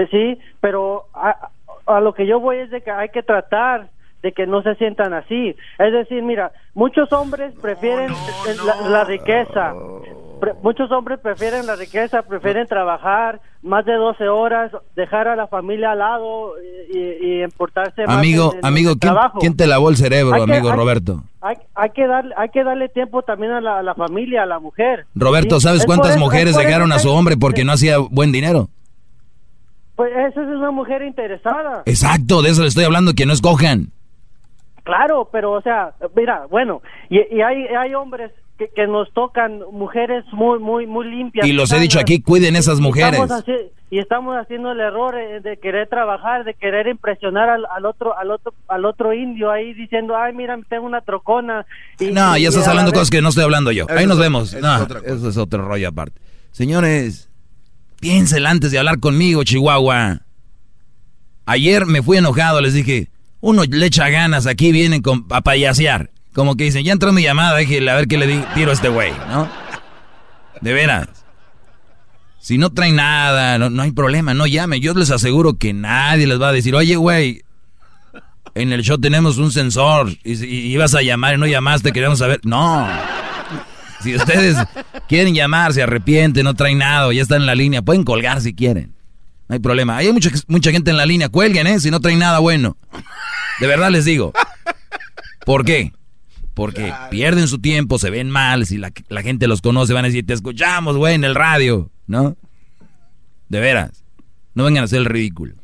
[0.10, 1.50] sí, pero a,
[1.86, 3.90] a lo que yo voy es de que hay que tratar
[4.22, 5.58] de que no se sientan así.
[5.78, 8.14] Es decir, mira, muchos hombres prefieren
[8.66, 9.74] la, la riqueza.
[10.64, 15.91] Muchos hombres prefieren la riqueza, prefieren trabajar más de 12 horas, dejar a la familia
[15.91, 16.53] al lado
[16.94, 20.45] y, y- importarse más Amigo, en- en amigo, ¿quién, quién te lavó el cerebro, Hay
[20.45, 21.24] que- amigo hay- Roberto?
[21.41, 24.45] Hay, hay que darle hay que darle tiempo también a la, a la familia, a
[24.45, 25.06] la mujer.
[25.15, 25.60] Roberto.
[25.60, 28.70] ¿sabes cuántas eso- mujeres dejaron a su hombre porque no hacía buen dinero?
[29.95, 31.84] Pues esa es una mujer interesada.
[31.86, 33.91] Exacto, de eso le estoy hablando, que no escojan.
[34.84, 39.59] Claro, pero o sea, mira, bueno, y, y hay, hay hombres que, que nos tocan
[39.71, 41.47] mujeres muy muy muy limpias.
[41.47, 43.19] Y los he dicho aquí, cuiden esas y mujeres.
[43.19, 47.65] estamos haci- y estamos haciendo el error eh, de querer trabajar, de querer impresionar al,
[47.75, 51.65] al otro al otro al otro indio ahí diciendo, "Ay, mira, tengo una trocona."
[51.99, 53.85] Y, No, ya estás hablando cosas que no estoy hablando yo.
[53.88, 54.53] Eso Ahí nos vemos.
[54.53, 56.19] eso No, es otra eso es otro rollo aparte.
[56.51, 57.30] Señores,
[57.99, 60.21] piénsela antes de hablar conmigo, Chihuahua.
[61.45, 63.09] Ayer me fui enojado, les dije,
[63.41, 66.09] uno le echa ganas, aquí vienen con, a payasear.
[66.34, 68.73] Como que dicen, ya entró mi llamada, déjale a ver qué le di- tiro a
[68.73, 69.47] este güey, ¿no?
[70.61, 71.07] De veras.
[72.39, 74.80] Si no traen nada, no, hay problema, no llame.
[74.80, 77.43] Yo les aseguro que nadie les va a decir, oye, güey,
[78.55, 82.19] en el show tenemos un sensor y, y ibas a llamar y no llamaste, queríamos
[82.19, 82.41] saber.
[82.43, 82.88] No.
[84.01, 84.57] Si ustedes
[85.07, 88.53] quieren llamar, se arrepienten, no traen nada, ya están en la línea, pueden colgar si
[88.53, 88.93] quieren.
[89.47, 89.95] No hay problema.
[89.97, 91.80] Hay mucha, mucha gente en la línea, cuelguen, ¿eh?
[91.80, 92.76] Si no traen nada bueno.
[93.61, 94.34] De verdad les digo.
[95.45, 95.93] ¿Por qué?
[96.53, 100.09] Porque pierden su tiempo, se ven mal, si la, la gente los conoce van a
[100.09, 102.38] decir, te escuchamos, güey, en el radio, ¿no?
[103.49, 104.03] De veras.
[104.53, 105.55] No vengan a hacer el ridículo.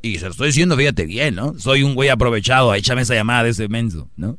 [0.00, 1.58] Y se lo estoy diciendo, fíjate bien, ¿no?
[1.58, 4.38] Soy un güey aprovechado, échame esa llamada de ese menso, ¿no?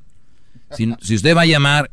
[0.72, 1.92] Si, si usted va a llamar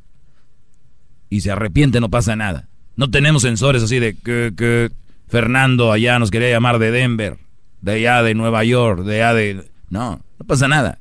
[1.30, 2.68] y se arrepiente, no pasa nada.
[2.96, 4.90] No tenemos sensores así de que, que
[5.28, 7.38] Fernando allá nos quería llamar de Denver,
[7.80, 9.70] de allá de Nueva York, de allá de...
[9.88, 10.98] No, no pasa nada.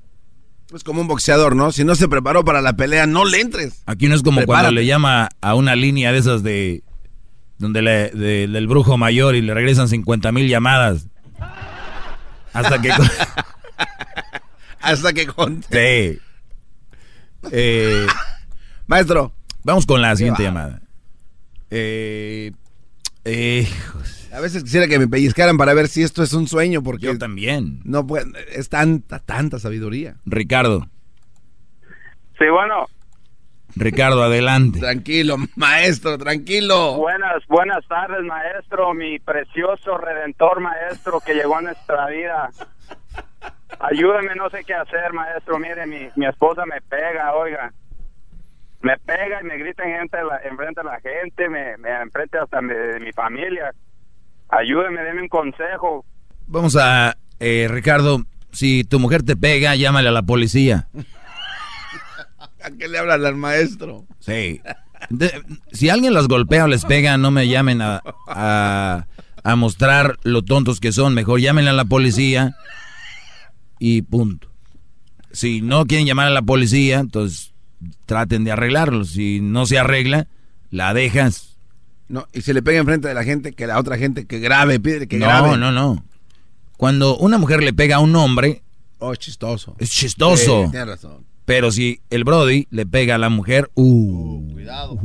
[0.73, 1.71] Es como un boxeador, ¿no?
[1.71, 3.81] Si no se preparó para la pelea, no le entres.
[3.85, 6.83] Aquí no es como cuando le llama a una línea de esas de...
[7.57, 11.07] Donde le, de- del brujo mayor y le regresan 50 mil llamadas.
[12.53, 12.91] Hasta que...
[14.81, 15.61] Hasta que con...
[15.63, 16.17] Sí.
[17.51, 18.07] Eh,
[18.87, 19.33] Maestro.
[19.63, 20.47] Vamos con la siguiente va.
[20.49, 20.81] llamada.
[21.69, 22.51] Eh,
[23.25, 23.67] eh,
[24.33, 27.07] A veces quisiera que me pellizcaran para ver si esto es un sueño, porque...
[27.07, 27.81] Yo también.
[27.83, 30.15] No puede, es tanta, tanta sabiduría.
[30.25, 30.87] Ricardo.
[32.39, 32.85] Sí, bueno.
[33.75, 34.79] Ricardo, adelante.
[34.79, 36.95] Tranquilo, maestro, tranquilo.
[36.95, 42.49] Buenas, buenas tardes, maestro, mi precioso redentor maestro que llegó a nuestra vida.
[43.79, 45.59] Ayúdeme, no sé qué hacer, maestro.
[45.59, 47.71] Mire, mi, mi esposa me pega, oiga.
[48.81, 52.37] Me pega y me grita en, gente, en frente de la gente, me, me enfrente
[52.39, 53.71] hasta de, de mi familia.
[54.51, 56.05] Ayúdeme, deme un consejo.
[56.47, 57.17] Vamos a...
[57.39, 60.89] eh, Ricardo, si tu mujer te pega, llámale a la policía.
[62.63, 64.05] ¿A qué le hablan al maestro?
[64.19, 64.61] Sí.
[65.09, 65.41] De-
[65.71, 69.07] si alguien los golpea o les pega, no me llamen a, a,
[69.43, 71.15] a mostrar lo tontos que son.
[71.15, 72.55] Mejor llámenle a la policía
[73.79, 74.49] y punto.
[75.31, 77.53] Si no quieren llamar a la policía, entonces
[78.05, 79.05] traten de arreglarlo.
[79.05, 80.27] Si no se arregla,
[80.69, 81.50] la dejas.
[82.11, 84.79] No, y si le pega enfrente de la gente, que la otra gente que grabe,
[84.79, 85.57] pide que no, grabe.
[85.57, 86.03] no, no.
[86.77, 88.63] Cuando una mujer le pega a un hombre,
[88.99, 89.75] Oh, chistoso.
[89.79, 90.65] es chistoso.
[90.65, 91.25] Sí, tienes razón.
[91.45, 94.99] Pero si el Brody le pega a la mujer, uh, cuidado.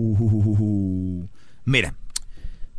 [1.64, 1.94] mira,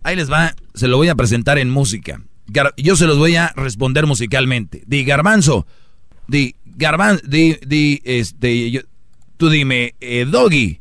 [0.03, 2.21] ahí les va, se lo voy a presentar en música.
[2.47, 4.83] Gar- yo se los voy a responder musicalmente.
[4.87, 5.65] Di Garbanzo,
[6.27, 8.81] di Garbanzo, di, di, este, yo-
[9.37, 10.79] tú dime, eh, Doggy,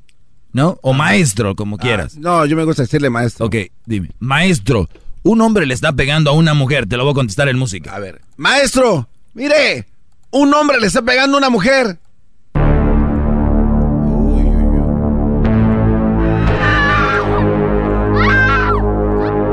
[0.56, 0.78] ¿no?
[0.80, 2.16] O maestro, como quieras.
[2.16, 3.44] No, yo me gusta decirle maestro.
[3.44, 4.88] Ok, dime, maestro,
[5.22, 7.94] un hombre le está pegando a una mujer, te lo voy a contestar en música.
[7.94, 9.86] A ver, maestro, mire,
[10.30, 11.98] un hombre le está pegando a una mujer.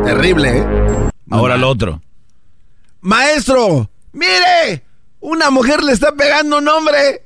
[0.05, 0.65] Terrible, ¿eh?
[1.29, 2.01] Ahora lo otro.
[3.01, 4.85] Maestro, mire,
[5.19, 7.23] una mujer le está pegando a un hombre.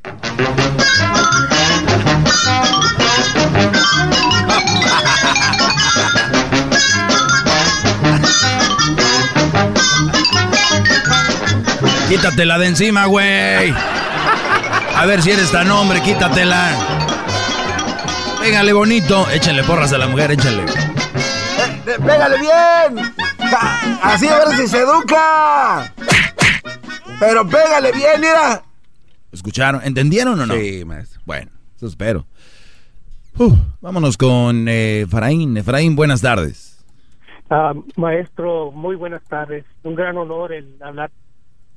[12.08, 13.74] Quítatela de encima, güey.
[14.96, 16.72] A ver si eres tan hombre, quítatela.
[18.42, 19.30] Pégale bonito.
[19.30, 20.64] Échenle porras a la mujer, échenle.
[20.64, 23.14] Eh, ¡Pégale bien!
[23.50, 25.94] Ja, Así a ver si se educa.
[27.20, 28.64] Pero pégale bien, mira.
[29.32, 29.82] ¿Escucharon?
[29.84, 30.54] ¿Entendieron o no?
[30.54, 31.22] Sí, maestro.
[31.26, 32.26] Bueno, eso espero.
[33.38, 35.58] Uf, vámonos con eh, Efraín.
[35.58, 36.84] Efraín, buenas tardes.
[37.50, 39.66] Ah, maestro, muy buenas tardes.
[39.84, 41.12] Un gran honor el hablar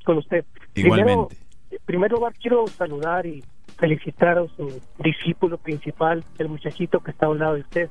[0.04, 0.44] con usted.
[0.74, 1.36] Igualmente.
[1.36, 3.42] Primero, primero lugar, quiero saludar y
[3.78, 7.90] felicitar a su discípulo principal, el muchachito que está a un lado de usted,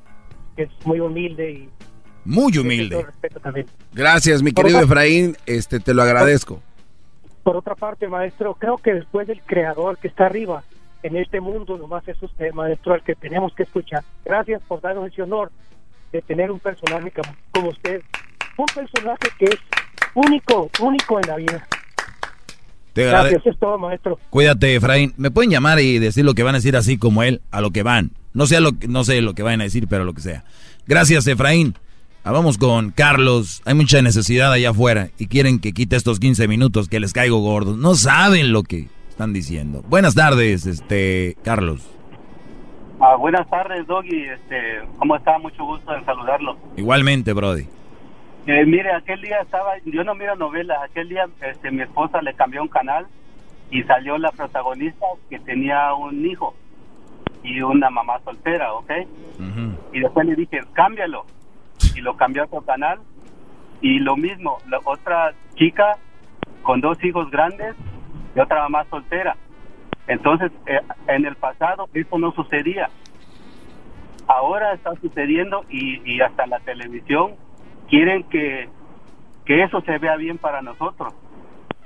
[0.56, 1.70] que es muy humilde y
[2.26, 3.04] Muy humilde.
[3.04, 3.66] respeto también.
[3.94, 4.82] Gracias, mi Por querido.
[4.84, 5.36] Efraín.
[5.46, 6.62] Este, te lo agradezco.
[7.44, 10.64] Por otra parte, maestro, creo que después del creador que está arriba
[11.02, 14.04] en este mundo, nomás es usted, maestro, al que tenemos que escuchar.
[14.26, 15.50] Gracias por darnos ese honor
[16.12, 18.02] de tener un personaje como, como usted.
[18.58, 19.58] Un personaje que es
[20.14, 21.68] único, único en la vida.
[23.06, 24.20] Gracias, es todo, maestro.
[24.30, 25.14] Cuídate, Efraín.
[25.18, 27.72] Me pueden llamar y decir lo que van a decir así como él, a lo
[27.72, 28.12] que van.
[28.34, 30.44] No sé lo que, no sé lo que vayan a decir, pero lo que sea.
[30.88, 31.76] Gracias, Efraín.
[32.24, 33.62] Ah, vamos con Carlos.
[33.66, 37.40] Hay mucha necesidad allá afuera y quieren que quite estos 15 minutos que les caigo
[37.40, 37.78] gordos.
[37.78, 39.84] No saben lo que están diciendo.
[39.88, 41.82] Buenas tardes, este Carlos.
[43.00, 44.24] Ah, buenas tardes, Doggy.
[44.24, 45.40] Este, ¿Cómo está?
[45.40, 46.58] Mucho gusto en saludarlo.
[46.76, 47.66] Igualmente, Brody.
[48.48, 52.34] Eh, mire, aquel día estaba, yo no miro novelas, aquel día este, mi esposa le
[52.34, 53.06] cambió un canal
[53.70, 56.56] y salió la protagonista que tenía un hijo
[57.44, 58.92] y una mamá soltera, ¿ok?
[59.94, 61.26] Y después le dije, cámbialo.
[61.96, 63.00] Y lo cambió a otro canal.
[63.82, 65.98] Y lo mismo, la otra chica
[66.64, 67.76] con dos hijos grandes
[68.36, 69.38] y otra mamá soltera.
[70.08, 72.90] Entonces, eh, en el pasado eso no sucedía.
[74.28, 77.36] Ahora está sucediendo y, y hasta la televisión
[77.90, 78.70] quieren que,
[79.46, 81.14] que eso se vea bien para nosotros,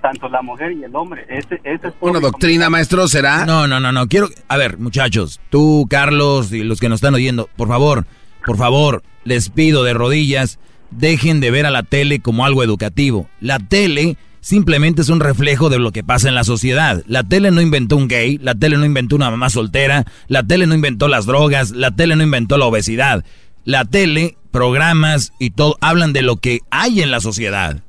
[0.01, 1.25] tanto la mujer y el hombre.
[1.29, 3.45] Ese, ese es Una doctrina, maestro, será.
[3.45, 4.07] No, no, no, no.
[4.07, 4.27] Quiero.
[4.47, 8.05] A ver, muchachos, tú, Carlos y los que nos están oyendo, por favor,
[8.45, 10.59] por favor, les pido de rodillas,
[10.91, 13.29] dejen de ver a la tele como algo educativo.
[13.39, 17.03] La tele simplemente es un reflejo de lo que pasa en la sociedad.
[17.07, 20.67] La tele no inventó un gay, la tele no inventó una mamá soltera, la tele
[20.67, 23.23] no inventó las drogas, la tele no inventó la obesidad.
[23.63, 27.81] La tele, programas y todo hablan de lo que hay en la sociedad.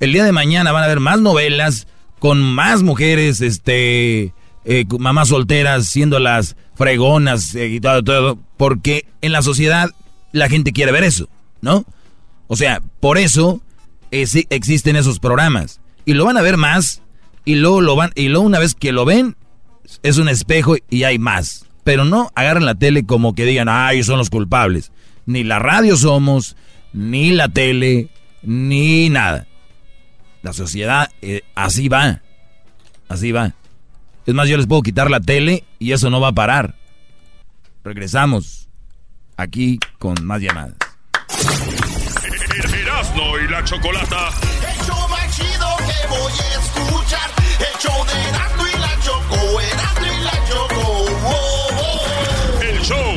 [0.00, 1.86] El día de mañana van a haber más novelas
[2.18, 4.34] con más mujeres, este,
[4.64, 9.90] eh, mamás solteras siendo las fregonas eh, y todo, todo, porque en la sociedad
[10.32, 11.28] la gente quiere ver eso,
[11.60, 11.84] ¿no?
[12.48, 13.60] O sea, por eso
[14.10, 17.00] es- existen esos programas y lo van a ver más
[17.44, 19.36] y luego lo van y luego una vez que lo ven
[20.02, 24.02] es un espejo y hay más, pero no agarran la tele como que digan, "Ay,
[24.02, 24.90] son los culpables."
[25.26, 26.56] Ni la radio somos,
[26.92, 28.08] ni la tele,
[28.42, 29.46] ni nada.
[30.42, 32.20] La sociedad eh, así va.
[33.08, 33.54] Así va.
[34.26, 36.74] Es más, yo les puedo quitar la tele y eso no va a parar.
[37.84, 38.68] Regresamos
[39.36, 40.74] aquí con más llamadas.
[42.82, 44.28] Erasno y la chocolata.
[44.68, 47.31] El show más chido que voy a escuchar.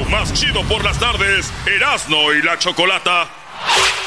[0.10, 1.52] Más chido por las tardes.
[1.66, 3.28] Erasno y la chocolata.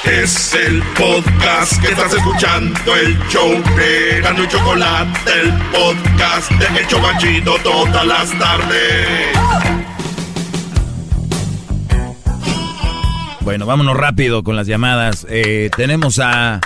[0.05, 2.97] Es el podcast que estás escuchando.
[2.97, 5.33] El show de Erasmo y Chocolate.
[5.41, 6.69] El podcast de
[7.01, 9.39] más chido todas las tardes.
[13.41, 15.27] Bueno, vámonos rápido con las llamadas.
[15.31, 16.57] Eh, tenemos a,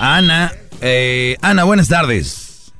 [0.00, 0.52] a Ana.
[0.80, 2.72] Eh, Ana, buenas tardes.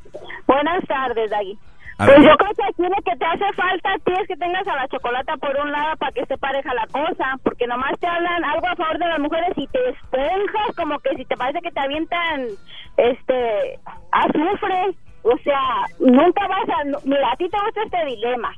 [0.47, 1.59] Buenas tardes, Dagui.
[1.99, 2.29] A Pues ver.
[2.31, 4.77] yo creo que aquí lo que te hace falta a ti es que tengas a
[4.77, 8.45] la chocolata por un lado para que esté pareja la cosa, porque nomás te hablan
[8.45, 11.73] algo a favor de las mujeres y te esponjas como que si te parece que
[11.73, 12.47] te avientan
[12.97, 13.81] este
[14.13, 15.61] azufre, o sea,
[15.99, 18.53] nunca vas a mira, a ti te gusta este dilema.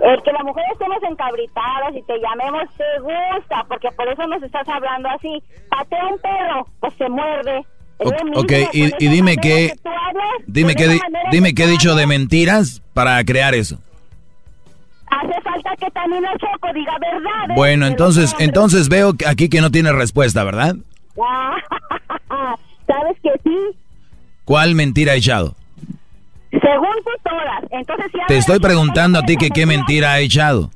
[0.00, 4.42] El que las mujeres estemos encabritadas y te llamemos te gusta, porque por eso nos
[4.42, 5.42] estás hablando así.
[5.68, 7.64] Patea un perro, pues se muerde.
[8.00, 11.00] Mismo, Ok, y, dime qué, que tú hablas, dime qué,
[11.30, 13.78] dime qué he dicho de mentiras para crear eso.
[15.06, 17.54] Hace falta que también la Choco diga verdad.
[17.56, 20.76] Bueno, entonces, entonces veo aquí que no tiene respuesta, ¿verdad?
[22.86, 23.78] Sabes que sí,
[24.44, 25.54] ¿Cuál mentira he echado?
[26.50, 27.64] según tú todas.
[27.70, 30.70] Entonces, si Te estoy preguntando a ti que qué mentira he echado.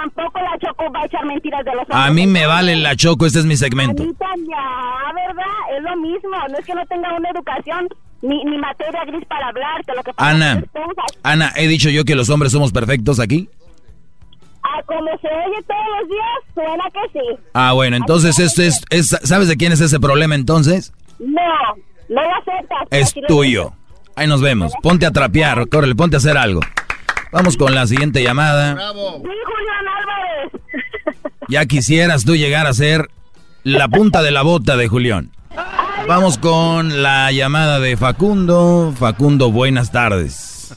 [0.00, 2.14] Tampoco la Choco va a echar mentiras de los A hombres.
[2.14, 4.02] mí me vale la choco, este es mi segmento.
[4.02, 5.44] ¿verdad?
[5.76, 6.30] Es lo mismo.
[6.50, 7.88] No es que no tenga una educación
[8.22, 9.92] ni, ni materia gris para hablarte.
[9.94, 10.80] Lo que pasa Ana, es que tú,
[11.22, 13.48] Ana, he dicho yo que los hombres somos perfectos aquí.
[14.62, 17.42] a como se oye todos los días, suena que sí.
[17.54, 20.92] Ah, bueno, entonces esto es, es- ¿sabes de quién es ese problema entonces?
[21.18, 21.40] No,
[22.08, 22.88] no lo aceptas.
[22.90, 23.72] Es tuyo.
[24.16, 24.72] Ahí nos vemos.
[24.82, 26.60] Ponte a trapear, córrele, ponte a hacer algo.
[27.34, 28.72] Vamos con la siguiente llamada.
[28.74, 30.52] Sí, Julián Álvarez.
[31.48, 33.10] Ya quisieras tú llegar a ser
[33.64, 35.30] la punta de la bota de Julián.
[36.08, 38.94] Vamos con la llamada de Facundo.
[38.96, 40.74] Facundo, buenas tardes.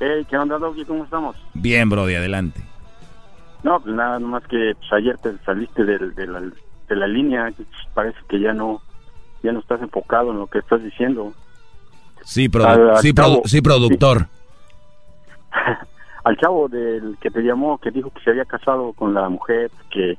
[0.00, 0.84] Hey, ¿qué onda, Doggy?
[0.84, 1.36] ¿Cómo estamos?
[1.54, 2.60] Bien, Brody, adelante.
[3.62, 7.52] No, pues nada, nomás que pues, ayer te saliste del- de, la, de la línea.
[7.94, 8.82] Parece que ya no
[9.44, 11.32] ya no estás enfocado en lo que estás diciendo.
[12.24, 14.26] Sí, produ- Al- al sí, produ- sí, productor.
[16.24, 19.70] Al chavo del que te llamó, que dijo que se había casado con la mujer,
[19.90, 20.16] que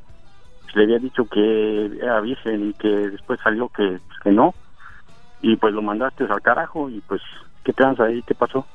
[0.76, 4.54] le había dicho que era virgen y que después salió que, que no.
[5.42, 7.22] Y pues lo mandaste al carajo y pues,
[7.64, 8.22] ¿qué tranza ahí?
[8.28, 8.66] ¿Qué pasó?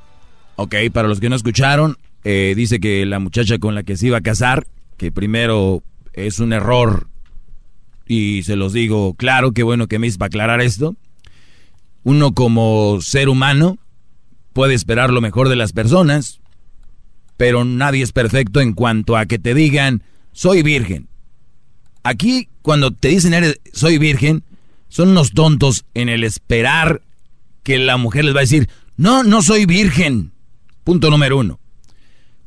[0.56, 4.08] Ok, para los que no escucharon, eh, dice que la muchacha con la que se
[4.08, 4.64] iba a casar,
[4.96, 5.82] que primero
[6.12, 7.06] es un error,
[8.08, 10.96] y se los digo claro, qué bueno que me para aclarar esto.
[12.04, 13.76] Uno como ser humano
[14.52, 16.37] puede esperar lo mejor de las personas,
[17.38, 20.02] pero nadie es perfecto en cuanto a que te digan,
[20.32, 21.08] soy virgen.
[22.02, 24.44] Aquí, cuando te dicen, eres, soy virgen,
[24.88, 27.00] son unos tontos en el esperar
[27.62, 30.32] que la mujer les va a decir, no, no soy virgen.
[30.82, 31.60] Punto número uno.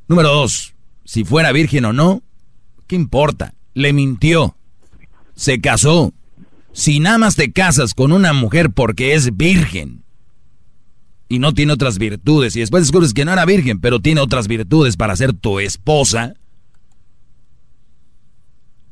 [0.08, 0.74] Número dos,
[1.06, 2.22] si fuera virgen o no,
[2.88, 3.54] ¿qué importa?
[3.74, 4.58] Le mintió.
[5.36, 6.14] Se casó.
[6.74, 10.04] Si nada más te casas con una mujer porque es virgen
[11.32, 14.48] y no tiene otras virtudes, y después descubres que no era virgen, pero tiene otras
[14.48, 16.34] virtudes para ser tu esposa,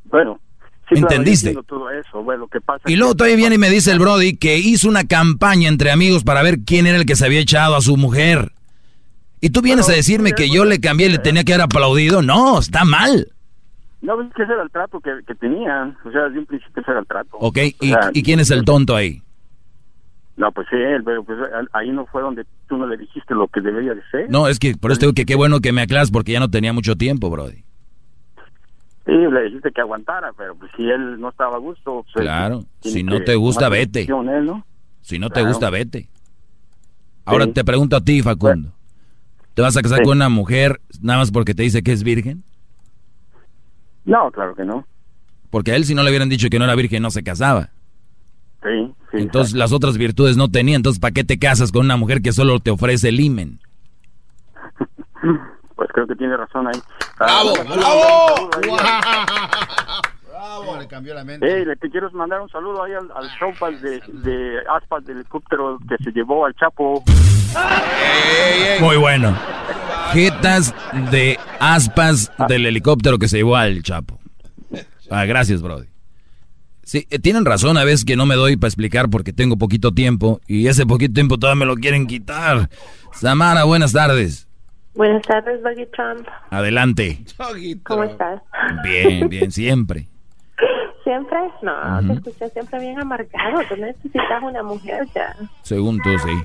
[0.06, 0.40] Bueno.
[0.88, 1.54] sí, claro, ¿Entendiste?
[1.68, 4.88] todo eso, bueno, pasa Y luego todavía viene y me dice el Brody que hizo
[4.90, 7.96] una campaña entre amigos para ver quién era el que se había echado a su
[7.98, 8.52] mujer.
[9.42, 12.22] Y tú vienes a decirme que yo le cambié y le tenía que haber aplaudido.
[12.22, 13.28] No, está mal.
[14.02, 15.96] No, es que ese era el trato que, que tenían.
[16.06, 17.38] O sea, desde un principio ese era el trato.
[17.38, 17.58] ¿Ok?
[17.80, 19.22] O ¿Y, sea, y quién es el tonto ahí?
[20.40, 21.38] No, pues sí, él, pero pues
[21.74, 24.32] ahí no fue donde tú no le dijiste lo que debería de ser.
[24.32, 26.50] No, es que por eso digo que qué bueno que me aclaras porque ya no
[26.50, 27.66] tenía mucho tiempo, Brody.
[29.06, 32.64] Sí, le dijiste que aguantara, pero pues si él no estaba a gusto, pues, Claro,
[32.82, 34.00] si no te gusta, vete.
[34.00, 34.66] decisión él, ¿no?
[35.02, 36.08] Si no te gusta, vete.
[37.26, 37.52] Ahora Sí.
[37.52, 38.72] te pregunto a ti, Facundo.
[39.56, 40.04] ¿Te vas a casar Sí.
[40.06, 42.44] con una mujer nada más porque te dice que es virgen?
[44.06, 44.86] No, claro que no.
[45.50, 47.72] Porque a él si no le hubieran dicho que no era virgen no se casaba.
[48.64, 48.94] Sí.
[49.22, 50.76] Entonces las otras virtudes no tenía.
[50.76, 53.60] Entonces, ¿para qué te casas con una mujer que solo te ofrece el imen?
[55.76, 56.78] Pues creo que tiene razón ahí.
[57.18, 57.54] ¡Bravo!
[57.64, 58.50] ¡Bravo!
[60.28, 61.48] Bravo, le cambió la mente.
[61.50, 65.18] Hey, le te quiero mandar un saludo ahí al, al showpas de, de aspas del
[65.18, 67.04] helicóptero que se llevó al Chapo.
[68.82, 69.36] Muy bueno.
[70.12, 70.74] Jetas
[71.12, 74.20] de aspas del helicóptero que se llevó al Chapo.
[75.10, 75.88] Ah, gracias, Brody.
[76.90, 79.92] Sí, eh, tienen razón a veces que no me doy para explicar porque tengo poquito
[79.92, 82.68] tiempo y ese poquito tiempo todavía me lo quieren quitar.
[83.12, 84.48] Samara, buenas tardes.
[84.96, 86.28] Buenas tardes, Doggy Trump.
[86.50, 87.24] Adelante.
[87.84, 88.42] ¿Cómo estás?
[88.84, 90.08] Bien, bien, siempre.
[91.04, 91.38] ¿Siempre?
[91.62, 93.62] No, te escuchas siempre bien amargado.
[93.70, 95.36] Tú necesitas una mujer ya.
[95.62, 96.44] Según tú, sí.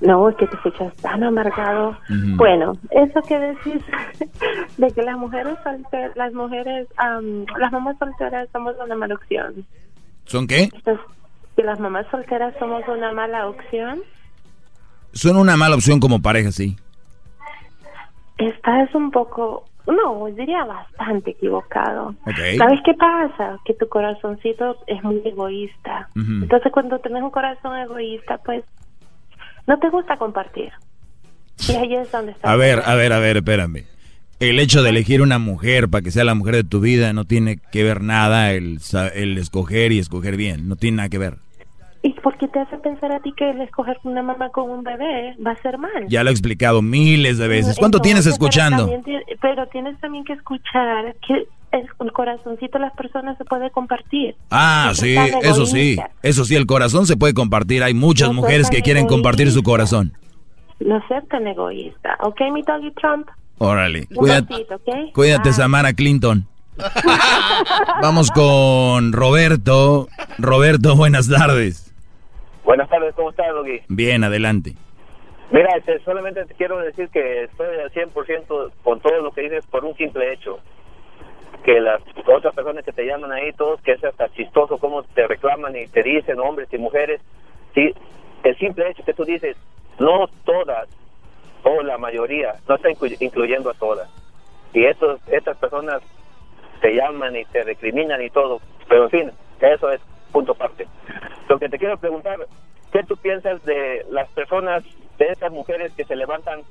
[0.00, 1.96] No, es que te escuchas tan amargado.
[2.36, 3.82] Bueno, eso que decís
[4.76, 6.86] de que las mujeres solteras, las mujeres,
[7.58, 9.66] las mamás solteras somos una mala opción.
[10.24, 10.64] ¿Son qué?
[10.64, 11.04] Entonces,
[11.56, 14.02] que las mamás solteras somos una mala opción.
[15.12, 16.76] Son una mala opción como pareja, sí.
[18.36, 22.14] Estás un poco, no, diría bastante equivocado.
[22.26, 22.58] Ok.
[22.58, 23.58] ¿Sabes qué pasa?
[23.64, 26.10] Que tu corazoncito es muy egoísta.
[26.14, 28.62] Entonces cuando tienes un corazón egoísta, pues
[29.66, 30.72] no te gusta compartir.
[31.68, 32.50] Y ahí es donde está.
[32.52, 33.84] A ver, a ver, a ver, espérame.
[34.38, 37.24] El hecho de elegir una mujer para que sea la mujer de tu vida no
[37.24, 38.78] tiene que ver nada el,
[39.14, 40.68] el escoger y escoger bien.
[40.68, 41.38] No tiene nada que ver.
[42.02, 44.84] ¿Y por qué te hace pensar a ti que el escoger una mamá con un
[44.84, 46.06] bebé va a ser mal?
[46.08, 47.76] Ya lo he explicado miles de veces.
[47.78, 48.92] ¿Cuánto tienes Entonces, pero escuchando?
[48.92, 51.46] también ti- Pero tienes también que escuchar que
[51.76, 54.34] el, el corazoncito de las personas se puede compartir.
[54.50, 55.96] Ah, No sí, eso sí.
[56.22, 57.82] Eso sí, el corazón se puede compartir.
[57.82, 60.12] Hay muchas No mujeres que quieren compartir su corazón.
[60.80, 62.16] No ser tan egoísta.
[62.22, 63.28] ¿Ok, mi doggy Trump?
[63.58, 64.06] Órale.
[64.10, 65.12] Un Cuídate, besito, ¿ok?
[65.14, 65.52] cuídate.
[65.52, 66.46] Samara Clinton.
[68.02, 70.08] Vamos con Roberto.
[70.38, 71.92] Roberto, buenas tardes.
[72.64, 73.80] Buenas tardes, ¿cómo estás, Doggy?
[73.88, 74.74] Bien, adelante.
[75.52, 79.64] Mira, este, solamente te quiero decir que estoy al 100% con todo lo que dices
[79.70, 80.58] por un simple hecho.
[81.66, 85.26] Que las otras personas que te llaman ahí, todos, que es hasta chistoso cómo te
[85.26, 87.20] reclaman y te dicen hombres y mujeres.
[87.74, 87.92] Sí,
[88.44, 89.56] el simple hecho que tú dices,
[89.98, 90.88] no todas,
[91.64, 94.08] o la mayoría, no está inclu- incluyendo a todas.
[94.72, 96.02] Y estos, estas personas
[96.80, 98.60] te llaman y te recriminan y todo.
[98.88, 100.86] Pero en fin, eso es punto aparte.
[101.48, 102.38] Lo que te quiero preguntar,
[102.92, 104.84] ¿qué tú piensas de las personas,
[105.18, 106.62] de esas mujeres que se levantan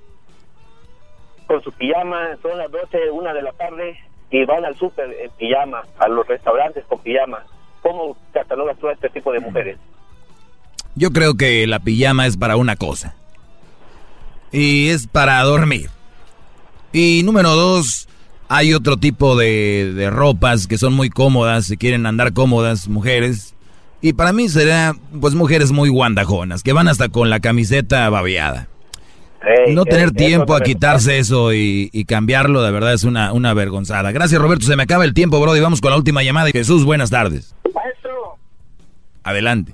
[1.47, 3.99] con su pijama, son las 12, una de la tarde
[4.31, 7.43] y van al súper en pijama, a los restaurantes con pijama?
[7.81, 9.77] ¿Cómo catalogas tú este tipo de mujeres?
[10.95, 13.15] Yo creo que la pijama es para una cosa.
[14.51, 15.89] Y es para dormir.
[16.93, 18.07] Y número dos,
[18.47, 23.55] hay otro tipo de, de ropas que son muy cómodas, si quieren andar cómodas, mujeres.
[24.01, 28.67] Y para mí será, pues, mujeres muy guandajonas, que van hasta con la camiseta babeada.
[29.69, 34.11] No tener tiempo a quitarse eso y, y cambiarlo, de verdad es una, una vergonzada.
[34.11, 34.65] Gracias, Roberto.
[34.65, 35.55] Se me acaba el tiempo, bro.
[35.55, 36.49] Y vamos con la última llamada.
[36.51, 37.55] Jesús, buenas tardes.
[37.73, 38.37] Maestro,
[39.23, 39.73] Adelante.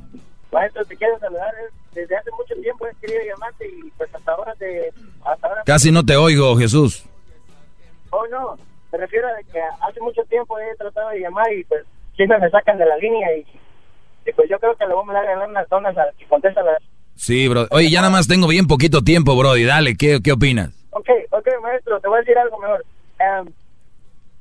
[0.52, 1.50] maestro, te quiero saludar.
[1.56, 4.92] eh, Desde hace mucho tiempo he querido llamarte y pues hasta ahora te...
[5.26, 7.04] Hasta ahora Casi no te oigo, Jesús.
[8.12, 8.58] Oh, no,
[8.92, 11.82] me refiero a que hace mucho tiempo he tratado de llamar y pues
[12.16, 13.46] siempre me sacan de la línea y,
[14.26, 16.62] y, pues yo creo que le voy a a ganar unas donas al que contesta
[16.64, 16.78] las...
[17.22, 17.68] Sí, bro.
[17.70, 19.56] Oye, ya nada más tengo bien poquito tiempo, bro.
[19.56, 20.72] Y dale, ¿qué, qué opinas?
[20.90, 22.84] Ok, ok, maestro, te voy a decir algo mejor.
[23.20, 23.54] Em,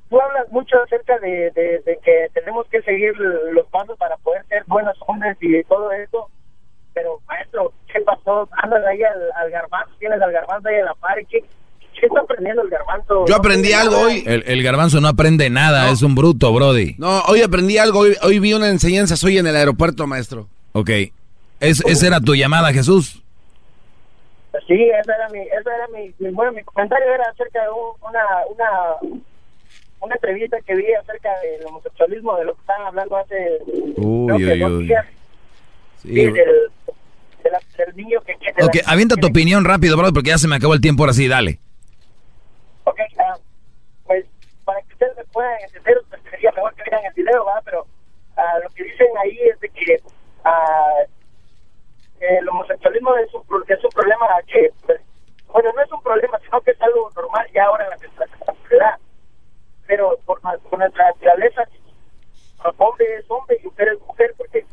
[0.09, 3.12] tú hablas mucho acerca de, de, de que tenemos que seguir
[3.52, 6.31] los pasos para poder ser buenos hombres y todo eso,
[6.94, 8.48] pero maestro, ¿qué pasó?
[8.62, 11.44] Andas ahí al, al garbanzo, tienes al garbanzo ahí a la par, ¿qué,
[12.01, 13.27] qué está aprendiendo el garbanzo?
[13.28, 14.24] Yo aprendí algo hoy.
[14.24, 16.94] El, el garbanzo no aprende nada, es un bruto, brody.
[16.97, 17.98] No, hoy aprendí algo.
[17.98, 20.48] Hoy, hoy vi una enseñanza hoy en el aeropuerto, maestro.
[20.73, 20.90] Ok.
[21.61, 23.23] Es, esa era tu llamada, Jesús.
[24.66, 28.09] Sí, esa era mi, esa era mi, mi- bueno, mi comentario era acerca de un-
[28.09, 28.20] una,
[28.51, 29.20] una,
[30.01, 33.59] una entrevista que vi acerca del homosexualismo, de lo que estaban hablando hace
[33.97, 34.87] Uy, que uy, uy.
[34.87, 35.07] días,
[35.99, 38.35] Sí, del, de la- del niño que...
[38.39, 41.03] que Ok, la- avienta tu opinión rápido, bro, porque ya se me acabó el tiempo
[41.05, 41.59] ahora sí, dale.
[42.85, 43.37] Ok, ah,
[44.07, 44.24] pues
[44.65, 47.62] para que ustedes me puedan entender, pues sería mejor que vieran el video, ¿verdad?
[47.65, 47.87] Pero
[48.37, 50.01] ah, lo que dicen ahí es de que
[50.45, 50.95] ah,
[52.20, 55.01] el homosexualismo es un, es un problema que, pues,
[55.52, 58.26] bueno, no es un problema, sino que es algo normal ya ahora en la nuestra
[58.47, 58.94] sociedad.
[59.86, 61.62] Pero por, por nuestra naturaleza,
[62.78, 64.64] hombre es hombre y mujer es mujer, porque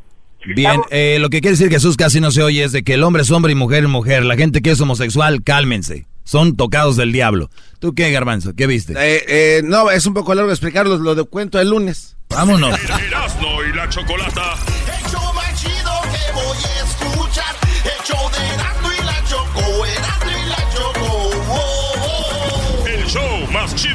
[0.54, 3.02] Bien, eh, lo que quiere decir Jesús casi no se oye es de que el
[3.02, 4.24] hombre es hombre y mujer es mujer.
[4.24, 6.06] La gente que es homosexual, cálmense.
[6.24, 7.50] Son tocados del diablo.
[7.80, 8.54] ¿Tú qué, Garbanzo?
[8.54, 8.92] ¿Qué viste?
[8.92, 12.16] Eh, eh, no, es un poco largo explicarlo, lo de cuento el lunes.
[12.28, 12.78] Vámonos.
[12.78, 14.54] Y la chocolata.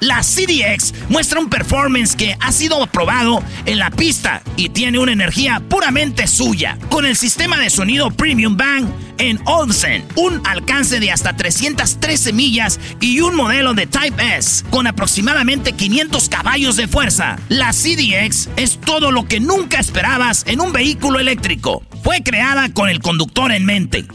[0.00, 5.12] la CDX muestra un performance que ha sido aprobado en la pista y tiene una
[5.12, 6.78] energía puramente suya.
[6.90, 8.86] Con el sistema de sonido Premium Bang
[9.18, 14.86] en Olsen, un alcance de hasta 313 millas y un modelo de Type S con
[14.86, 17.38] aproximadamente 500 caballos de fuerza.
[17.48, 21.82] La CDX es todo lo que nunca esperabas en un vehículo eléctrico.
[22.02, 24.04] Fue creada con el conductor en mente,